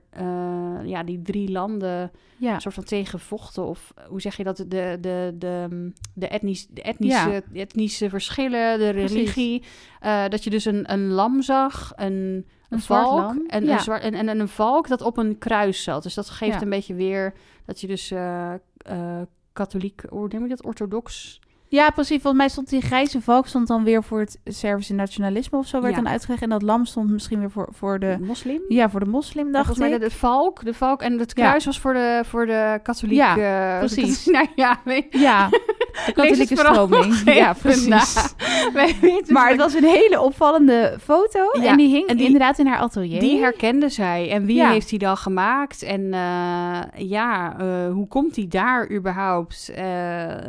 ja, 0.83 1.03
die 1.03 1.21
drie 1.21 1.51
landen 1.51 2.11
Ja. 2.37 2.53
een 2.53 2.61
soort 2.61 2.73
van 2.73 2.83
tegen 2.83 3.19
vochten. 3.19 3.65
Of 3.65 3.93
hoe 4.07 4.21
zeg 4.21 4.37
je 4.37 4.43
dat? 4.43 4.57
De, 4.57 4.65
de, 4.67 5.35
de, 5.37 5.91
de, 6.13 6.27
etnisch, 6.27 6.67
de 6.67 6.81
etnische, 6.81 7.43
etnische 7.53 8.09
verschillen, 8.09 8.79
de 8.79 8.89
religie. 8.89 9.63
Dat 10.29 10.43
je 10.43 10.49
dus 10.49 10.65
een, 10.65 10.91
een 10.93 11.07
lam 11.07 11.41
zag, 11.41 11.91
een, 11.95 12.45
een, 12.69 12.79
valk 12.79 13.35
en, 13.47 13.65
ja. 13.65 13.73
een 13.73 13.79
zwart, 13.79 14.01
en, 14.03 14.13
en, 14.13 14.29
en 14.29 14.39
een 14.39 14.47
valk 14.47 14.87
dat 14.87 15.01
op 15.01 15.17
een 15.17 15.37
kruis 15.37 15.83
zat. 15.83 16.03
Dus 16.03 16.13
dat 16.13 16.29
geeft 16.29 16.53
Ja. 16.53 16.61
een 16.61 16.69
beetje 16.69 16.93
weer 16.93 17.33
dat 17.65 17.81
je 17.81 17.87
dus 17.87 18.11
eh, 18.11 18.53
eh, 18.77 19.21
katholiek, 19.53 20.03
hoe 20.09 20.27
noem 20.31 20.43
je 20.43 20.49
dat, 20.49 20.63
orthodox 20.65 21.39
Ja, 21.67 21.89
precies. 21.89 22.21
Volgens 22.21 22.37
mij 22.41 22.49
stond 22.49 22.69
die 22.69 22.81
grijze 22.81 23.21
valk 23.21 23.47
stond 23.47 23.67
dan 23.67 23.83
weer 23.83 24.03
voor 24.03 24.19
het 24.19 24.39
Service 24.43 24.89
en 24.91 24.95
Nationalisme 24.95 25.57
of 25.57 25.67
zo 25.67 25.81
werd 25.81 25.95
Ja. 25.95 26.01
dan 26.01 26.11
uitgelegd. 26.11 26.41
En 26.41 26.49
dat 26.49 26.61
lam 26.61 26.85
stond 26.85 27.09
misschien 27.09 27.39
weer 27.39 27.51
voor, 27.51 27.67
voor 27.71 27.99
de, 27.99 28.17
moslim. 28.21 28.61
ja, 28.67 28.89
voor 28.89 28.99
de 28.99 29.05
moslim, 29.05 29.51
dacht 29.51 29.65
volgens 29.65 29.87
mij 29.87 29.95
ik. 29.95 30.01
de, 30.03 30.09
de 30.09 30.15
valk, 30.15 30.65
de 30.65 30.73
valk 30.73 31.01
en 31.01 31.19
het 31.19 31.31
Ja. 31.35 31.43
kruis 31.47 31.65
was 31.65 31.79
voor 31.79 31.93
de, 31.93 32.21
voor 32.25 32.45
de 32.45 32.79
katholiek. 32.83 33.17
Ja, 33.17 33.35
de 33.35 33.75
precies. 33.79 34.23
katholiek- 34.23 34.31
nou 34.35 34.47
ja, 34.55 34.79
weet, 34.83 35.05
Ja, 35.09 35.49
de 36.05 36.11
katholieke 36.13 36.55
stroming. 36.57 37.21
Ja, 37.25 37.53
precies. 37.53 38.13
Maar 39.29 39.49
het 39.49 39.57
was 39.57 39.73
een 39.73 39.83
hele 39.83 40.21
opvallende 40.21 40.97
foto. 41.01 41.39
Ja, 41.61 41.63
en 41.71 41.77
die 41.77 41.89
hing 41.89 42.07
en 42.07 42.17
die- 42.17 42.25
inderdaad 42.25 42.59
in 42.59 42.67
haar 42.67 42.77
atelier. 42.79 43.19
Die 43.19 43.39
herkende 43.39 43.89
zij. 43.89 44.31
En 44.31 44.45
wie 44.45 44.65
heeft 44.67 44.89
die 44.89 44.99
dan 44.99 45.17
gemaakt? 45.17 45.81
En 45.83 46.13
eh, 46.13 46.79
ja, 47.09 47.55
eh, 47.59 47.91
hoe 47.91 48.07
komt 48.07 48.35
die 48.35 48.47
daar 48.47 48.91
überhaupt? 48.91 49.71
Eh, 49.75 49.83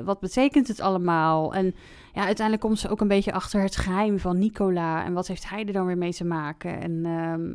wat 0.04 0.20
betekent 0.20 0.68
het 0.68 0.80
allemaal? 0.80 1.04
En 1.52 1.74
ja, 2.12 2.24
uiteindelijk 2.24 2.60
komt 2.66 2.78
ze 2.78 2.88
ook 2.88 3.00
een 3.00 3.08
beetje 3.08 3.32
achter 3.32 3.60
het 3.60 3.76
geheim 3.76 4.18
van 4.18 4.38
Nicola. 4.38 5.04
En 5.04 5.12
wat 5.12 5.26
heeft 5.26 5.48
hij 5.48 5.64
er 5.66 5.72
dan 5.72 5.86
weer 5.86 5.98
mee 5.98 6.12
te 6.14 6.24
maken? 6.24 6.80
En 6.80 7.00
ehm, 7.04 7.54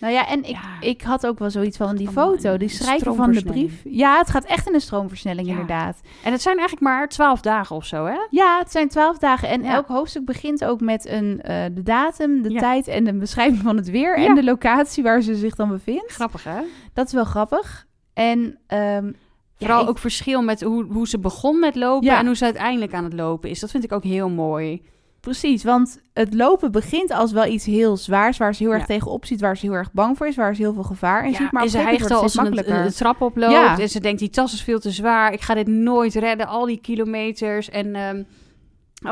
Nou 0.00 0.12
ja, 0.12 0.28
en 0.28 0.38
ik, 0.38 0.46
Ja. 0.46 0.60
ik 0.80 1.02
had 1.02 1.26
ook 1.26 1.38
wel 1.38 1.50
zoiets 1.50 1.76
van 1.76 1.96
die 1.96 2.08
foto, 2.08 2.56
die 2.56 2.68
een 2.68 2.74
schrijver 2.74 3.14
van 3.14 3.32
de 3.32 3.42
brief. 3.42 3.80
Ja, 3.84 4.18
het 4.18 4.30
gaat 4.30 4.44
echt 4.44 4.66
in 4.68 4.74
een 4.74 4.80
stroomversnelling 4.80 5.46
Ja. 5.46 5.52
inderdaad. 5.52 6.00
En 6.24 6.32
het 6.32 6.42
zijn 6.42 6.58
eigenlijk 6.58 6.86
maar 6.86 7.08
twaalf 7.08 7.40
dagen 7.40 7.76
of 7.76 7.84
zo, 7.84 8.04
hè? 8.06 8.18
Ja, 8.30 8.58
het 8.58 8.70
zijn 8.70 8.88
twaalf 8.88 9.18
dagen 9.18 9.48
en 9.48 9.62
Ja. 9.62 9.74
elk 9.74 9.86
hoofdstuk 9.86 10.24
begint 10.24 10.64
ook 10.64 10.80
met 10.80 11.08
een, 11.08 11.40
eh, 11.42 11.64
de 11.72 11.82
datum, 11.82 12.42
de 12.42 12.52
tijd 12.54 12.88
en 12.88 13.04
de 13.04 13.14
beschrijving 13.14 13.62
van 13.62 13.76
het 13.76 13.90
weer 13.90 14.16
en 14.16 14.34
de 14.34 14.44
locatie 14.44 15.02
waar 15.02 15.20
ze 15.20 15.34
zich 15.34 15.54
dan 15.54 15.68
bevindt. 15.68 16.12
Grappig, 16.12 16.44
hè? 16.44 16.60
Dat 16.94 17.06
is 17.06 17.12
wel 17.12 17.24
grappig. 17.24 17.86
En 18.14 18.58
ehm, 18.66 19.12
Vooral 19.60 19.82
ik- 19.82 19.88
ook 19.88 19.98
verschil 19.98 20.42
met 20.42 20.60
hoe, 20.62 20.84
hoe 20.92 21.08
ze 21.08 21.18
begon 21.18 21.58
met 21.58 21.74
lopen 21.74 22.16
en 22.16 22.26
hoe 22.26 22.36
ze 22.36 22.44
uiteindelijk 22.44 22.94
aan 22.94 23.04
het 23.04 23.12
lopen 23.12 23.50
is. 23.50 23.60
Dat 23.60 23.70
vind 23.70 23.84
ik 23.84 23.92
ook 23.92 24.04
heel 24.04 24.28
mooi. 24.28 24.82
Precies, 25.20 25.64
want 25.64 26.00
het 26.12 26.34
lopen 26.34 26.72
begint 26.72 27.12
als 27.12 27.32
wel 27.32 27.46
iets 27.46 27.64
heel 27.64 27.96
zwaars, 27.96 28.36
waar 28.38 28.54
ze 28.54 28.62
heel 28.62 28.72
erg 28.72 28.80
Ja. 28.80 28.86
tegenop 28.86 29.24
ziet, 29.26 29.40
waar 29.40 29.56
ze 29.56 29.66
heel 29.66 29.74
erg 29.74 29.92
bang 29.92 30.16
voor 30.16 30.26
is, 30.26 30.36
waar 30.36 30.54
ze 30.54 30.62
heel 30.62 30.72
veel 30.72 30.82
gevaar 30.82 31.24
in 31.24 31.30
Ja, 31.30 31.36
ziet. 31.36 31.52
Maar 31.52 31.62
en 31.62 31.70
ze 31.70 31.78
hijgt 31.78 32.10
al 32.10 32.22
als 32.22 32.32
ze 32.32 32.38
het 32.40 32.48
een, 32.48 32.54
makkelijker. 32.54 32.94
trap 32.94 33.20
oploopt. 33.20 33.52
Ja. 33.52 33.78
En 33.78 33.88
ze 33.88 34.00
denkt, 34.00 34.18
die 34.18 34.30
tas 34.30 34.52
is 34.52 34.62
veel 34.62 34.78
te 34.80 34.90
zwaar. 34.90 35.32
Ik 35.32 35.40
ga 35.40 35.54
dit 35.54 35.66
nooit 35.66 36.14
redden, 36.14 36.46
al 36.46 36.66
die 36.66 36.80
kilometers. 36.80 37.70
En 37.70 37.94
ehm, 37.94 38.22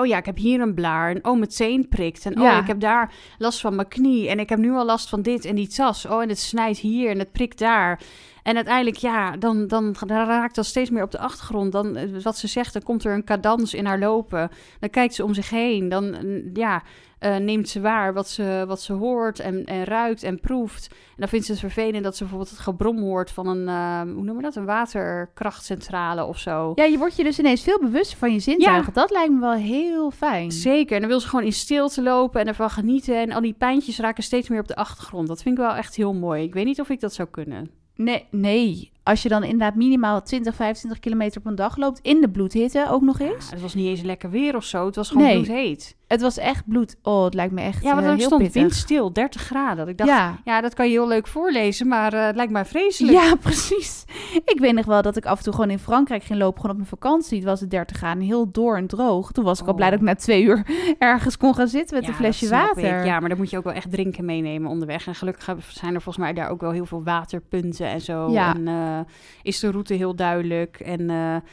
oh 0.01 0.07
ja, 0.07 0.17
ik 0.19 0.27
heb 0.27 0.37
hier 0.37 0.61
een 0.61 0.75
blaar. 0.75 1.11
En 1.11 1.25
oh, 1.25 1.37
mijn 1.39 1.49
teen 1.51 1.89
prikt. 1.89 2.25
En 2.27 2.41
Ja. 2.41 2.53
oh, 2.53 2.61
ik 2.61 2.67
heb 2.67 2.81
daar 2.81 3.13
last 3.39 3.61
van 3.61 3.75
mijn 3.75 3.89
knie. 3.89 4.29
En 4.29 4.39
ik 4.39 4.49
heb 4.49 4.59
nu 4.59 4.73
al 4.73 4.85
last 4.85 5.09
van 5.09 5.23
dit 5.23 5.45
en 5.45 5.55
die 5.55 5.69
tas. 5.69 6.07
Oh, 6.07 6.23
en 6.23 6.29
het 6.29 6.39
snijdt 6.39 6.79
hier 6.79 7.11
en 7.11 7.19
het 7.19 7.33
prikt 7.33 7.59
daar. 7.59 8.01
En 8.49 8.57
uiteindelijk, 8.57 8.97
ja, 8.97 9.37
dan, 9.37 9.67
dan, 9.67 9.95
raakt 10.07 10.55
dat 10.55 10.67
steeds 10.67 10.91
meer 10.91 11.03
op 11.03 11.11
de 11.11 11.19
achtergrond. 11.19 11.73
Dan, 11.73 11.97
eh, 11.97 12.23
wat 12.23 12.37
ze 12.37 12.47
zegt, 12.47 12.73
dan 12.73 12.83
komt 12.83 13.05
er 13.05 13.15
een 13.15 13.25
cadans 13.25 13.75
in 13.75 13.87
haar 13.87 13.99
lopen. 13.99 14.51
Dan 14.81 14.91
kijkt 14.91 15.15
ze 15.15 15.25
om 15.25 15.35
zich 15.35 15.51
heen. 15.51 15.89
Dan, 15.89 16.05
mm, 16.05 16.51
ja, 16.53 16.83
eh, 17.19 17.37
neemt 17.37 17.69
ze 17.69 17.81
waar 17.81 18.15
wat 18.15 18.29
ze, 18.29 18.65
wat 18.67 18.81
ze 18.81 18.93
hoort 18.93 19.41
en, 19.41 19.65
en 19.65 19.85
ruikt 19.85 20.23
en 20.23 20.41
proeft. 20.41 20.89
En 20.91 21.15
dan 21.17 21.29
vindt 21.29 21.47
ze 21.47 21.53
het 21.53 21.61
vervelend 21.61 22.05
dat 22.05 22.17
ze 22.17 22.23
bijvoorbeeld 22.23 22.51
het 22.51 22.59
gebrom 22.59 22.99
hoort 22.99 23.31
van 23.31 23.47
een, 23.47 23.69
eh, 23.69 24.01
hoe 24.01 24.25
noemen 24.25 24.37
we 24.37 24.43
dat, 24.43 24.57
een 24.57 24.65
waterkrachtcentrale 24.65 26.25
of 26.25 26.39
zo. 26.39 26.73
Ja, 26.75 26.85
je 26.85 26.99
wordt 26.99 27.17
je 27.17 27.25
dus 27.25 27.39
ineens 27.39 27.63
veel 27.63 27.79
bewuster 27.81 28.19
van 28.19 28.33
je 28.33 28.41
zintuigen. 28.41 28.93
Dat 28.93 29.11
lijkt 29.11 29.33
me 29.33 29.41
wel 29.41 29.53
heel 29.53 30.11
fijn. 30.11 30.53
Zeker, 30.53 30.95
en 30.95 31.01
dan 31.01 31.11
wil 31.11 31.21
ze 31.21 31.29
gewoon 31.29 31.45
in 31.45 31.53
stilte 31.53 32.03
lopen 32.03 32.41
en 32.41 32.47
ervan 32.47 32.71
genieten. 32.71 33.21
En 33.21 33.33
al 33.33 33.41
die 33.41 33.55
pijntjes 33.59 33.99
raken 33.99 34.23
steeds 34.23 34.49
meer 34.49 34.61
op 34.61 34.69
de 34.69 34.77
achtergrond. 34.77 35.29
Dat 35.29 35.43
vind 35.43 35.59
ik 35.59 35.65
wel 35.65 35.75
echt 35.75 35.95
heel 35.97 36.15
mooi. 36.15 36.43
Ik 36.43 36.55
weet 36.55 36.65
niet 36.65 36.81
of 36.81 36.89
ik 36.89 37.01
dat 37.01 37.15
zou 37.15 37.29
kunnen. 37.29 37.87
Nee, 38.03 38.25
nee. 38.31 38.91
Als 39.03 39.23
je 39.23 39.29
dan 39.29 39.43
inderdaad 39.43 39.75
minimaal 39.75 40.23
20, 40.23 40.55
25 40.55 41.01
kilometer 41.01 41.41
op 41.41 41.47
een 41.47 41.55
dag 41.55 41.77
loopt, 41.77 41.99
in 42.03 42.21
de 42.21 42.29
bloedhitte 42.31 42.87
ook 42.91 43.03
nog 43.03 43.19
eens. 43.21 43.45
Ja, 43.47 43.51
het 43.53 43.61
was 43.61 43.75
niet 43.75 43.87
eens 43.87 44.01
lekker 44.01 44.31
weer 44.31 44.57
of 44.57 44.65
zo. 44.65 44.87
Het 44.87 44.97
was 44.97 45.09
gewoon 45.09 45.23
Nee. 45.27 45.35
bloedheet. 45.35 45.97
Het 46.09 46.21
was 46.21 46.39
echt 46.39 46.67
bloed. 46.67 46.97
Oh, 47.03 47.25
het 47.25 47.35
lijkt 47.35 47.53
me 47.53 47.61
echt 47.61 47.83
Ja, 47.83 47.89
want 47.95 48.05
eh, 48.05 48.11
er 48.11 48.17
heel 48.17 48.27
stond 48.27 48.43
pittig. 48.43 48.61
windstil, 48.63 49.13
30 49.13 49.41
graden. 49.43 49.89
Ik 49.89 49.97
dacht, 49.99 50.11
ja. 50.11 50.39
ja. 50.45 50.61
dat 50.61 50.75
kan 50.75 50.87
je 50.87 50.93
heel 50.93 51.09
leuk 51.09 51.27
voorlezen, 51.27 51.89
maar 51.89 52.13
eh, 52.13 52.27
het 52.27 52.37
lijkt 52.37 52.53
mij 52.53 52.65
vreselijk. 52.65 53.19
Ja, 53.19 53.35
precies. 53.41 54.05
Ik 54.45 54.57
weet 54.61 54.75
nog 54.75 54.85
wel 54.85 55.03
dat 55.03 55.17
ik 55.17 55.27
af 55.27 55.39
en 55.39 55.45
toe 55.45 55.53
gewoon 55.53 55.71
in 55.71 55.79
Frankrijk 55.79 56.23
ging 56.25 56.39
lopen, 56.39 56.57
gewoon 56.61 56.71
op 56.71 56.77
mijn 56.77 56.89
vakantie. 57.01 57.37
Het 57.39 57.47
was 57.47 57.61
het 57.61 57.71
30 57.71 57.97
graden, 57.97 58.23
heel 58.23 58.51
door 58.51 58.77
en 58.77 58.87
droog. 58.87 59.33
Toen 59.33 59.45
was 59.45 59.59
ik 59.61 59.65
al 59.65 59.71
Oh. 59.71 59.77
blij 59.77 59.91
dat 59.91 59.99
ik 59.99 60.05
na 60.05 60.15
twee 60.15 60.43
uur 60.43 60.67
ergens 60.99 61.37
kon 61.37 61.55
gaan 61.55 61.69
zitten 61.69 61.95
met 61.97 62.05
Ja, 62.05 62.11
een 62.11 62.17
flesje 62.17 62.49
dat 62.49 62.61
water. 62.67 62.99
ik. 63.01 63.05
Ja, 63.07 63.21
maar 63.21 63.29
dan 63.29 63.39
moet 63.39 63.51
je 63.51 63.57
ook 63.59 63.65
wel 63.65 63.73
echt 63.73 63.91
drinken 63.91 64.25
meenemen 64.25 64.71
onderweg. 64.71 65.07
En 65.07 65.15
gelukkig 65.15 65.45
zijn 65.69 65.95
er 65.95 66.03
volgens 66.03 66.25
mij 66.25 66.33
daar 66.35 66.49
ook 66.51 66.61
wel 66.61 66.71
heel 66.71 66.87
veel 66.87 67.03
waterpunten 67.03 67.87
en 67.87 68.01
zo. 68.01 68.31
Ja. 68.31 68.55
En 68.55 68.69
eh, 68.69 68.99
is 69.43 69.61
de 69.61 69.71
route 69.71 69.95
heel 69.95 70.15
duidelijk. 70.17 70.81
En 70.81 71.07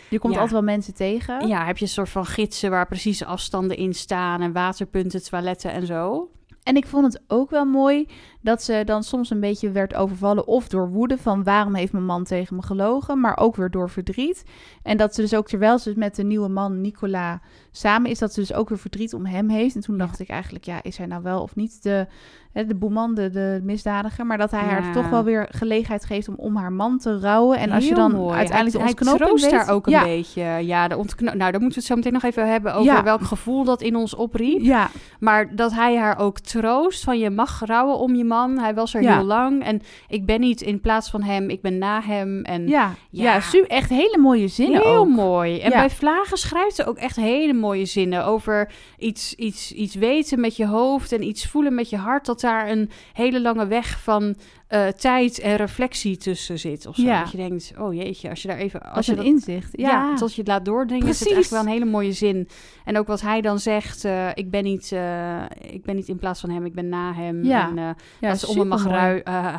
Je 0.09 0.19
komt 0.19 0.33
altijd 0.33 0.51
wel 0.51 0.61
mensen 0.61 0.93
tegen. 0.93 1.47
ja, 1.47 1.65
heb 1.65 1.77
je 1.77 1.83
een 1.85 1.89
soort 1.91 2.09
van 2.09 2.25
gidsen 2.25 2.69
waar 2.69 2.87
precieze 2.87 3.25
afstanden 3.25 3.77
in 3.77 3.93
staan. 3.93 4.41
En 4.45 4.53
waterpunten, 4.53 5.23
toiletten 5.23 5.71
en 5.71 5.85
zo. 5.85 6.29
En 6.63 6.75
ik 6.75 6.87
vond 6.87 7.13
het 7.13 7.23
ook 7.27 7.49
wel 7.49 7.65
mooi 7.65 8.07
dat 8.45 8.63
ze 8.63 8.81
dan 8.85 9.03
soms 9.03 9.29
een 9.29 9.39
beetje 9.39 9.71
werd 9.71 9.95
overvallen 9.95 10.47
of 10.47 10.67
door 10.67 10.89
woede 10.89 11.17
van 11.17 11.43
waarom 11.43 11.75
heeft 11.75 11.91
mijn 11.91 12.05
man 12.05 12.23
tegen 12.23 12.55
me 12.55 12.61
gelogen, 12.61 13.19
maar 13.19 13.37
ook 13.37 13.55
weer 13.55 13.69
door 13.69 13.89
verdriet. 13.89 14.43
En 14.83 14.97
dat 14.97 15.15
ze 15.15 15.21
dus 15.21 15.33
ook 15.35 15.47
terwijl 15.47 15.79
ze 15.79 15.93
met 15.95 16.15
de 16.15 16.23
nieuwe 16.23 16.49
man 16.49 16.81
Nicola 16.81 17.39
samen 17.71 18.09
is, 18.09 18.19
dat 18.19 18.33
ze 18.33 18.39
dus 18.39 18.53
ook 18.53 18.69
weer 18.69 18.77
verdriet 18.77 19.13
om 19.13 19.25
hem 19.25 19.49
heeft. 19.49 19.75
En 19.75 19.81
toen 19.81 19.97
dacht 19.97 20.19
ik 20.19 20.29
eigenlijk, 20.29 20.65
ja, 20.65 20.83
is 20.83 20.97
hij 20.97 21.07
nou 21.07 21.23
wel 21.23 21.41
of 21.41 21.55
niet 21.55 21.83
de, 21.83 22.07
hè, 22.51 22.65
de 22.65 22.75
boeman, 22.75 23.15
de, 23.15 23.29
de 23.29 23.59
misdadiger, 23.63 24.25
maar 24.25 24.37
dat 24.37 24.51
hij 24.51 24.59
Ja. 24.63 24.67
haar 24.67 24.93
toch 24.93 25.09
wel 25.09 25.23
weer 25.23 25.47
gelegenheid 25.51 26.05
geeft 26.05 26.27
om 26.27 26.35
om 26.37 26.55
haar 26.55 26.71
man 26.71 26.97
te 26.97 27.19
rouwen. 27.19 27.57
En 27.57 27.71
als 27.71 27.87
je 27.87 27.95
dan 27.95 28.11
mooi. 28.11 28.37
uiteindelijk 28.37 28.77
hij, 28.77 28.93
de 28.93 28.99
ontknoping 28.99 29.41
weet, 29.41 29.51
daar 29.51 29.69
ook 29.69 29.85
een 29.85 29.91
ja, 29.91 30.03
beetje. 30.03 30.43
Ja, 30.43 30.87
de 30.87 30.97
ontkno- 30.97 31.33
nou, 31.33 31.51
daar 31.51 31.61
moeten 31.61 31.69
we 31.69 31.75
het 31.75 31.85
zo 31.85 31.95
meteen 31.95 32.13
nog 32.13 32.23
even 32.23 32.49
hebben 32.51 32.73
over 32.75 33.03
welk 33.03 33.21
gevoel 33.21 33.63
dat 33.63 33.81
in 33.81 33.95
ons 33.95 34.15
opriep. 34.15 34.61
Ja, 34.61 34.89
Maar 35.19 35.55
dat 35.55 35.73
hij 35.73 35.97
haar 35.97 36.19
ook 36.19 36.39
troost 36.39 37.03
van 37.03 37.19
je 37.19 37.29
mag 37.29 37.61
rouwen 37.65 37.97
om 37.97 38.15
je 38.15 38.23
man. 38.23 38.33
Hij 38.59 38.73
was 38.73 38.93
er 38.93 39.01
Ja. 39.01 39.15
heel 39.15 39.25
lang 39.25 39.63
en 39.63 39.81
ik 40.07 40.25
ben 40.25 40.39
niet 40.39 40.61
in 40.61 40.81
plaats 40.81 41.09
van 41.09 41.23
hem, 41.23 41.49
ik 41.49 41.61
ben 41.61 41.77
na 41.77 42.01
hem. 42.01 42.41
En 42.43 42.67
ja, 42.67 42.93
Ja. 43.09 43.41
echt 43.67 43.89
hele 43.89 44.17
mooie 44.21 44.47
zinnen 44.47 44.81
Heel 44.81 44.95
ook. 44.95 45.07
mooi. 45.07 45.59
En 45.59 45.69
Ja. 45.71 45.77
bij 45.77 45.89
Vlagen 45.89 46.37
schrijft 46.37 46.75
ze 46.75 46.85
ook 46.85 46.97
echt 46.97 47.15
hele 47.15 47.53
mooie 47.53 47.85
zinnen 47.85 48.25
over 48.25 48.71
iets, 48.97 49.33
iets, 49.33 49.71
iets 49.71 49.95
weten 49.95 50.39
met 50.39 50.55
je 50.55 50.65
hoofd 50.67 51.11
en 51.11 51.23
iets 51.23 51.47
voelen 51.47 51.75
met 51.75 51.89
je 51.89 51.97
hart. 51.97 52.25
Dat 52.25 52.41
daar 52.41 52.69
een 52.69 52.89
hele 53.13 53.41
lange 53.41 53.67
weg 53.67 53.99
van 54.03 54.35
eh, 54.67 54.87
tijd 54.87 55.39
en 55.39 55.55
reflectie 55.55 56.17
tussen 56.17 56.59
zit. 56.59 56.85
Of 56.85 56.95
zo. 56.95 57.01
Ja. 57.01 57.19
Dat 57.23 57.31
je 57.31 57.37
denkt, 57.37 57.73
oh 57.79 57.93
jeetje, 57.93 58.29
als 58.29 58.41
je 58.41 58.47
daar 58.47 58.57
even... 58.57 58.81
Als 58.81 58.95
Als 58.95 59.05
je 59.05 59.11
een 59.11 59.17
dat, 59.17 59.25
inzicht. 59.25 59.69
ja. 59.71 59.89
Ja, 59.89 60.15
tot 60.15 60.33
je 60.33 60.39
het 60.41 60.47
laat 60.47 60.65
doordringen, 60.65 61.07
is 61.07 61.19
het 61.19 61.27
Precies. 61.27 61.43
echt 61.43 61.49
wel 61.49 61.61
een 61.61 61.79
hele 61.79 61.85
mooie 61.85 62.11
zin. 62.11 62.47
En 62.85 62.97
ook 62.97 63.07
wat 63.07 63.21
hij 63.21 63.41
dan 63.41 63.59
zegt, 63.59 64.05
eh, 64.05 64.29
ik, 64.33 64.49
ben 64.49 64.63
niet, 64.63 64.91
eh, 64.91 65.43
ik 65.59 65.83
ben 65.83 65.95
niet 65.95 66.07
in 66.07 66.17
plaats 66.17 66.39
van 66.39 66.49
hem, 66.49 66.65
ik 66.65 66.73
ben 66.73 66.89
na 66.89 67.13
hem. 67.13 67.43
Ja. 67.43 67.69
En, 67.69 67.75
ja 67.75 67.95
dat 68.19 68.39
ze 68.39 68.47
om 68.47 68.59
hem 68.59 68.67
mag 68.67 68.85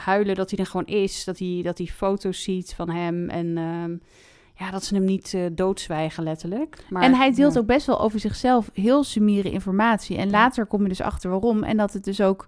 huilen, 0.05 0.35
dat 0.35 0.51
hij 0.51 0.59
er 0.59 0.67
gewoon 0.67 0.87
is. 0.87 1.25
Dat 1.25 1.39
hij, 1.39 1.61
dat 1.63 1.79
hij 1.79 1.87
foto's 1.87 2.43
ziet 2.43 2.75
van 2.75 2.91
hem. 2.91 3.29
En 3.29 3.57
ehm, 3.57 3.97
ja, 4.55 4.71
dat 4.71 4.85
ze 4.85 4.95
hem 4.95 5.05
niet 5.05 5.39
doodzwijgen, 5.53 6.25
letterlijk. 6.25 6.85
Maar, 6.89 7.03
en 7.03 7.15
hij 7.15 7.33
deelt 7.33 7.55
ja. 7.55 7.61
ook 7.61 7.67
best 7.67 7.87
wel 7.87 8.01
over 8.01 8.21
zichzelf 8.21 8.71
heel 8.73 9.05
sumiere 9.05 9.51
informatie. 9.51 10.17
En 10.17 10.31
later 10.31 10.67
kom 10.67 10.83
je 10.83 10.89
dus 10.89 11.01
achter 11.01 11.31
waarom. 11.31 11.63
En 11.63 11.77
dat 11.77 11.93
het 11.93 12.05
dus 12.05 12.21
ook... 12.21 12.47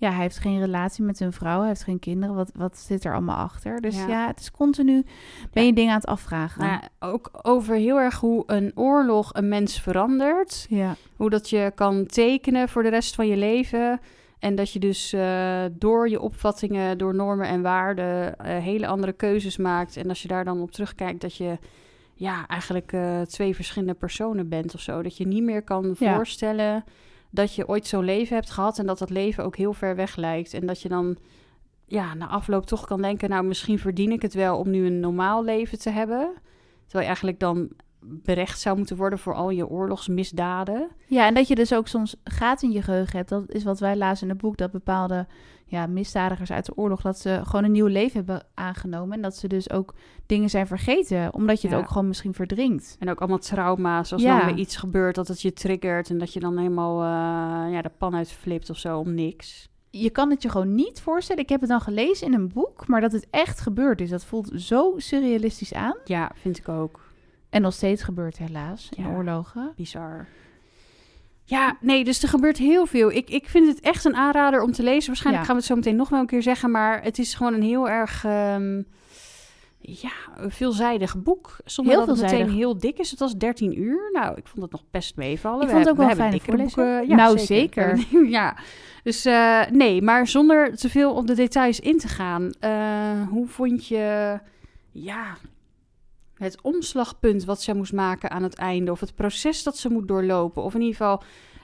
Ja, 0.00 0.10
hij 0.10 0.20
heeft 0.22 0.38
geen 0.38 0.60
relatie 0.60 1.04
met 1.04 1.20
een 1.20 1.32
vrouw. 1.32 1.58
Hij 1.58 1.68
heeft 1.68 1.82
geen 1.82 1.98
kinderen. 1.98 2.34
Wat, 2.34 2.50
wat 2.54 2.78
zit 2.78 3.04
er 3.04 3.12
allemaal 3.12 3.36
achter? 3.36 3.80
Dus 3.80 3.96
Ja. 3.96 4.06
ja, 4.06 4.26
het 4.26 4.40
is 4.40 4.50
continu... 4.50 5.04
Ben 5.52 5.66
je 5.66 5.72
dingen 5.72 5.90
aan 5.92 5.98
het 6.00 6.06
afvragen. 6.06 6.62
Nou 6.64 6.80
ook 6.98 7.30
over 7.42 7.74
heel 7.76 8.00
erg 8.00 8.20
hoe 8.20 8.42
een 8.46 8.72
oorlog 8.74 9.30
een 9.34 9.48
mens 9.48 9.80
verandert. 9.80 10.66
ja. 10.68 10.94
Hoe 11.16 11.30
dat 11.30 11.50
je 11.50 11.72
kan 11.74 12.06
tekenen 12.06 12.68
voor 12.68 12.82
de 12.82 12.88
rest 12.88 13.14
van 13.14 13.26
je 13.26 13.36
leven. 13.36 14.00
En 14.38 14.54
dat 14.54 14.72
je 14.72 14.78
dus 14.78 15.12
eh, 15.12 15.64
door 15.72 16.08
je 16.08 16.20
opvattingen, 16.20 16.98
door 16.98 17.14
normen 17.14 17.46
en 17.48 17.62
waarden, 17.62 18.38
eh, 18.38 18.58
hele 18.58 18.86
andere 18.86 19.12
keuzes 19.12 19.56
maakt. 19.56 19.96
En 19.96 20.08
als 20.08 20.22
je 20.22 20.28
daar 20.28 20.44
dan 20.44 20.60
op 20.60 20.70
terugkijkt, 20.70 21.20
dat 21.20 21.36
je 21.36 21.58
ja, 22.14 22.46
eigenlijk 22.46 22.92
eh, 22.92 23.20
twee 23.20 23.54
verschillende 23.54 23.94
personen 23.94 24.48
bent 24.48 24.74
of 24.74 24.80
zo. 24.80 25.02
Dat 25.02 25.16
je 25.16 25.26
niet 25.26 25.42
meer 25.42 25.62
kan 25.62 25.94
Ja. 25.98 26.14
voorstellen 26.14 26.84
dat 27.30 27.54
je 27.54 27.68
ooit 27.68 27.86
zo'n 27.86 28.04
leven 28.04 28.34
hebt 28.34 28.50
gehad. 28.50 28.78
En 28.78 28.86
dat 28.86 28.98
dat 28.98 29.10
leven 29.10 29.44
ook 29.44 29.56
heel 29.56 29.72
ver 29.72 29.96
weg 29.96 30.16
lijkt. 30.16 30.54
En 30.54 30.66
dat 30.66 30.82
je 30.82 30.88
dan 30.88 31.16
ja, 31.86 32.14
na 32.14 32.26
afloop 32.26 32.66
toch 32.66 32.86
kan 32.86 33.02
denken, 33.02 33.28
nou 33.28 33.44
misschien 33.44 33.78
verdien 33.78 34.12
ik 34.12 34.22
het 34.22 34.34
wel 34.34 34.58
om 34.58 34.70
nu 34.70 34.86
een 34.86 35.00
normaal 35.00 35.44
leven 35.44 35.78
te 35.78 35.90
hebben. 35.90 36.32
Terwijl 36.82 37.00
je 37.00 37.06
eigenlijk 37.06 37.38
dan 37.38 37.68
berecht 38.00 38.60
zou 38.60 38.76
moeten 38.76 38.96
worden 38.96 39.18
voor 39.18 39.34
al 39.34 39.50
je 39.50 39.68
oorlogsmisdaden. 39.68 40.88
Ja, 41.06 41.26
en 41.26 41.34
dat 41.34 41.48
je 41.48 41.54
dus 41.54 41.74
ook 41.74 41.88
soms 41.88 42.16
gaten 42.24 42.68
in 42.68 42.74
je 42.74 42.82
geheugen 42.82 43.16
hebt. 43.16 43.28
Dat 43.28 43.50
is 43.50 43.64
wat 43.64 43.80
wij 43.80 43.96
lazen 43.96 44.22
in 44.22 44.32
het 44.32 44.42
boek. 44.42 44.56
Dat 44.56 44.70
bepaalde 44.70 45.26
ja, 45.70 45.86
misdadigers 45.86 46.50
uit 46.52 46.66
de 46.66 46.76
oorlog... 46.76 47.00
dat 47.02 47.18
ze 47.18 47.40
gewoon 47.44 47.64
een 47.64 47.72
nieuw 47.72 47.86
leven 47.86 48.16
hebben 48.16 48.46
aangenomen. 48.54 49.16
En 49.16 49.22
dat 49.22 49.36
ze 49.36 49.48
dus 49.48 49.70
ook 49.70 49.94
dingen 50.26 50.50
zijn 50.50 50.66
vergeten. 50.66 51.34
Omdat 51.34 51.62
je 51.62 51.68
Ja. 51.68 51.74
het 51.74 51.82
ook 51.82 51.90
gewoon 51.90 52.08
misschien 52.08 52.34
verdringt. 52.34 52.96
En 52.98 53.10
ook 53.10 53.18
allemaal 53.18 53.38
trauma's. 53.38 54.12
Als 54.12 54.22
Ja. 54.22 54.46
weer 54.46 54.54
iets 54.56 54.76
gebeurt 54.76 55.14
dat 55.14 55.28
het 55.28 55.40
je 55.42 55.52
triggert. 55.52 56.10
En 56.10 56.18
dat 56.18 56.32
je 56.32 56.40
dan 56.40 56.58
helemaal 56.58 57.00
eh, 57.02 57.72
ja, 57.72 57.82
de 57.82 57.90
pan 57.98 58.14
uit 58.14 58.32
flipt 58.32 58.70
of 58.70 58.78
zo 58.78 58.98
om 58.98 59.14
niks. 59.14 59.68
Je 59.90 60.10
kan 60.10 60.30
het 60.30 60.42
je 60.42 60.48
gewoon 60.48 60.74
niet 60.74 61.00
voorstellen. 61.00 61.42
Ik 61.42 61.48
heb 61.48 61.60
het 61.60 61.68
dan 61.68 61.80
gelezen 61.80 62.26
in 62.26 62.34
een 62.34 62.48
boek. 62.48 62.86
Maar 62.86 63.00
dat 63.00 63.12
het 63.12 63.26
echt 63.30 63.60
gebeurd 63.60 64.00
is. 64.00 64.10
Dat 64.10 64.24
voelt 64.24 64.50
zo 64.54 64.92
surrealistisch 64.96 65.74
aan. 65.74 65.96
Ja, 66.04 66.30
vind 66.34 66.58
ik 66.58 66.68
ook. 66.68 67.00
En 67.50 67.62
nog 67.62 67.72
steeds 67.72 68.02
gebeurt 68.02 68.38
helaas 68.38 68.88
in 68.96 69.02
Ja. 69.02 69.10
oorlogen. 69.10 69.72
Bizar. 69.76 70.26
Ja, 71.50 71.76
nee, 71.80 72.04
dus 72.04 72.22
er 72.22 72.28
gebeurt 72.28 72.56
heel 72.58 72.86
veel. 72.86 73.10
Ik, 73.12 73.30
ik 73.30 73.48
vind 73.48 73.66
het 73.66 73.80
echt 73.80 74.04
een 74.04 74.16
aanrader 74.16 74.62
om 74.62 74.72
te 74.72 74.82
lezen. 74.82 75.06
Waarschijnlijk 75.06 75.44
Ja. 75.46 75.50
gaan 75.52 75.54
we 75.56 75.60
het 75.60 75.70
zo 75.70 75.74
meteen 75.76 75.96
nog 75.96 76.08
wel 76.08 76.20
een 76.20 76.26
keer 76.26 76.42
zeggen. 76.42 76.70
Maar 76.70 77.02
het 77.02 77.18
is 77.18 77.34
gewoon 77.34 77.54
een 77.54 77.62
heel 77.62 77.88
erg... 77.88 78.24
ehm, 78.24 78.82
ja, 79.80 80.10
veelzijdig 80.36 81.22
boek. 81.22 81.56
Zonder 81.64 81.94
Heel 81.94 82.06
dat 82.06 82.16
het 82.16 82.30
meteen 82.30 82.50
heel 82.50 82.78
dik 82.78 82.98
is. 82.98 83.10
Het 83.10 83.18
was 83.18 83.36
13 83.36 83.80
uur. 83.80 84.10
Nou, 84.12 84.36
ik 84.36 84.46
vond 84.46 84.62
het 84.62 84.72
nog 84.72 84.82
best 84.90 85.16
meevallen. 85.16 85.60
Ik 85.60 85.66
We 85.66 85.72
vond 85.72 85.84
het 85.84 85.92
ook 85.92 85.98
wel 85.98 86.06
voorlezer. 86.40 86.84
boeken. 86.84 87.08
Ja, 87.08 87.16
Nou, 87.16 88.28
ja, 88.38 88.56
dus 89.02 89.24
eh, 89.24 89.60
nee, 89.70 90.02
maar 90.02 90.26
zonder 90.26 90.76
te 90.76 90.88
veel 90.90 91.12
op 91.14 91.26
de 91.26 91.34
details 91.34 91.80
in 91.80 91.98
te 91.98 92.08
gaan. 92.08 92.50
eh, 92.60 93.28
hoe 93.28 93.46
vond 93.48 93.86
je 93.86 94.38
ja, 94.90 95.36
het 96.38 96.58
omslagpunt 96.62 97.44
wat 97.44 97.62
ze 97.62 97.74
moest 97.74 97.92
maken 97.92 98.30
aan 98.30 98.42
het 98.42 98.54
einde? 98.54 98.90
Of 98.90 99.00
het 99.00 99.14
proces 99.14 99.62
dat 99.62 99.76
ze 99.76 99.88
moet 99.90 100.08
doorlopen? 100.08 100.62
Of 100.62 100.74
in 100.74 100.80
ieder 100.80 100.96
geval 100.96 101.22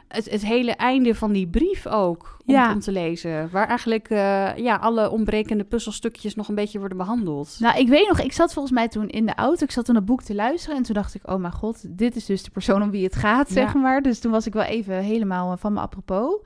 het, 0.09 0.31
het 0.31 0.45
hele 0.45 0.73
einde 0.73 1.15
van 1.15 1.33
die 1.33 1.47
brief 1.49 1.87
ook 1.87 2.37
om, 2.47 2.55
Ja. 2.55 2.73
om 2.73 2.81
te 2.81 2.93
lezen. 2.93 3.49
Waar 3.51 3.69
eigenlijk 3.69 4.09
eh, 4.11 4.57
ja, 4.57 4.77
alle 4.77 5.11
ontbrekende 5.11 5.65
puzzelstukjes 5.65 6.35
nog 6.35 6.49
een 6.49 6.55
beetje 6.55 6.79
worden 6.79 6.99
behandeld. 6.99 7.57
Nou, 7.61 7.79
ik 7.79 7.89
weet 7.89 8.09
nog, 8.09 8.21
ik 8.21 8.33
zat 8.33 8.53
volgens 8.53 8.75
mij 8.75 8.89
toen 8.89 9.09
in 9.09 9.27
de 9.27 9.35
auto. 9.35 9.65
Ik 9.65 9.71
zat 9.71 9.85
toen 9.85 9.95
het 9.95 10.05
boek 10.05 10.23
te 10.23 10.35
luisteren. 10.35 10.77
En 10.77 10.83
toen 10.83 10.95
dacht 10.95 11.15
ik, 11.15 11.31
oh 11.31 11.37
mijn 11.37 11.53
god, 11.53 11.99
dit 11.99 12.17
is 12.17 12.25
dus 12.27 12.43
de 12.43 12.51
persoon 12.51 12.83
om 12.83 12.91
wie 12.91 13.05
het 13.05 13.17
gaat, 13.17 13.49
Ja. 13.49 13.55
zeg 13.55 13.75
maar. 13.75 14.03
Dus 14.03 14.19
toen 14.21 14.31
was 14.33 14.47
ik 14.47 14.53
wel 14.53 14.63
even 14.63 14.95
helemaal 14.95 15.53
eh, 15.53 15.59
van 15.59 15.73
me 15.73 15.81
apropos. 15.81 16.41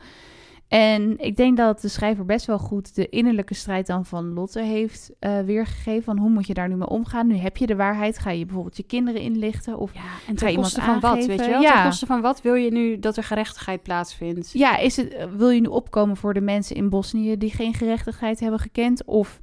En 0.68 1.18
ik 1.18 1.36
denk 1.36 1.56
dat 1.56 1.80
de 1.80 1.88
schrijver 1.88 2.24
best 2.24 2.46
wel 2.46 2.58
goed 2.58 2.94
de 2.94 3.08
innerlijke 3.08 3.54
strijd 3.54 3.86
dan 3.86 4.04
van 4.04 4.32
Lotte 4.32 4.60
heeft 4.60 5.10
eh, 5.18 5.40
weergegeven. 5.40 6.02
Van 6.02 6.18
hoe 6.18 6.30
moet 6.30 6.46
je 6.46 6.54
daar 6.54 6.68
nu 6.68 6.74
mee 6.74 6.88
omgaan? 6.88 7.26
Nu 7.26 7.34
heb 7.34 7.56
je 7.56 7.66
de 7.66 7.76
waarheid. 7.76 8.18
Ga 8.18 8.30
je 8.30 8.44
bijvoorbeeld 8.44 8.76
je 8.76 8.82
kinderen 8.82 9.20
inlichten? 9.20 9.78
Of 9.78 9.94
Ja, 9.94 10.00
en 10.26 10.36
ten 10.36 10.54
koste 10.54 10.80
van 10.80 11.00
wat, 11.00 11.26
weet 11.26 11.44
je 11.44 11.50
wel? 11.50 11.60
Ja. 11.60 11.74
Ten 11.74 11.84
koste 11.84 12.06
van 12.06 12.20
wat 12.20 12.42
wil 12.42 12.54
je 12.54 12.70
nu 12.70 12.98
dat 12.98 13.16
er 13.16 13.22
gerechtigheid 13.22 13.82
plaatsvindt? 13.82 14.52
ja, 14.52 14.76
is 14.76 14.96
het, 14.96 15.14
eh, 15.14 15.26
wil 15.36 15.50
je 15.50 15.60
nu 15.60 15.66
opkomen 15.66 16.16
voor 16.16 16.34
de 16.34 16.40
mensen 16.40 16.76
in 16.76 16.88
Bosnië 16.88 17.36
die 17.36 17.50
geen 17.50 17.74
gerechtigheid 17.74 18.40
hebben 18.40 18.60
gekend? 18.60 19.04
Of 19.04 19.38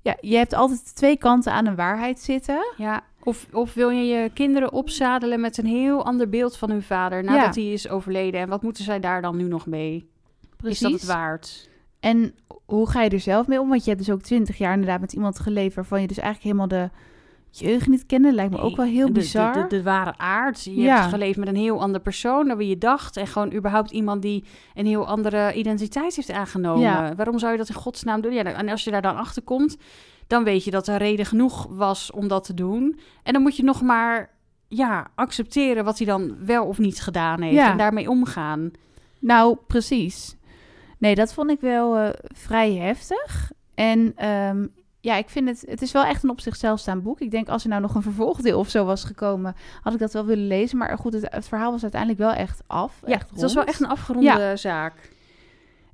ja, 0.00 0.16
je 0.20 0.36
hebt 0.36 0.54
altijd 0.54 0.94
twee 0.94 1.16
kanten 1.16 1.52
aan 1.52 1.66
een 1.66 1.76
waarheid 1.76 2.20
zitten. 2.20 2.74
Ja, 2.76 3.02
of, 3.22 3.46
of 3.52 3.74
wil 3.74 3.90
je 3.90 4.04
je 4.04 4.30
kinderen 4.34 4.72
opzadelen 4.72 5.40
met 5.40 5.58
een 5.58 5.66
heel 5.66 6.04
ander 6.04 6.28
beeld 6.28 6.56
van 6.56 6.70
hun 6.70 6.82
vader 6.82 7.24
nadat 7.24 7.54
hij 7.54 7.72
is 7.72 7.88
overleden? 7.88 8.40
En 8.40 8.48
wat 8.48 8.62
moeten 8.62 8.84
zij 8.84 9.00
daar 9.00 9.22
dan 9.22 9.36
nu 9.36 9.44
nog 9.44 9.66
mee? 9.66 10.08
Is 10.62 10.78
dat 10.78 10.92
het 10.92 11.04
waard? 11.04 11.68
En 12.00 12.34
hoe 12.66 12.88
ga 12.90 13.02
je 13.02 13.10
er 13.10 13.20
zelf 13.20 13.46
mee 13.46 13.60
om? 13.60 13.68
Want 13.68 13.84
je 13.84 13.90
hebt 13.90 14.04
dus 14.04 14.14
ook 14.14 14.22
twintig 14.22 14.58
jaar 14.58 14.72
inderdaad 14.72 15.00
met 15.00 15.12
iemand 15.12 15.38
geleefd... 15.38 15.74
waarvan 15.74 16.00
je 16.00 16.06
dus 16.06 16.18
eigenlijk 16.18 16.56
helemaal 16.56 16.88
de 16.88 16.90
jeugd 17.50 17.86
niet 17.88 18.06
kende. 18.06 18.32
Lijkt 18.32 18.50
me 18.52 18.58
ook 18.58 18.76
wel 18.76 18.86
heel 18.86 19.06
De- 19.06 19.12
bizar. 19.12 19.52
De, 19.52 19.60
de, 19.60 19.66
de 19.68 19.82
ware 19.82 20.14
aard. 20.18 20.64
Je 20.64 20.74
Ja. 20.74 20.96
hebt 20.96 21.08
geleefd 21.08 21.38
met 21.38 21.48
een 21.48 21.56
heel 21.56 21.80
ander 21.80 22.00
persoon 22.00 22.48
dan 22.48 22.56
wie 22.56 22.68
je 22.68 22.78
dacht. 22.78 23.16
En 23.16 23.26
gewoon 23.26 23.52
überhaupt 23.52 23.90
iemand 23.90 24.22
die 24.22 24.44
een 24.74 24.86
heel 24.86 25.06
andere 25.06 25.52
identiteit 25.54 26.16
heeft 26.16 26.30
aangenomen. 26.30 26.82
Ja. 26.82 27.14
Waarom 27.14 27.38
zou 27.38 27.52
je 27.52 27.58
dat 27.58 27.68
in 27.68 27.74
godsnaam 27.74 28.20
doen? 28.20 28.32
Ja, 28.32 28.44
en 28.44 28.68
als 28.68 28.84
je 28.84 28.90
daar 28.90 29.02
dan 29.02 29.16
achter 29.16 29.42
komt, 29.42 29.76
dan 30.26 30.44
weet 30.44 30.64
je 30.64 30.70
dat 30.70 30.86
er 30.88 30.96
reden 30.98 31.26
genoeg 31.26 31.66
was 31.70 32.10
om 32.10 32.28
dat 32.28 32.44
te 32.44 32.54
doen. 32.54 32.98
En 33.22 33.32
dan 33.32 33.42
moet 33.42 33.56
je 33.56 33.64
nog 33.64 33.82
maar 33.82 34.30
ja, 34.68 35.06
accepteren 35.14 35.84
wat 35.84 35.98
hij 35.98 36.06
dan 36.06 36.36
wel 36.46 36.64
of 36.66 36.78
niet 36.78 37.00
gedaan 37.00 37.40
heeft. 37.42 37.54
Ja. 37.54 37.70
En 37.70 37.78
daarmee 37.78 38.10
omgaan. 38.10 38.70
Nou, 39.20 39.56
precies. 39.66 40.36
Nee, 40.98 41.14
dat 41.14 41.32
vond 41.32 41.50
ik 41.50 41.60
wel 41.60 41.96
eh, 41.96 42.08
vrij 42.22 42.72
heftig. 42.74 43.52
En 43.74 44.12
ehm, 44.16 44.66
ja, 45.00 45.16
ik 45.16 45.28
vind 45.28 45.48
het... 45.48 45.64
Het 45.66 45.82
is 45.82 45.92
wel 45.92 46.04
echt 46.04 46.22
een 46.22 46.30
op 46.30 46.40
zichzelf 46.40 46.80
staand 46.80 47.02
boek. 47.02 47.20
Ik 47.20 47.30
denk 47.30 47.48
als 47.48 47.62
er 47.62 47.68
nou 47.68 47.82
nog 47.82 47.94
een 47.94 48.02
vervolgdeel 48.02 48.58
of 48.58 48.68
zo 48.68 48.84
was 48.84 49.04
gekomen... 49.04 49.54
had 49.82 49.92
ik 49.92 49.98
dat 49.98 50.12
wel 50.12 50.24
willen 50.24 50.46
lezen. 50.46 50.78
Maar 50.78 50.98
goed, 50.98 51.12
het, 51.12 51.26
het 51.30 51.48
verhaal 51.48 51.70
was 51.70 51.82
uiteindelijk 51.82 52.20
wel 52.20 52.32
echt 52.32 52.62
af. 52.66 53.00
Ja, 53.06 53.12
echt 53.12 53.30
het 53.30 53.40
was 53.40 53.54
wel 53.54 53.64
echt 53.64 53.80
een 53.80 53.88
afgeronde 53.88 54.56
zaak. 54.56 55.10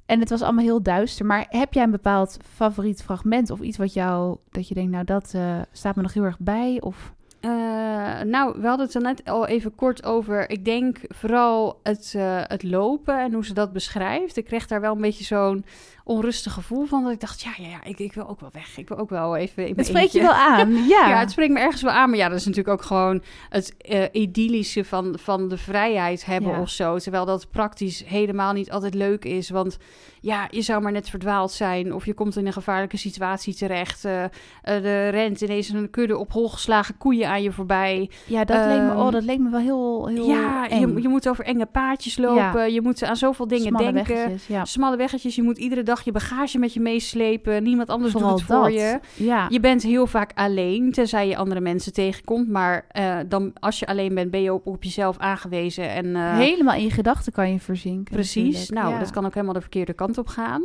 En 0.06 0.20
het 0.20 0.30
was 0.30 0.42
allemaal 0.42 0.64
heel 0.64 0.82
duister. 0.82 1.26
Maar 1.26 1.46
heb 1.48 1.72
jij 1.72 1.82
een 1.82 1.90
bepaald 1.90 2.36
favoriet 2.54 3.02
fragment 3.02 3.50
of 3.50 3.60
iets 3.60 3.76
wat 3.76 3.92
jou... 3.92 4.36
dat 4.50 4.68
je 4.68 4.74
denkt, 4.74 4.90
nou, 4.90 5.04
dat 5.04 5.32
eh, 5.34 5.60
staat 5.72 5.96
me 5.96 6.02
nog 6.02 6.12
heel 6.12 6.24
erg 6.24 6.38
bij? 6.38 6.80
Of... 6.80 7.14
Eh, 7.44 8.20
nou, 8.20 8.60
we 8.60 8.66
hadden 8.66 8.86
het 8.86 8.94
er 8.94 9.00
net 9.02 9.22
al 9.24 9.46
even 9.46 9.74
kort 9.74 10.04
over. 10.04 10.50
Ik 10.50 10.64
denk 10.64 10.98
vooral 11.08 11.80
het, 11.82 12.12
eh, 12.16 12.40
het 12.42 12.62
lopen 12.62 13.18
en 13.18 13.32
hoe 13.32 13.44
ze 13.44 13.54
dat 13.54 13.72
beschrijft. 13.72 14.36
Ik 14.36 14.44
kreeg 14.44 14.66
daar 14.66 14.80
wel 14.80 14.94
een 14.94 15.00
beetje 15.00 15.24
zo'n 15.24 15.64
onrustig 16.04 16.52
gevoel 16.52 16.84
van. 16.84 17.02
Dat 17.02 17.12
ik 17.12 17.20
dacht, 17.20 17.42
ja, 17.42 17.50
ja, 17.56 17.68
ja 17.68 17.84
ik, 17.84 17.98
ik 17.98 18.12
wil 18.12 18.28
ook 18.28 18.40
wel 18.40 18.50
weg. 18.52 18.78
Ik 18.78 18.88
wil 18.88 18.98
ook 18.98 19.10
wel 19.10 19.36
even 19.36 19.66
in 19.66 19.76
Het 19.76 19.86
spreekt 19.86 20.12
je 20.12 20.20
wel 20.20 20.32
aan, 20.32 20.72
ja. 20.88 21.08
Ja, 21.08 21.18
het 21.18 21.30
spreekt 21.30 21.52
me 21.52 21.60
ergens 21.60 21.82
wel 21.82 21.92
aan. 21.92 22.08
Maar 22.10 22.18
ja, 22.18 22.28
dat 22.28 22.38
is 22.38 22.46
natuurlijk 22.46 22.80
ook 22.80 22.86
gewoon 22.86 23.22
het 23.48 23.76
eh, 23.76 24.04
idyllische 24.12 24.84
van, 24.84 25.18
van 25.18 25.48
de 25.48 25.58
vrijheid 25.58 26.24
hebben 26.24 26.50
Ja. 26.50 26.60
of 26.60 26.70
zo. 26.70 26.98
Terwijl 26.98 27.24
dat 27.24 27.50
praktisch 27.50 28.04
helemaal 28.06 28.52
niet 28.52 28.70
altijd 28.70 28.94
leuk 28.94 29.24
is. 29.24 29.50
Want 29.50 29.78
ja, 30.24 30.48
je 30.50 30.62
zou 30.62 30.82
maar 30.82 30.92
net 30.92 31.10
verdwaald 31.10 31.52
zijn. 31.52 31.94
Of 31.94 32.06
je 32.06 32.14
komt 32.14 32.36
in 32.36 32.46
een 32.46 32.52
gevaarlijke 32.52 32.96
situatie 32.96 33.54
terecht. 33.54 34.04
Eh, 34.04 34.24
eh, 34.24 34.84
er 34.84 35.10
rent 35.10 35.40
ineens 35.40 35.68
een 35.68 35.90
kudde 35.90 36.18
op 36.18 36.32
hol 36.32 36.48
geslagen 36.48 36.96
koeien 36.96 37.28
aan 37.28 37.42
je 37.42 37.52
voorbij. 37.52 38.10
Ja, 38.26 38.44
dat, 38.44 38.56
leek 38.66 38.80
me, 38.80 38.88
Ehm, 38.90 38.98
oh, 38.98 39.10
dat 39.12 39.22
leek 39.22 39.38
me 39.38 39.50
wel 39.50 39.60
heel, 39.60 40.06
heel 40.06 40.26
Ja, 40.28 40.68
eng. 40.68 40.94
je, 40.94 41.02
je 41.02 41.08
moet 41.08 41.28
over 41.28 41.44
enge 41.44 41.66
paadjes 41.66 42.16
lopen. 42.18 42.72
Je 42.72 42.80
moet 42.80 43.04
aan 43.04 43.16
zoveel 43.16 43.46
dingen 43.46 43.66
Smalle 43.66 43.92
denken. 43.92 44.14
weggetjes, 44.14 44.46
ja. 44.46 44.64
Smalle 44.64 44.96
weggetjes. 44.96 45.34
Je 45.34 45.42
moet 45.42 45.58
iedere 45.58 45.82
dag 45.82 46.04
je 46.04 46.12
bagage 46.12 46.58
met 46.58 46.72
je 46.74 46.80
meeslepen. 46.80 47.62
Niemand 47.62 47.88
anders 47.88 48.12
Vooral 48.12 48.30
doet 48.30 48.38
het 48.38 48.48
voor 48.48 48.64
dat. 48.64 48.72
je. 48.74 49.00
Ja. 49.14 49.46
Je 49.48 49.60
bent 49.60 49.82
heel 49.82 50.06
vaak 50.06 50.30
alleen, 50.34 50.92
tenzij 50.92 51.28
je 51.28 51.36
andere 51.36 51.60
mensen 51.60 51.92
tegenkomt. 51.92 52.48
Maar 52.48 52.84
eh, 52.90 53.16
dan, 53.28 53.52
als 53.60 53.78
je 53.78 53.86
alleen 53.86 54.14
bent, 54.14 54.30
ben 54.30 54.42
je 54.42 54.52
op, 54.52 54.66
op 54.66 54.82
jezelf 54.84 55.18
aangewezen. 55.18 55.90
En, 55.90 56.16
Helemaal 56.36 56.74
in 56.74 56.82
je 56.84 56.90
gedachten 56.90 57.32
kan 57.32 57.52
je 57.52 57.60
verzinken. 57.60 58.14
Precies. 58.14 58.70
Nou, 58.70 58.98
dat 58.98 59.10
kan 59.10 59.26
ook 59.26 59.34
helemaal 59.34 59.54
de 59.54 59.60
verkeerde 59.60 59.92
kant 59.92 60.13
op 60.18 60.26
gaan. 60.26 60.62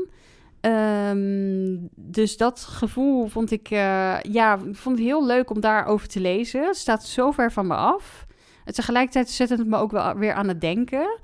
Ehm, 0.62 1.78
dus 1.96 2.38
dat 2.38 2.60
gevoel 2.60 3.28
vond 3.28 3.52
ik, 3.52 3.70
eh, 3.70 4.22
ja, 4.22 4.54
ik 4.54 4.76
vond 4.76 4.98
het 4.98 5.08
heel 5.08 5.26
leuk 5.26 5.50
om 5.50 5.60
daarover 5.60 6.08
te 6.08 6.20
lezen. 6.20 6.66
Het 6.66 6.78
staat 6.78 7.06
zo 7.06 7.32
ver 7.32 7.52
van 7.52 7.68
me 7.68 7.76
af. 7.76 8.26
En 8.66 8.74
tegelijkertijd 8.74 9.30
zet 9.30 9.50
het 9.50 9.68
me 9.68 9.78
ook 9.78 9.92
wel 9.92 10.16
weer 10.16 10.34
aan 10.34 10.48
het 10.48 10.62
denken. 10.62 11.20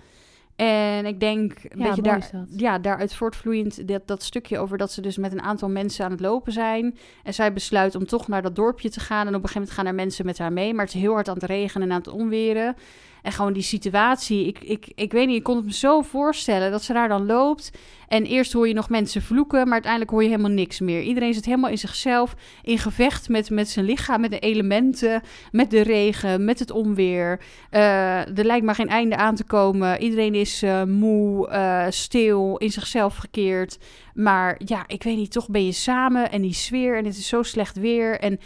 En 0.56 1.06
ik 1.06 1.20
denk 1.20 1.54
een 1.64 1.80
Ja, 1.80 1.88
beetje 1.88 2.02
daar, 2.02 2.32
ja, 2.50 2.80
daaruit 2.80 3.16
voortvloeiend 3.16 3.88
dat, 3.88 4.08
dat 4.08 4.24
stukje 4.24 4.60
over 4.60 4.78
dat 4.78 4.92
ze 4.92 5.02
dus 5.02 5.18
met 5.18 5.32
een 5.32 5.42
aantal 5.42 5.70
mensen 5.70 6.06
aan 6.06 6.12
het 6.12 6.20
lopen 6.20 6.52
zijn. 6.52 6.98
En 7.24 7.34
zij 7.34 7.54
besluit 7.54 7.96
om 7.96 8.06
toch 8.06 8.28
naar 8.28 8.42
dat 8.42 8.56
dorpje 8.56 8.90
te 8.90 9.00
gaan. 9.00 9.28
En 9.28 9.36
op 9.36 9.44
een 9.44 9.48
gegeven 9.50 9.60
moment 9.62 9.78
gaan 9.78 9.86
er 9.86 9.96
mensen 9.96 10.26
met 10.26 10.38
haar 10.38 10.54
mee. 10.54 10.74
Maar 10.74 10.86
het 10.86 10.96
is 10.96 11.02
heel 11.02 11.14
hard 11.14 11.28
aan 11.28 11.34
het 11.34 11.44
regenen 11.44 11.88
en 11.88 11.94
aan 11.94 12.02
het 12.02 12.14
onweren. 12.14 12.76
En 13.22 13.32
gewoon 13.32 13.54
die 13.54 13.64
situatie. 13.64 14.48
Ik, 14.48 14.60
ik, 14.60 14.92
ik 14.96 15.12
weet 15.12 15.28
niet, 15.28 15.38
ik 15.38 15.44
kon 15.44 15.56
het 15.56 15.66
me 15.66 15.74
zo 15.74 16.02
voorstellen 16.02 16.72
dat 16.72 16.84
ze 16.84 16.94
daar 16.94 17.08
dan 17.08 17.26
loopt. 17.26 17.72
En 18.08 18.24
eerst 18.26 18.54
hoor 18.54 18.68
je 18.68 18.74
nog 18.74 18.90
mensen 18.90 19.22
vloeken, 19.22 19.64
maar 19.64 19.74
uiteindelijk 19.74 20.12
hoor 20.12 20.24
je 20.24 20.30
helemaal 20.30 20.52
niks 20.52 20.80
meer. 20.80 21.02
Iedereen 21.02 21.34
zit 21.34 21.46
helemaal 21.46 21.70
in 21.70 21.78
zichzelf, 21.78 22.36
in 22.64 22.78
gevecht 22.78 23.30
met, 23.30 23.50
met 23.50 23.70
zijn 23.70 23.86
lichaam, 23.86 24.22
met 24.22 24.32
de 24.32 24.40
elementen, 24.40 25.22
met 25.52 25.70
de 25.72 25.82
regen, 25.82 26.46
met 26.46 26.60
het 26.60 26.72
onweer. 26.72 27.40
Eh, 27.70 28.38
er 28.38 28.46
lijkt 28.46 28.66
maar 28.66 28.76
geen 28.76 28.90
einde 28.90 29.16
aan 29.16 29.36
te 29.36 29.44
komen. 29.44 30.02
Iedereen 30.02 30.36
is 30.36 30.62
eh, 30.64 30.84
moe, 30.84 31.48
eh, 31.48 31.86
stil, 31.90 32.58
in 32.58 32.72
zichzelf 32.72 33.16
gekeerd. 33.16 33.78
Maar 34.14 34.56
ja, 34.66 34.84
ik 34.88 35.04
weet 35.04 35.18
niet, 35.18 35.32
toch 35.32 35.50
ben 35.50 35.66
je 35.66 35.72
samen 35.72 36.32
en 36.32 36.42
die 36.42 36.54
sfeer 36.54 36.98
en 36.98 37.06
het 37.06 37.18
is 37.18 37.28
zo 37.28 37.44
slecht 37.44 37.78
weer. 37.80 38.20
En 38.20 38.40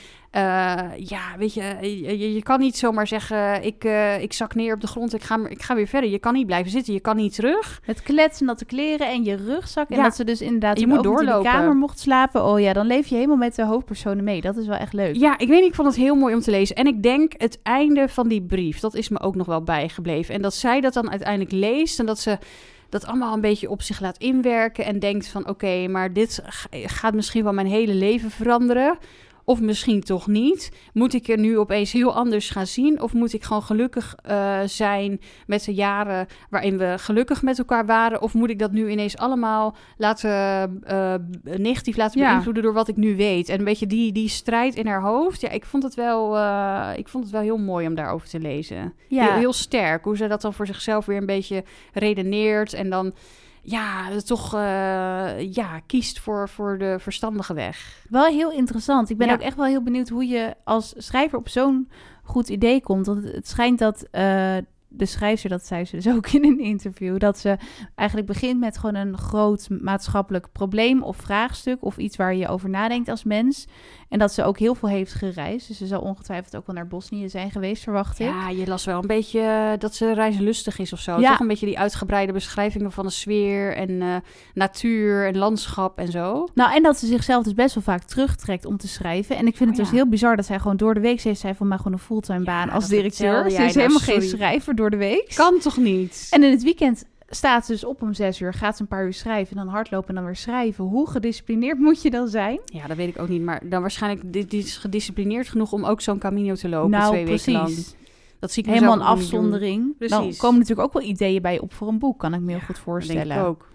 ja, 0.97 1.35
weet 1.37 1.53
je, 1.53 1.63
je, 1.81 2.33
je- 2.33 2.43
kan 2.43 2.59
niet 2.59 2.77
zomaar 2.77 3.07
zeggen, 3.07 3.63
ik, 3.63 3.83
ik 4.21 4.33
zak 4.33 4.55
neer 4.55 4.73
op 4.73 4.81
de 4.81 4.87
grond, 4.87 5.13
ik 5.13 5.21
ga, 5.21 5.39
ik 5.47 5.61
ga 5.61 5.75
weer 5.75 5.87
verder. 5.87 6.09
Je 6.09 6.19
kan 6.19 6.33
niet 6.33 6.45
blijven 6.45 6.71
zitten, 6.71 6.93
je 6.93 6.99
kan 6.99 7.15
niet 7.15 7.35
terug. 7.35 7.81
Het 7.85 8.01
kletsen, 8.03 8.45
natte 8.45 8.65
kleren 8.65 9.07
en 9.07 9.23
je 9.23 9.35
rugzak. 9.49 9.89
En 9.89 9.95
Ja. 9.97 10.03
dat 10.03 10.15
ze 10.15 10.23
dus 10.23 10.41
inderdaad 10.41 10.79
Je 10.79 10.87
moet 10.87 10.95
niet 10.97 11.05
in 11.05 11.11
de 11.11 11.17
doorlopen. 11.17 11.51
kamer 11.51 11.75
mocht 11.75 11.99
slapen. 11.99 12.45
Oh 12.45 12.59
ja, 12.59 12.73
dan 12.73 12.85
leef 12.87 13.07
je 13.07 13.15
helemaal 13.15 13.37
met 13.37 13.55
de 13.55 13.65
hoofdpersonen 13.65 14.23
mee. 14.23 14.41
Dat 14.41 14.57
is 14.57 14.67
wel 14.67 14.77
echt 14.77 14.93
leuk. 14.93 15.15
Ja, 15.15 15.37
ik 15.37 15.47
weet 15.47 15.59
niet, 15.59 15.69
ik 15.69 15.75
vond 15.75 15.87
het 15.87 15.97
heel 15.97 16.15
mooi 16.15 16.33
om 16.35 16.41
te 16.41 16.51
lezen. 16.51 16.75
En 16.75 16.87
ik 16.87 17.03
denk 17.03 17.33
het 17.37 17.59
einde 17.63 18.07
van 18.09 18.27
die 18.27 18.41
brief, 18.41 18.79
dat 18.79 18.95
is 18.95 19.09
me 19.09 19.19
ook 19.19 19.35
nog 19.35 19.47
wel 19.47 19.63
bijgebleven. 19.63 20.33
En 20.35 20.41
dat 20.41 20.53
zij 20.53 20.81
dat 20.81 20.93
dan 20.93 21.09
uiteindelijk 21.09 21.51
leest 21.51 21.99
en 21.99 22.05
dat 22.05 22.19
ze 22.19 22.37
dat 22.89 23.05
allemaal 23.05 23.33
een 23.33 23.41
beetje 23.41 23.69
op 23.69 23.81
zich 23.81 23.99
laat 23.99 24.17
inwerken 24.17 24.85
en 24.85 24.99
denkt 24.99 25.27
van 25.27 25.47
oké, 25.47 25.87
maar 25.87 26.13
dit 26.13 26.41
gaat 26.71 27.13
misschien 27.13 27.43
wel 27.43 27.53
mijn 27.53 27.67
hele 27.67 27.93
leven 27.93 28.31
veranderen. 28.31 28.97
Of 29.49 29.61
misschien 29.61 30.01
toch 30.01 30.27
niet. 30.27 30.71
Moet 30.93 31.13
ik 31.13 31.27
er 31.27 31.37
nu 31.37 31.57
opeens 31.57 31.91
heel 31.91 32.15
anders 32.15 32.49
gaan 32.49 32.67
zien? 32.67 33.01
Of 33.01 33.13
moet 33.13 33.33
ik 33.33 33.43
gewoon 33.43 33.61
gelukkig 33.61 34.15
eh, 34.21 34.59
zijn 34.65 35.21
met 35.47 35.63
de 35.63 35.73
jaren 35.73 36.27
waarin 36.49 36.77
we 36.77 36.95
gelukkig 36.97 37.41
met 37.41 37.57
elkaar 37.59 37.85
waren? 37.85 38.21
Of 38.21 38.33
moet 38.33 38.49
ik 38.49 38.59
dat 38.59 38.71
nu 38.71 38.89
ineens 38.89 39.17
allemaal 39.17 39.75
laten, 39.97 40.29
eh, 40.83 41.13
negatief 41.57 41.97
laten 41.97 42.19
Ja. 42.21 42.29
beïnvloeden 42.31 42.63
door 42.63 42.73
wat 42.73 42.87
ik 42.87 42.95
nu 42.95 43.15
weet? 43.15 43.49
En 43.49 43.59
een 43.59 43.65
beetje 43.65 43.87
die, 43.87 44.11
die 44.11 44.29
strijd 44.29 44.75
in 44.75 44.87
haar 44.87 45.01
hoofd. 45.01 45.41
Ja, 45.41 45.49
ik 45.49 45.65
vond 45.65 45.83
het 45.83 45.95
wel, 45.95 46.37
ik 46.95 47.07
vond 47.07 47.23
het 47.23 47.33
wel 47.33 47.41
heel 47.41 47.57
mooi 47.57 47.87
om 47.87 47.95
daarover 47.95 48.29
te 48.29 48.39
lezen. 48.39 48.93
Ja. 49.07 49.23
Heel, 49.23 49.33
heel 49.39 49.53
sterk. 49.53 50.03
Hoe 50.03 50.17
ze 50.17 50.27
dat 50.27 50.41
dan 50.41 50.53
voor 50.53 50.67
zichzelf 50.67 51.05
weer 51.05 51.17
een 51.17 51.25
beetje 51.25 51.63
redeneert. 51.93 52.73
En 52.73 52.89
dan 52.89 53.13
ja, 53.61 54.07
toch 54.25 54.53
eh, 54.53 55.53
ja, 55.53 55.79
kiest 55.85 56.19
voor, 56.19 56.49
voor 56.49 56.77
de 56.77 56.95
verstandige 56.99 57.53
weg. 57.53 58.05
Wel 58.09 58.25
heel 58.25 58.51
interessant. 58.51 59.09
Ik 59.09 59.17
ben 59.17 59.27
Ja. 59.27 59.33
ook 59.33 59.39
echt 59.41 59.55
wel 59.55 59.65
heel 59.65 59.83
benieuwd 59.83 60.09
hoe 60.09 60.25
je 60.27 60.55
als 60.63 60.93
schrijver 60.97 61.37
op 61.37 61.49
zo'n 61.49 61.89
goed 62.23 62.49
idee 62.49 62.81
komt. 62.81 63.05
Want 63.05 63.23
het, 63.23 63.35
het 63.35 63.47
schijnt 63.47 63.79
dat 63.79 64.07
eh, 64.11 64.57
de 64.89 65.05
schrijfster, 65.05 65.49
dat 65.49 65.65
zei 65.65 65.85
ze 65.85 65.95
dus 65.95 66.07
ook 66.15 66.27
in 66.27 66.45
een 66.45 66.59
interview, 66.59 67.19
dat 67.19 67.39
ze 67.39 67.57
eigenlijk 67.95 68.27
begint 68.27 68.59
met 68.59 68.77
gewoon 68.77 68.95
een 68.95 69.17
groot 69.17 69.67
maatschappelijk 69.81 70.51
probleem 70.51 71.03
of 71.03 71.17
vraagstuk 71.17 71.83
of 71.83 71.97
iets 71.97 72.17
waar 72.17 72.35
je 72.35 72.47
over 72.47 72.69
nadenkt 72.69 73.09
als 73.09 73.23
mens. 73.23 73.67
En 74.09 74.19
dat 74.19 74.33
ze 74.33 74.43
ook 74.43 74.59
heel 74.59 74.75
veel 74.75 74.89
heeft 74.89 75.13
gereisd. 75.13 75.67
Dus 75.67 75.77
ze 75.77 75.87
zal 75.87 76.01
ongetwijfeld 76.01 76.55
ook 76.55 76.65
wel 76.65 76.75
naar 76.75 76.87
Bosnië 76.87 77.29
zijn 77.29 77.51
geweest, 77.51 77.83
verwacht 77.83 78.19
ik. 78.19 78.27
Ja, 78.27 78.49
je 78.49 78.67
las 78.67 78.85
wel 78.85 79.01
een 79.01 79.07
beetje 79.07 79.39
eh, 79.39 79.71
dat 79.77 79.95
ze 79.95 80.13
reislustig 80.13 80.79
is 80.79 80.93
of 80.93 80.99
zo. 80.99 81.19
Ja. 81.19 81.29
Toch 81.29 81.39
een 81.39 81.47
beetje 81.47 81.65
die 81.65 81.79
uitgebreide 81.79 82.33
beschrijvingen 82.33 82.91
van 82.91 83.05
de 83.05 83.11
sfeer 83.11 83.75
en 83.75 84.01
eh, 84.01 84.15
natuur 84.53 85.27
en 85.27 85.37
landschap 85.37 85.97
en 85.97 86.11
zo. 86.11 86.47
Nou, 86.53 86.73
en 86.73 86.83
dat 86.83 86.97
ze 86.97 87.05
zichzelf 87.05 87.43
dus 87.43 87.53
best 87.53 87.75
wel 87.75 87.83
vaak 87.83 88.03
terugtrekt 88.03 88.65
om 88.65 88.77
te 88.77 88.87
schrijven. 88.87 89.37
En 89.37 89.47
ik 89.47 89.57
vind 89.57 89.69
het 89.69 89.79
Oh, 89.79 89.85
dus 89.85 89.93
ja. 89.93 89.95
heel 89.95 90.09
bizar 90.09 90.35
dat 90.35 90.45
zij 90.45 90.59
gewoon 90.59 90.77
door 90.77 90.93
de 90.93 90.99
week... 90.99 91.19
Ze 91.19 91.27
heeft 91.27 91.39
zij 91.39 91.55
van 91.55 91.67
mij 91.67 91.77
gewoon 91.77 91.93
een 91.93 91.99
fulltime 91.99 92.39
Ja, 92.39 92.45
baan 92.45 92.69
als 92.69 92.87
directeur. 92.87 93.41
Ze 93.41 93.47
is 93.47 93.57
nou, 93.57 93.71
helemaal 93.71 93.99
geen 93.99 94.21
schrijver 94.21 94.75
door 94.79 94.89
de 94.89 94.97
week. 94.97 95.31
Kan 95.35 95.59
toch 95.59 95.77
niet? 95.77 96.27
En 96.29 96.43
in 96.43 96.51
het 96.51 96.63
weekend 96.63 97.05
staat 97.29 97.65
ze 97.65 97.71
dus 97.71 97.83
op 97.83 98.01
om 98.01 98.13
zes 98.13 98.41
uur, 98.41 98.53
gaat 98.53 98.75
ze 98.75 98.81
een 98.81 98.87
paar 98.87 99.05
uur 99.05 99.13
schrijven... 99.13 99.57
en 99.57 99.63
dan 99.63 99.73
hardlopen 99.73 100.09
en 100.09 100.15
dan 100.15 100.25
weer 100.25 100.35
schrijven. 100.35 100.83
Hoe 100.83 101.09
gedisciplineerd 101.09 101.79
moet 101.79 102.01
je 102.01 102.09
dan 102.09 102.27
zijn? 102.27 102.59
Ja, 102.65 102.87
dat 102.87 102.97
weet 102.97 103.09
ik 103.09 103.19
ook 103.19 103.27
niet. 103.27 103.41
Maar 103.41 103.61
dan 103.63 103.81
waarschijnlijk 103.81 104.33
dit, 104.33 104.53
is 104.53 104.77
gedisciplineerd 104.77 105.49
genoeg 105.49 105.71
om 105.71 105.85
ook 105.85 106.01
zo'n 106.01 106.19
Camino 106.19 106.53
te 106.55 106.69
lopen 106.69 106.89
nou, 106.89 107.11
twee 107.11 107.25
weken 107.25 107.51
lang. 107.51 107.65
precies. 107.65 107.95
Dat 108.39 108.51
zie 108.51 108.63
ik 108.63 108.69
Helemaal 108.69 108.93
een 108.93 109.01
afzondering. 109.01 109.95
Dan 109.99 110.09
Precies. 110.19 110.37
komen 110.37 110.59
natuurlijk 110.59 110.87
ook 110.87 110.93
wel 110.93 111.09
ideeën 111.09 111.41
bij 111.41 111.59
op 111.59 111.73
voor 111.73 111.87
een 111.87 111.99
boek, 111.99 112.19
kan 112.19 112.33
ik 112.33 112.39
me 112.39 112.49
heel 112.49 112.59
goed 112.59 112.67
Dat 112.67 112.75
denk 112.75 112.87
voorstellen. 112.87 113.37
ik 113.37 113.43
ook. 113.43 113.67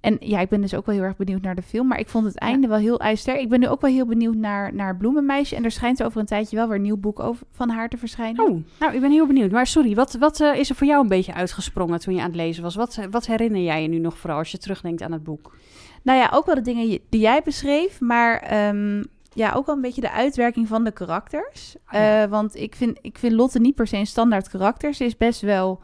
En 0.00 0.16
ja, 0.20 0.40
ik 0.40 0.48
ben 0.48 0.60
dus 0.60 0.74
ook 0.74 0.86
wel 0.86 0.94
heel 0.94 1.04
erg 1.04 1.16
benieuwd 1.16 1.42
naar 1.42 1.54
de 1.54 1.62
film. 1.62 1.86
Maar 1.86 1.98
ik 1.98 2.08
vond 2.08 2.24
het 2.24 2.38
einde 2.38 2.68
wel 2.68 2.78
heel 2.78 3.00
ijster. 3.00 3.38
Ik 3.38 3.48
ben 3.48 3.60
nu 3.60 3.68
ook 3.68 3.80
wel 3.80 3.90
heel 3.90 4.06
benieuwd 4.06 4.34
naar, 4.34 4.74
naar 4.74 4.96
Bloemenmeisje. 4.96 5.56
En 5.56 5.64
er 5.64 5.70
schijnt 5.70 6.02
over 6.02 6.20
een 6.20 6.26
tijdje 6.26 6.56
wel 6.56 6.66
weer 6.66 6.76
een 6.76 6.82
nieuw 6.82 6.96
boek 6.96 7.20
over, 7.20 7.46
van 7.50 7.68
haar 7.68 7.88
te 7.88 7.96
verschijnen. 7.96 8.44
Oh, 8.44 8.64
nou, 8.78 8.94
ik 8.94 9.00
ben 9.00 9.10
heel 9.10 9.26
benieuwd. 9.26 9.50
Maar 9.50 9.66
sorry, 9.66 9.94
wat, 9.94 10.14
wat 10.14 10.40
eh, 10.40 10.58
is 10.58 10.70
er 10.70 10.74
voor 10.74 10.86
jou 10.86 11.02
een 11.02 11.08
beetje 11.08 11.34
uitgesprongen 11.34 12.00
toen 12.00 12.14
je 12.14 12.20
aan 12.20 12.26
het 12.26 12.36
lezen 12.36 12.62
was? 12.62 12.74
Wat, 12.74 13.00
wat 13.10 13.26
herinner 13.26 13.62
jij 13.62 13.82
je 13.82 13.88
nu 13.88 13.98
nog 13.98 14.18
vooral 14.18 14.38
als 14.38 14.50
je 14.50 14.58
terugdenkt 14.58 15.02
aan 15.02 15.12
het 15.12 15.24
boek? 15.24 15.56
Nou 16.02 16.18
ja, 16.18 16.30
ook 16.32 16.46
wel 16.46 16.54
de 16.54 16.60
dingen 16.60 16.98
die 17.08 17.20
jij 17.20 17.42
beschreef. 17.44 18.00
Maar 18.00 18.40
ehm, 18.40 19.02
ja, 19.32 19.52
ook 19.52 19.66
wel 19.66 19.74
een 19.74 19.80
beetje 19.80 20.00
de 20.00 20.12
uitwerking 20.12 20.68
van 20.68 20.84
de 20.84 20.92
karakters. 20.92 21.76
Oh 21.76 21.92
ja. 21.92 22.22
Eh, 22.22 22.30
want 22.30 22.56
ik 22.56 22.74
vind, 22.74 22.98
ik 23.00 23.18
vind 23.18 23.32
Lotte 23.32 23.60
niet 23.60 23.74
per 23.74 23.86
se 23.86 23.96
een 23.96 24.06
standaard 24.06 24.48
karakter. 24.48 24.94
Ze 24.94 25.04
is 25.04 25.16
best 25.16 25.40
wel... 25.40 25.80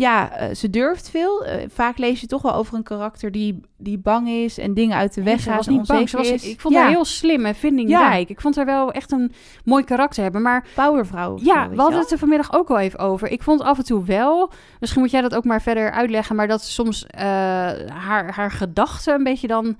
Ja, 0.00 0.30
eh, 0.30 0.54
ze 0.54 0.70
durft 0.70 1.10
veel. 1.10 1.44
Eh, 1.44 1.68
vaak 1.68 1.98
lees 1.98 2.20
je 2.20 2.26
toch 2.26 2.42
wel 2.42 2.54
over 2.54 2.74
een 2.74 2.82
karakter 2.82 3.32
die, 3.32 3.60
die 3.76 3.98
bang 3.98 4.28
is 4.28 4.58
en 4.58 4.74
dingen 4.74 4.96
uit 4.96 5.14
de 5.14 5.22
weg 5.22 5.40
Ze 5.40 5.48
gaat 5.48 5.56
was 5.56 5.66
en 5.66 5.72
niet 5.72 5.86
bang. 5.86 6.08
Ze 6.08 6.16
was, 6.16 6.28
ik 6.28 6.60
vond 6.60 6.74
ja, 6.74 6.80
haar 6.80 6.90
heel 6.90 7.04
slim 7.04 7.44
en 7.44 7.54
vindingrijk. 7.54 8.28
Ik 8.28 8.40
vond 8.40 8.56
haar 8.56 8.64
wel 8.64 8.92
echt 8.92 9.12
een 9.12 9.32
mooi 9.64 9.84
karakter 9.84 10.22
hebben. 10.22 10.42
Maar 10.42 10.66
powervrouw. 10.74 11.38
ja, 11.42 11.64
zo, 11.64 11.70
we 11.70 11.80
hadden 11.80 12.00
het 12.00 12.10
er 12.10 12.18
vanmiddag 12.18 12.52
ook 12.52 12.70
al 12.70 12.78
even 12.78 12.98
over. 12.98 13.30
Ik 13.30 13.42
vond 13.42 13.62
af 13.62 13.78
en 13.78 13.84
toe 13.84 14.04
wel, 14.04 14.52
misschien 14.78 15.02
moet 15.02 15.10
jij 15.10 15.20
dat 15.20 15.34
ook 15.34 15.44
maar 15.44 15.62
verder 15.62 15.90
uitleggen, 15.90 16.36
maar 16.36 16.48
dat 16.48 16.62
soms 16.62 17.06
eh, 17.06 17.22
haar, 17.88 18.34
haar 18.34 18.50
gedachten 18.50 19.14
een 19.14 19.24
beetje 19.24 19.46
dan 19.46 19.76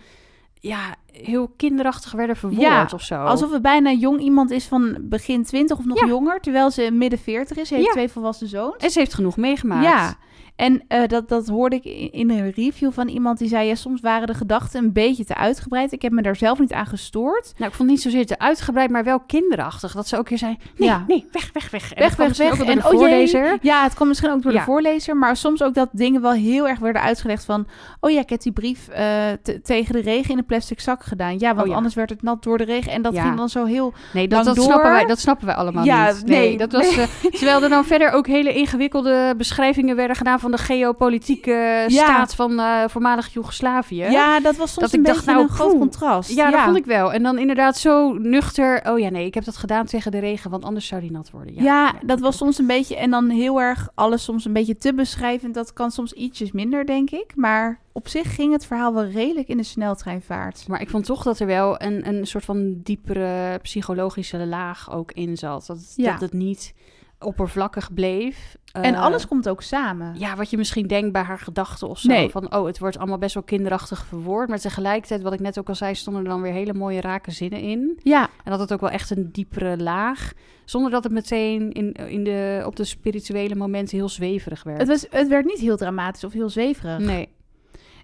ja, 0.61 0.95
heel 1.13 1.49
kinderachtig 1.57 2.13
werden 2.13 2.37
verwoord 2.37 2.61
Ja, 2.63 2.89
of 2.95 3.03
zo. 3.03 3.15
Alsof 3.15 3.53
het 3.53 3.63
bijna 3.63 3.93
jong 3.93 4.21
iemand 4.21 4.51
is 4.51 4.65
van 4.67 4.97
begin 5.01 5.45
20 5.45 5.79
of 5.79 5.85
nog 5.85 6.01
Ja. 6.01 6.07
jonger. 6.07 6.41
Terwijl 6.41 6.71
ze 6.71 6.91
midden 6.93 7.19
40 7.19 7.57
is. 7.57 7.69
Ze 7.69 7.75
heeft 7.75 7.87
Ja. 7.87 7.93
twee 7.93 8.09
volwassen 8.09 8.49
zoons. 8.49 8.77
En 8.77 8.91
ze 8.91 8.99
heeft 8.99 9.15
genoeg 9.15 9.37
meegemaakt. 9.37 9.85
Ja, 9.85 10.15
en 10.61 10.83
eh, 10.89 11.07
dat, 11.09 11.29
dat 11.29 11.49
hoorde 11.49 11.77
ik 11.83 12.13
in 12.13 12.31
een 12.31 12.51
review 12.51 12.93
van 12.93 13.09
iemand 13.09 13.39
die 13.39 13.49
zei... 13.49 13.67
Ja, 13.69 13.75
soms 13.75 14.01
waren 14.01 14.27
de 14.27 14.35
gedachten 14.35 14.85
een 14.85 14.93
beetje 14.93 15.25
te 15.25 15.35
uitgebreid. 15.35 15.93
Ik 15.93 16.03
heb 16.03 16.13
me 16.13 16.23
daar 16.23 16.37
zelf 16.37 16.59
niet 16.59 16.73
aan 16.73 16.87
gestoord. 16.87 17.53
Nou, 17.57 17.71
ik 17.71 17.77
vond 17.77 17.79
het 17.79 17.89
niet 17.89 18.01
zozeer 18.01 18.27
te 18.27 18.39
uitgebreid, 18.39 18.91
maar 18.91 19.05
wel 19.05 19.21
kinderachtig. 19.21 19.93
Dat 19.93 20.09
ze 20.09 20.19
ook 20.19 20.29
weer 20.29 20.39
zei, 20.39 20.57
nee, 20.77 20.89
Ja. 20.89 21.05
nee, 21.09 21.27
weg, 21.33 21.51
weg, 21.53 21.71
weg. 21.71 21.93
En 21.93 21.99
Weg, 22.03 22.17
weg, 22.17 22.37
weg. 22.37 22.51
En 22.61 22.79
de 22.79 22.85
oh 22.85 22.91
jee. 22.91 22.99
voorlezer. 23.01 23.59
Ja, 23.63 23.83
het 23.83 23.95
kwam 23.95 24.09
misschien 24.09 24.31
ook 24.31 24.43
door 24.43 24.53
Ja. 24.53 24.59
de 24.59 24.65
voorlezer. 24.65 25.17
Maar 25.17 25.37
soms 25.37 25.63
ook 25.63 25.75
dat 25.75 25.89
dingen 25.93 26.23
wel 26.23 26.33
heel 26.33 26.69
erg 26.69 26.79
werden 26.79 27.03
uitgelegd 27.03 27.45
van... 27.45 27.67
Oh 28.01 28.11
ja, 28.11 28.21
ik 28.21 28.29
heb 28.31 28.41
die 28.43 28.53
brief 28.53 28.89
eh, 28.89 29.05
te- 29.43 29.61
tegen 29.63 29.93
de 29.93 30.01
regen 30.01 30.31
in 30.31 30.39
een 30.39 30.45
plastic 30.47 30.81
zak 30.81 31.03
gedaan. 31.05 31.39
Ja, 31.39 31.49
want 31.49 31.61
Oh 31.61 31.67
ja. 31.69 31.75
anders 31.75 31.95
werd 31.95 32.11
het 32.11 32.23
nat 32.23 32.43
door 32.43 32.59
de 32.59 32.65
regen. 32.65 32.93
En 32.93 33.03
dat 33.03 33.19
ging 33.19 33.37
dan 33.37 33.49
zo 33.49 33.65
heel... 33.65 33.93
Nee, 34.13 34.29
dat, 34.29 34.57
snappen 34.57 34.91
wij, 34.91 35.05
dat 35.07 35.19
snappen 35.19 35.47
wij 35.47 35.55
allemaal 35.55 35.85
Ja, 35.85 36.07
niet. 36.13 36.27
Nee, 36.27 36.49
nee. 36.49 36.57
dat 36.59 36.73
was... 36.73 36.97
eh, 36.97 37.05
terwijl 37.31 37.63
er 37.63 37.69
dan 37.69 37.85
verder 37.85 38.11
ook 38.13 38.27
hele 38.27 38.55
ingewikkelde 38.55 39.35
beschrijvingen 39.37 39.97
werden 39.97 40.17
gedaan... 40.17 40.41
van 40.41 40.50
de 40.51 40.59
geopolitieke 40.59 41.85
staat 41.89 42.35
van 42.35 42.59
eh, 42.59 42.85
voormalig 42.89 43.33
Joegoslavië. 43.33 43.97
Ja, 44.05 44.41
dat 44.41 44.57
was 44.57 44.73
soms 44.73 44.81
Dat 44.87 44.93
een 44.93 45.01
ik 45.01 45.07
dacht, 45.07 45.27
nou, 45.27 45.43
een 45.43 45.49
groot 45.49 45.79
contrast. 45.79 46.31
Ja, 46.31 46.51
dat 46.51 46.61
vond 46.61 46.77
ik 46.77 46.85
wel. 46.85 47.13
En 47.13 47.23
dan 47.23 47.39
inderdaad 47.39 47.79
zo 47.79 48.13
nuchter... 48.13 48.83
Oh 48.89 48.99
ja, 48.99 49.09
nee, 49.09 49.27
ik 49.27 49.35
heb 49.35 49.45
dat 49.45 49.57
gedaan 49.57 49.87
tegen 49.87 50.11
de 50.11 50.19
regen... 50.19 50.51
want 50.51 50.65
anders 50.65 50.87
zou 50.87 51.01
die 51.01 51.11
nat 51.11 51.31
worden. 51.31 51.55
Ja, 51.55 51.63
Ja, 51.63 51.93
dat 52.03 52.21
was 52.21 52.37
soms 52.37 52.59
een 52.59 52.67
beetje... 52.67 52.97
En 52.97 53.11
dan 53.11 53.29
heel 53.29 53.61
erg 53.61 53.89
alles 53.95 54.25
soms 54.25 54.45
een 54.45 54.53
beetje 54.53 54.77
te 54.77 54.95
beschrijvend. 54.95 55.55
Dat 55.55 55.73
kan 55.73 55.91
soms 55.91 56.13
ietsjes 56.13 56.53
minder, 56.53 56.87
denk 56.87 57.11
ik. 57.11 57.33
Maar 57.35 57.81
op 57.93 58.09
zich 58.09 58.35
ging 58.35 58.53
het 58.53 58.67
verhaal 58.67 58.95
wel 58.95 59.05
redelijk 59.05 59.49
in 59.49 59.57
de 59.57 59.63
sneltreinvaart. 59.63 60.65
Maar 60.69 60.81
ik 60.81 60.91
vond 60.91 61.05
toch 61.05 61.23
dat 61.23 61.39
er 61.39 61.47
wel 61.47 61.83
een, 61.83 62.09
een 62.09 62.27
soort 62.27 62.45
van 62.45 62.81
diepere 62.83 63.59
psychologische 63.63 64.47
laag 64.47 64.93
ook 64.93 65.13
in 65.13 65.37
zat. 65.37 65.67
Dat, 65.67 65.93
Ja. 65.97 66.13
dat 66.13 66.21
het 66.21 66.33
niet 66.33 66.75
oppervlakkig 67.21 67.95
bleef. 67.95 68.57
En 68.73 68.95
Eh, 68.95 69.01
alles 69.03 69.27
komt 69.27 69.49
ook 69.49 69.63
samen. 69.63 70.15
Ja, 70.19 70.37
wat 70.37 70.51
je 70.51 70.57
misschien 70.57 70.87
denkt 70.87 71.13
bij 71.13 71.23
haar 71.23 71.39
gedachten 71.39 71.89
of 71.89 71.99
zo. 71.99 72.09
Nee. 72.09 72.31
Van, 72.31 72.55
oh, 72.55 72.67
het 72.67 72.79
wordt 72.79 72.99
allemaal 72.99 73.19
best 73.19 73.35
wel 73.35 73.43
kinderachtig 73.43 74.05
verwoord. 74.07 74.49
Maar 74.49 74.59
tegelijkertijd, 74.59 75.23
wat 75.23 75.33
ik 75.33 75.41
net 75.41 75.59
ook 75.59 75.69
al 75.69 75.75
zei, 75.75 75.95
stonden 75.95 76.23
er 76.23 76.29
dan 76.29 76.43
weer 76.43 76.53
hele 76.53 76.75
mooie 76.75 77.01
rake 77.01 77.31
zinnen 77.31 77.61
in. 77.61 77.99
Ja, 78.03 78.23
En 78.45 78.51
dat 78.51 78.61
het 78.61 78.73
ook 78.73 78.81
wel 78.81 78.91
echt 78.91 79.11
een 79.11 79.29
diepere 79.33 79.77
laag. 79.79 80.33
Zonder 80.65 80.91
dat 80.91 81.05
het 81.05 81.13
meteen 81.13 81.73
in, 81.73 81.93
in 81.93 82.25
de, 82.25 82.63
op 82.67 82.77
de 82.77 82.85
spirituele 82.85 83.55
momenten 83.55 83.97
heel 83.97 84.09
zweverig 84.09 84.63
werd. 84.63 84.79
het, 84.79 84.89
was, 84.89 85.07
het 85.11 85.29
werd 85.29 85.45
niet 85.45 85.59
heel 85.59 85.77
dramatisch 85.77 86.25
of 86.25 86.33
heel 86.33 86.49
zweverig. 86.49 86.99
Nee. 86.99 87.29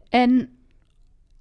En 0.09 0.56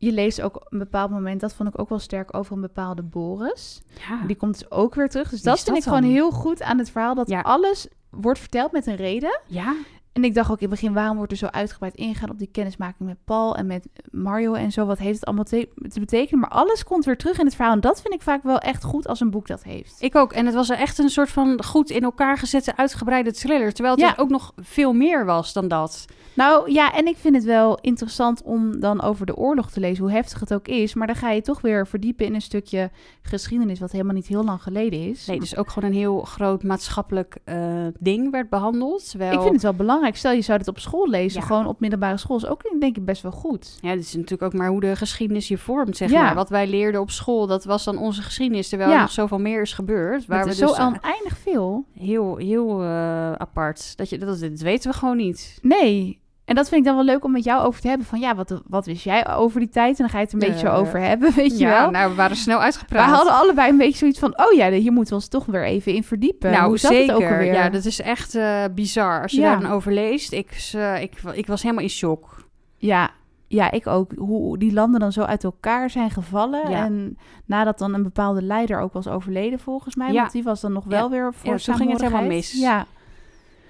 je 0.05 0.11
leest 0.11 0.41
ook 0.41 0.55
op 0.55 0.65
een 0.69 0.79
bepaald 0.79 1.11
moment, 1.11 1.41
dat 1.41 1.53
vond 1.53 1.69
ik 1.69 1.79
ook 1.79 1.89
wel 1.89 1.99
sterk, 1.99 2.37
over 2.37 2.55
een 2.55 2.61
bepaalde 2.61 3.03
Boris. 3.03 3.81
Ja. 4.09 4.21
Die 4.27 4.35
komt 4.35 4.59
dus 4.59 4.71
ook 4.71 4.95
weer 4.95 5.09
terug. 5.09 5.29
Dus 5.29 5.41
Wie 5.41 5.49
dat 5.49 5.63
vind 5.63 5.77
ik 5.77 5.83
gewoon 5.83 6.03
heel 6.03 6.31
goed 6.31 6.61
aan 6.61 6.77
het 6.77 6.89
verhaal. 6.91 7.15
Dat 7.15 7.29
Ja. 7.29 7.41
alles 7.41 7.87
wordt 8.09 8.39
verteld 8.39 8.71
met 8.71 8.87
een 8.87 8.95
reden. 8.95 9.39
ja. 9.47 9.73
En 10.13 10.23
ik 10.23 10.33
dacht 10.33 10.49
ook 10.51 10.59
in 10.59 10.69
het 10.69 10.79
begin, 10.79 10.93
waarom 10.93 11.17
wordt 11.17 11.31
er 11.31 11.37
zo 11.37 11.45
uitgebreid 11.45 11.95
ingegaan 11.95 12.29
op 12.29 12.37
die 12.39 12.47
kennismaking 12.51 13.09
met 13.09 13.17
Paul 13.25 13.55
en 13.55 13.65
met 13.67 13.87
Mario 14.11 14.53
en 14.53 14.71
zo? 14.71 14.85
Wat 14.85 14.97
heeft 14.97 15.15
het 15.15 15.25
allemaal 15.25 15.43
te, 15.43 15.69
te 15.89 15.99
betekenen? 15.99 16.39
Maar 16.39 16.49
alles 16.49 16.83
komt 16.83 17.05
weer 17.05 17.17
terug 17.17 17.39
in 17.39 17.45
het 17.45 17.55
verhaal. 17.55 17.73
En 17.73 17.79
dat 17.79 18.01
vind 18.01 18.13
ik 18.13 18.21
vaak 18.21 18.43
wel 18.43 18.57
echt 18.57 18.83
goed 18.83 19.07
als 19.07 19.19
een 19.19 19.29
boek 19.29 19.47
dat 19.47 19.63
heeft. 19.63 19.95
Ik 19.99 20.15
ook. 20.15 20.33
En 20.33 20.45
het 20.45 20.55
was 20.55 20.69
echt 20.69 20.97
een 20.97 21.09
soort 21.09 21.29
van 21.29 21.63
goed 21.63 21.89
in 21.89 22.03
elkaar 22.03 22.37
gezette, 22.37 22.75
uitgebreide 22.77 23.31
thriller. 23.33 23.73
Terwijl 23.73 23.95
het 23.95 24.03
Ja. 24.05 24.13
ook 24.17 24.29
nog 24.29 24.53
veel 24.57 24.93
meer 24.93 25.25
was 25.25 25.53
dan 25.53 25.67
dat. 25.67 26.05
Nou 26.35 26.71
ja, 26.71 26.93
en 26.93 27.07
ik 27.07 27.17
vind 27.17 27.35
het 27.35 27.43
wel 27.43 27.77
interessant 27.81 28.41
om 28.43 28.79
dan 28.79 29.01
over 29.01 29.25
de 29.25 29.35
oorlog 29.35 29.71
te 29.71 29.79
lezen, 29.79 30.03
hoe 30.03 30.13
heftig 30.13 30.39
het 30.39 30.53
ook 30.53 30.67
is. 30.67 30.93
Maar 30.93 31.07
dan 31.07 31.15
ga 31.15 31.31
je 31.31 31.41
toch 31.41 31.61
weer 31.61 31.87
verdiepen 31.87 32.25
in 32.25 32.33
een 32.33 32.41
stukje 32.41 32.89
geschiedenis, 33.21 33.79
wat 33.79 33.91
helemaal 33.91 34.13
niet 34.13 34.27
heel 34.27 34.43
lang 34.43 34.61
geleden 34.61 35.09
is. 35.09 35.25
Nee, 35.25 35.39
dus 35.39 35.57
ook 35.57 35.69
gewoon 35.69 35.89
een 35.89 35.95
heel 35.95 36.21
groot 36.21 36.63
maatschappelijk 36.63 37.37
eh, 37.43 37.85
ding 37.99 38.31
werd 38.31 38.49
behandeld. 38.49 39.09
Terwijl... 39.09 39.31
Ik 39.33 39.39
vind 39.41 39.53
het 39.53 39.61
wel 39.61 39.73
belangrijk. 39.73 40.15
Stel, 40.15 40.31
je 40.31 40.41
zou 40.41 40.57
dit 40.57 40.67
op 40.67 40.79
school 40.79 41.09
lezen, 41.09 41.39
Ja. 41.39 41.45
gewoon 41.45 41.65
op 41.67 41.79
middelbare 41.79 42.17
school, 42.17 42.37
is 42.37 42.45
ook 42.45 42.61
denk 42.79 42.97
ik 42.97 43.05
best 43.05 43.21
wel 43.21 43.31
goed. 43.31 43.77
Ja, 43.81 43.93
dit 43.93 44.03
is 44.03 44.13
natuurlijk 44.13 44.41
ook 44.43 44.53
maar 44.53 44.69
hoe 44.69 44.79
de 44.81 44.95
geschiedenis 44.95 45.47
je 45.47 45.57
vormt, 45.57 45.97
zeg 45.97 46.09
Ja. 46.11 46.21
maar. 46.21 46.35
Wat 46.35 46.49
wij 46.49 46.67
leerden 46.67 47.01
op 47.01 47.09
school, 47.11 47.47
dat 47.47 47.63
was 47.63 47.83
dan 47.83 47.97
onze 47.97 48.21
geschiedenis. 48.21 48.69
Terwijl 48.69 48.89
Ja. 48.89 48.95
er 48.95 49.01
nog 49.01 49.11
zoveel 49.11 49.39
meer 49.39 49.61
is 49.61 49.73
gebeurd. 49.73 50.25
Waar 50.25 50.43
we 50.43 50.49
is 50.49 50.57
dus 50.57 50.75
zo 50.75 50.81
oneindig 50.83 51.37
veel. 51.37 51.85
heel, 51.99 52.35
heel 52.37 52.81
eh, 52.81 53.31
apart. 53.31 53.97
Dat, 53.97 54.09
je, 54.09 54.17
dat, 54.17 54.39
dat 54.39 54.59
weten 54.59 54.91
we 54.91 54.97
gewoon 54.97 55.17
niet. 55.17 55.59
Nee. 55.61 56.23
En 56.45 56.55
dat 56.55 56.69
vind 56.69 56.79
ik 56.81 56.87
dan 56.87 56.95
wel 56.95 57.05
leuk 57.05 57.23
om 57.23 57.31
met 57.31 57.43
jou 57.43 57.65
over 57.65 57.81
te 57.81 57.87
hebben. 57.87 58.07
Van 58.07 58.19
ja, 58.19 58.35
wat, 58.35 58.61
wat 58.67 58.85
wist 58.85 59.03
jij 59.03 59.27
over 59.35 59.59
die 59.59 59.69
tijd? 59.69 59.89
En 59.89 59.95
dan 59.97 60.09
ga 60.09 60.17
je 60.17 60.23
het 60.23 60.33
een 60.33 60.39
beetje 60.39 60.67
zo 60.67 60.73
over 60.73 60.99
hebben, 60.99 61.33
weet 61.41 61.59
je 61.59 61.65
wel. 61.65 61.89
nou, 61.89 62.09
we 62.09 62.15
waren 62.15 62.35
snel 62.35 62.59
uitgepraat. 62.59 63.09
hadden 63.09 63.33
allebei 63.33 63.69
een 63.69 63.77
beetje 63.77 63.97
zoiets 63.97 64.19
van... 64.19 64.39
oh 64.39 64.53
ja, 64.53 64.71
hier 64.71 64.91
moeten 64.91 65.13
we 65.13 65.19
ons 65.19 65.27
toch 65.27 65.45
weer 65.45 65.65
even 65.65 65.93
in 65.93 66.03
verdiepen. 66.03 66.51
nou, 66.51 66.67
Hoe 66.67 66.77
zat 66.77 66.91
zeker. 66.91 67.13
het 67.13 67.23
ook 67.23 67.31
alweer? 67.31 67.53
Ja, 67.53 67.69
dat 67.69 67.85
is 67.85 68.01
echt 68.01 68.35
eh, 68.35 68.63
bizar. 68.75 69.21
Als 69.21 69.31
je 69.31 69.41
daar 69.41 69.61
dan 69.61 69.71
over 69.71 69.93
leest. 69.93 70.31
Ik, 70.31 70.69
eh, 70.73 71.01
ik, 71.01 71.13
ik 71.33 71.47
was 71.47 71.61
helemaal 71.61 71.83
in 71.83 71.89
shock. 71.89 72.35
Ja, 72.77 73.11
ja, 73.47 73.71
ik 73.71 73.87
ook. 73.87 74.11
Hoe 74.17 74.57
die 74.57 74.73
landen 74.73 74.99
dan 74.99 75.11
zo 75.11 75.21
uit 75.21 75.43
elkaar 75.43 75.89
zijn 75.89 76.11
gevallen. 76.11 76.69
Ja. 76.69 76.85
En 76.85 77.17
nadat 77.45 77.77
dan 77.77 77.93
een 77.93 78.03
bepaalde 78.03 78.41
leider 78.41 78.79
ook 78.79 78.93
was 78.93 79.07
overleden, 79.07 79.59
volgens 79.59 79.95
mij. 79.95 80.11
Ja. 80.11 80.19
Want 80.19 80.31
die 80.31 80.43
was 80.43 80.61
dan 80.61 80.73
nog 80.73 80.83
wel 80.83 81.09
weer 81.09 81.33
voor 81.33 81.53
Ja, 81.53 81.57
toen 81.57 81.75
ging 81.75 81.91
het 81.91 82.01
helemaal 82.01 82.23
mis. 82.23 82.51
Ja, 82.51 82.85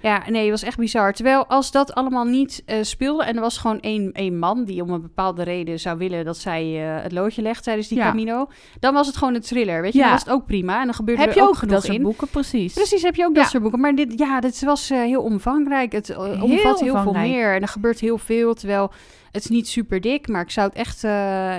Ja, 0.00 0.22
nee, 0.30 0.42
het 0.42 0.50
was 0.50 0.62
echt 0.62 0.76
bizar. 0.78 1.12
Terwijl 1.12 1.46
als 1.46 1.70
dat 1.70 1.94
allemaal 1.94 2.24
niet 2.24 2.62
eh, 2.66 2.76
speelde 2.82 3.24
en 3.24 3.34
er 3.34 3.40
was 3.40 3.58
gewoon 3.58 3.80
één, 3.80 4.12
één 4.12 4.38
man 4.38 4.64
die 4.64 4.82
om 4.82 4.90
een 4.90 5.00
bepaalde 5.00 5.42
reden 5.42 5.80
zou 5.80 5.98
willen 5.98 6.24
dat 6.24 6.36
zij 6.38 6.62
eh, 6.96 7.02
het 7.02 7.12
loodje 7.12 7.42
legt 7.42 7.62
tijdens 7.64 7.88
die 7.88 7.98
Ja. 7.98 8.08
Camino, 8.08 8.48
dan 8.80 8.94
was 8.94 9.06
het 9.06 9.16
gewoon 9.16 9.34
een 9.34 9.40
thriller, 9.40 9.82
weet 9.82 9.92
je? 9.92 9.98
Ja. 9.98 10.04
Dan 10.04 10.12
was 10.12 10.22
het 10.24 10.32
ook 10.32 10.46
prima 10.46 10.78
en 10.80 10.84
dan 10.84 10.94
gebeurde 10.94 11.20
heb 11.20 11.30
er 11.30 11.36
je 11.36 11.42
ook, 11.42 11.48
ook 11.48 11.56
genoeg 11.56 11.74
dat 11.74 11.84
soort 11.84 11.96
in. 11.96 12.02
boeken? 12.02 12.28
Precies. 12.28 12.72
Precies, 12.74 13.02
heb 13.02 13.14
je 13.14 13.24
ook 13.24 13.34
dat 13.34 13.48
soort 13.48 13.62
boeken. 13.62 13.80
Maar 13.80 13.94
dit, 13.94 14.18
ja, 14.18 14.40
dit 14.40 14.64
was 14.64 14.90
eh, 14.90 14.98
heel 14.98 15.22
omvangrijk. 15.22 15.92
Het 15.92 16.06
Heel 16.06 16.42
omvat 16.42 16.80
heel 16.80 17.02
veel 17.02 17.12
meer 17.12 17.54
en 17.54 17.62
er 17.62 17.68
gebeurt 17.68 18.00
heel 18.00 18.18
veel. 18.18 18.54
Terwijl 18.54 18.92
het 19.32 19.44
is 19.44 19.50
niet 19.50 19.68
super 19.68 20.00
dik, 20.00 20.28
maar 20.28 20.42
ik 20.42 20.50
zou 20.50 20.68
het 20.68 20.76
echt 20.76 21.02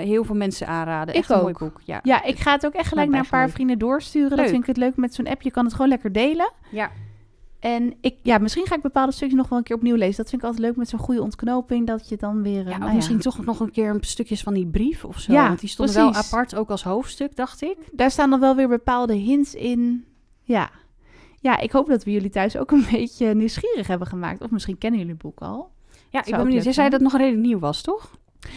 heel 0.04 0.24
veel 0.24 0.34
mensen 0.34 0.66
aanraden. 0.66 1.14
Ik 1.14 1.20
Echt 1.20 1.30
een 1.30 1.38
mooi 1.38 1.52
ook. 1.52 1.58
boek. 1.58 1.80
Ja. 1.84 2.00
Ja, 2.02 2.22
ik 2.24 2.38
ga 2.38 2.52
het 2.52 2.66
ook 2.66 2.72
echt 2.74 2.88
gelijk 2.88 3.08
naar 3.10 3.20
een 3.20 3.28
paar 3.28 3.44
leuk. 3.44 3.54
vrienden 3.54 3.78
doorsturen. 3.78 4.36
Dat 4.36 4.46
vind 4.48 4.60
ik 4.60 4.66
het 4.66 4.76
leuk 4.76 4.96
met 4.96 5.14
zo'n 5.14 5.26
app. 5.28 5.42
Je 5.42 5.50
kan 5.50 5.64
het 5.64 5.72
gewoon 5.74 5.88
lekker 5.88 6.12
delen. 6.12 6.52
ja. 6.70 6.90
En 7.60 7.94
ik, 8.00 8.14
ja, 8.22 8.38
misschien 8.38 8.66
ga 8.66 8.74
ik 8.74 8.82
bepaalde 8.82 9.12
stukjes 9.12 9.38
nog 9.38 9.48
wel 9.48 9.58
een 9.58 9.64
keer 9.64 9.76
opnieuw 9.76 9.94
lezen. 9.96 10.16
Dat 10.16 10.28
vind 10.30 10.42
ik 10.42 10.48
altijd 10.48 10.66
leuk 10.66 10.76
met 10.76 10.88
zo'n 10.88 10.98
goede 10.98 11.22
ontknoping. 11.22 11.86
Dat 11.86 12.08
je 12.08 12.16
dan 12.16 12.42
weer... 12.42 12.60
eh, 12.60 12.66
Ja, 12.66 12.72
of 12.72 12.78
nou 12.78 12.94
misschien 12.94 13.18
toch 13.18 13.44
nog 13.44 13.60
een 13.60 13.70
keer 13.70 13.90
een 13.90 13.98
stukjes 14.00 14.42
van 14.42 14.54
die 14.54 14.66
brief 14.66 15.04
of 15.04 15.18
zo. 15.18 15.32
Ja, 15.32 15.46
Want 15.48 15.60
die 15.60 15.68
stonden 15.68 15.94
wel 15.94 16.14
apart, 16.14 16.54
ook 16.54 16.70
als 16.70 16.82
hoofdstuk, 16.82 17.36
dacht 17.36 17.62
ik. 17.62 17.76
Daar 17.92 18.10
staan 18.10 18.30
dan 18.30 18.40
wel 18.40 18.54
weer 18.56 18.68
bepaalde 18.68 19.14
hints 19.14 19.54
in. 19.54 20.04
Ja. 20.42 20.70
Ja, 21.40 21.58
ik 21.58 21.72
hoop 21.72 21.86
dat 21.88 22.04
we 22.04 22.10
jullie 22.12 22.30
thuis 22.30 22.56
ook 22.56 22.70
een 22.70 22.86
beetje 22.92 23.34
nieuwsgierig 23.34 23.86
hebben 23.86 24.06
gemaakt. 24.08 24.40
Of 24.42 24.50
misschien 24.50 24.78
kennen 24.78 24.98
jullie 24.98 25.14
het 25.14 25.22
boek 25.22 25.40
al. 25.40 25.70
Ja, 26.10 26.18
ik 26.24 26.30
ben 26.30 26.44
benieuwd. 26.44 26.64
Jij 26.64 26.72
zei 26.72 26.88
dat 26.90 27.00
het 27.00 27.10
nog 27.12 27.20
redelijk 27.20 27.46
nieuw 27.46 27.58
was, 27.58 27.82
toch? 27.82 28.10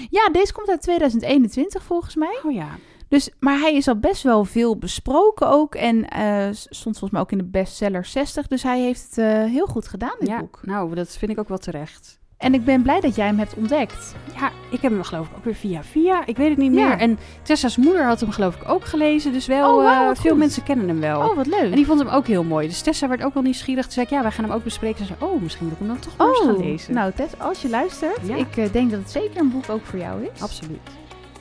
Ja, 0.09 0.29
deze 0.31 0.53
komt 0.53 0.69
uit 0.69 0.81
2021 0.81 1.83
volgens 1.83 2.15
mij. 2.15 2.39
Oh 2.43 2.51
ja. 2.53 2.67
Dus, 3.11 3.29
maar 3.39 3.59
hij 3.59 3.75
is 3.75 3.87
al 3.87 3.95
best 3.99 4.23
wel 4.23 4.45
veel 4.45 4.77
besproken 4.77 5.47
ook. 5.49 5.75
En 5.75 6.09
eh, 6.09 6.47
stond 6.51 6.97
volgens 6.97 7.11
mij 7.11 7.21
ook 7.21 7.31
in 7.31 7.37
de 7.37 7.43
bestseller 7.43 8.05
60. 8.05 8.47
Dus 8.47 8.63
hij 8.63 8.81
heeft 8.81 9.01
het 9.09 9.17
eh, 9.17 9.43
heel 9.43 9.65
goed 9.65 9.87
gedaan, 9.87 10.15
dit 10.19 10.27
ja. 10.29 10.39
boek. 10.39 10.59
Nou, 10.63 10.95
dat 10.95 11.17
vind 11.17 11.31
ik 11.31 11.39
ook 11.39 11.47
wel 11.49 11.57
terecht. 11.57 12.19
En 12.37 12.53
ik 12.53 12.65
ben 12.65 12.81
blij 12.81 12.99
dat 12.99 13.15
jij 13.15 13.25
hem 13.25 13.37
hebt 13.37 13.53
ontdekt. 13.55 14.15
Ja, 14.39 14.51
ik 14.69 14.81
heb 14.81 14.91
hem 14.91 15.03
geloof 15.03 15.27
ik 15.27 15.37
ook 15.37 15.43
weer 15.45 15.55
via 15.55 15.83
via. 15.83 16.25
Ik 16.25 16.37
weet 16.37 16.49
het 16.49 16.57
niet 16.57 16.73
Ja. 16.73 16.87
meer. 16.87 16.97
En 16.97 17.17
Tessa's 17.41 17.77
moeder 17.77 18.05
had 18.05 18.19
hem 18.19 18.31
geloof 18.31 18.55
ik 18.55 18.69
ook 18.69 18.85
gelezen. 18.85 19.33
Dus 19.33 19.45
wel, 19.47 19.75
Oh, 19.77 19.83
wauw, 19.83 20.09
eh, 20.11 20.15
veel 20.15 20.29
goed. 20.31 20.39
mensen 20.39 20.63
kennen 20.63 20.87
hem 20.87 20.99
wel. 20.99 21.29
Oh, 21.29 21.35
wat 21.35 21.47
leuk. 21.47 21.59
En 21.69 21.71
die 21.71 21.85
vond 21.85 21.99
hem 21.99 22.09
ook 22.09 22.27
heel 22.27 22.43
mooi. 22.43 22.67
Dus 22.67 22.81
Tessa 22.81 23.07
werd 23.07 23.23
ook 23.23 23.33
wel 23.33 23.43
nieuwsgierig. 23.43 23.83
Toen 23.83 23.93
zei 23.93 24.05
ik, 24.05 24.11
ja, 24.11 24.21
wij 24.21 24.31
gaan 24.31 24.43
hem 24.45 24.53
ook 24.53 24.63
bespreken. 24.63 25.05
Ze 25.05 25.13
zei, 25.19 25.31
oh, 25.31 25.41
misschien 25.41 25.63
moet 25.63 25.73
ik 25.73 25.79
hem 25.79 25.87
dan 25.87 25.99
toch 25.99 26.17
maar 26.17 26.27
eens 26.27 26.39
gaan 26.39 26.55
Oh, 26.55 26.59
lezen. 26.65 26.93
nou 26.93 27.11
Tess, 27.15 27.39
als 27.39 27.61
je 27.61 27.69
luistert, 27.69 28.19
Ja. 28.27 28.35
ik 28.35 28.73
denk 28.73 28.91
dat 28.91 28.99
het 28.99 29.11
zeker 29.11 29.39
een 29.41 29.51
boek 29.51 29.69
ook 29.69 29.85
voor 29.85 29.99
jou 29.99 30.23
is. 30.33 30.41
Absoluut. 30.41 30.79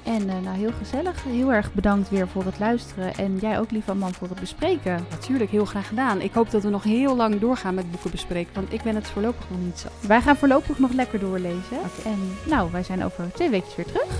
En 0.03 0.29
eh, 0.29 0.39
nou, 0.45 0.57
heel 0.57 0.73
gezellig. 0.79 1.25
Heel 1.25 1.53
erg 1.53 1.73
bedankt 1.73 2.09
weer 2.11 2.29
voor 2.29 2.45
het 2.45 2.59
luisteren. 2.59 3.15
En 3.15 3.37
jij 3.37 3.59
ook, 3.59 3.71
lieve 3.71 3.95
man, 3.95 4.15
voor 4.15 4.29
het 4.29 4.41
bespreken. 4.41 5.05
Natuurlijk, 5.11 5.51
heel 5.51 5.65
graag 5.65 5.89
gedaan. 5.89 6.21
Ik 6.21 6.33
hoop 6.33 6.51
dat 6.51 6.63
we 6.63 6.69
nog 6.69 6.83
heel 6.83 7.17
lang 7.17 7.41
doorgaan 7.41 7.75
met 7.75 7.91
boeken 7.91 8.11
bespreken. 8.11 8.55
Want 8.55 8.73
ik 8.73 8.83
ben 8.83 8.95
het 8.95 9.09
voorlopig 9.09 9.51
nog 9.51 9.61
niet 9.61 9.79
zat. 9.79 9.93
Wij 10.07 10.21
gaan 10.21 10.37
voorlopig 10.37 10.79
nog 10.79 10.93
lekker 10.93 11.19
doorlezen. 11.19 11.79
En 12.05 12.37
nou, 12.49 12.71
wij 12.73 12.83
zijn 12.83 13.05
over 13.05 13.33
twee 13.33 13.51
weken 13.51 13.73
weer 13.77 13.87
terug. 13.87 14.19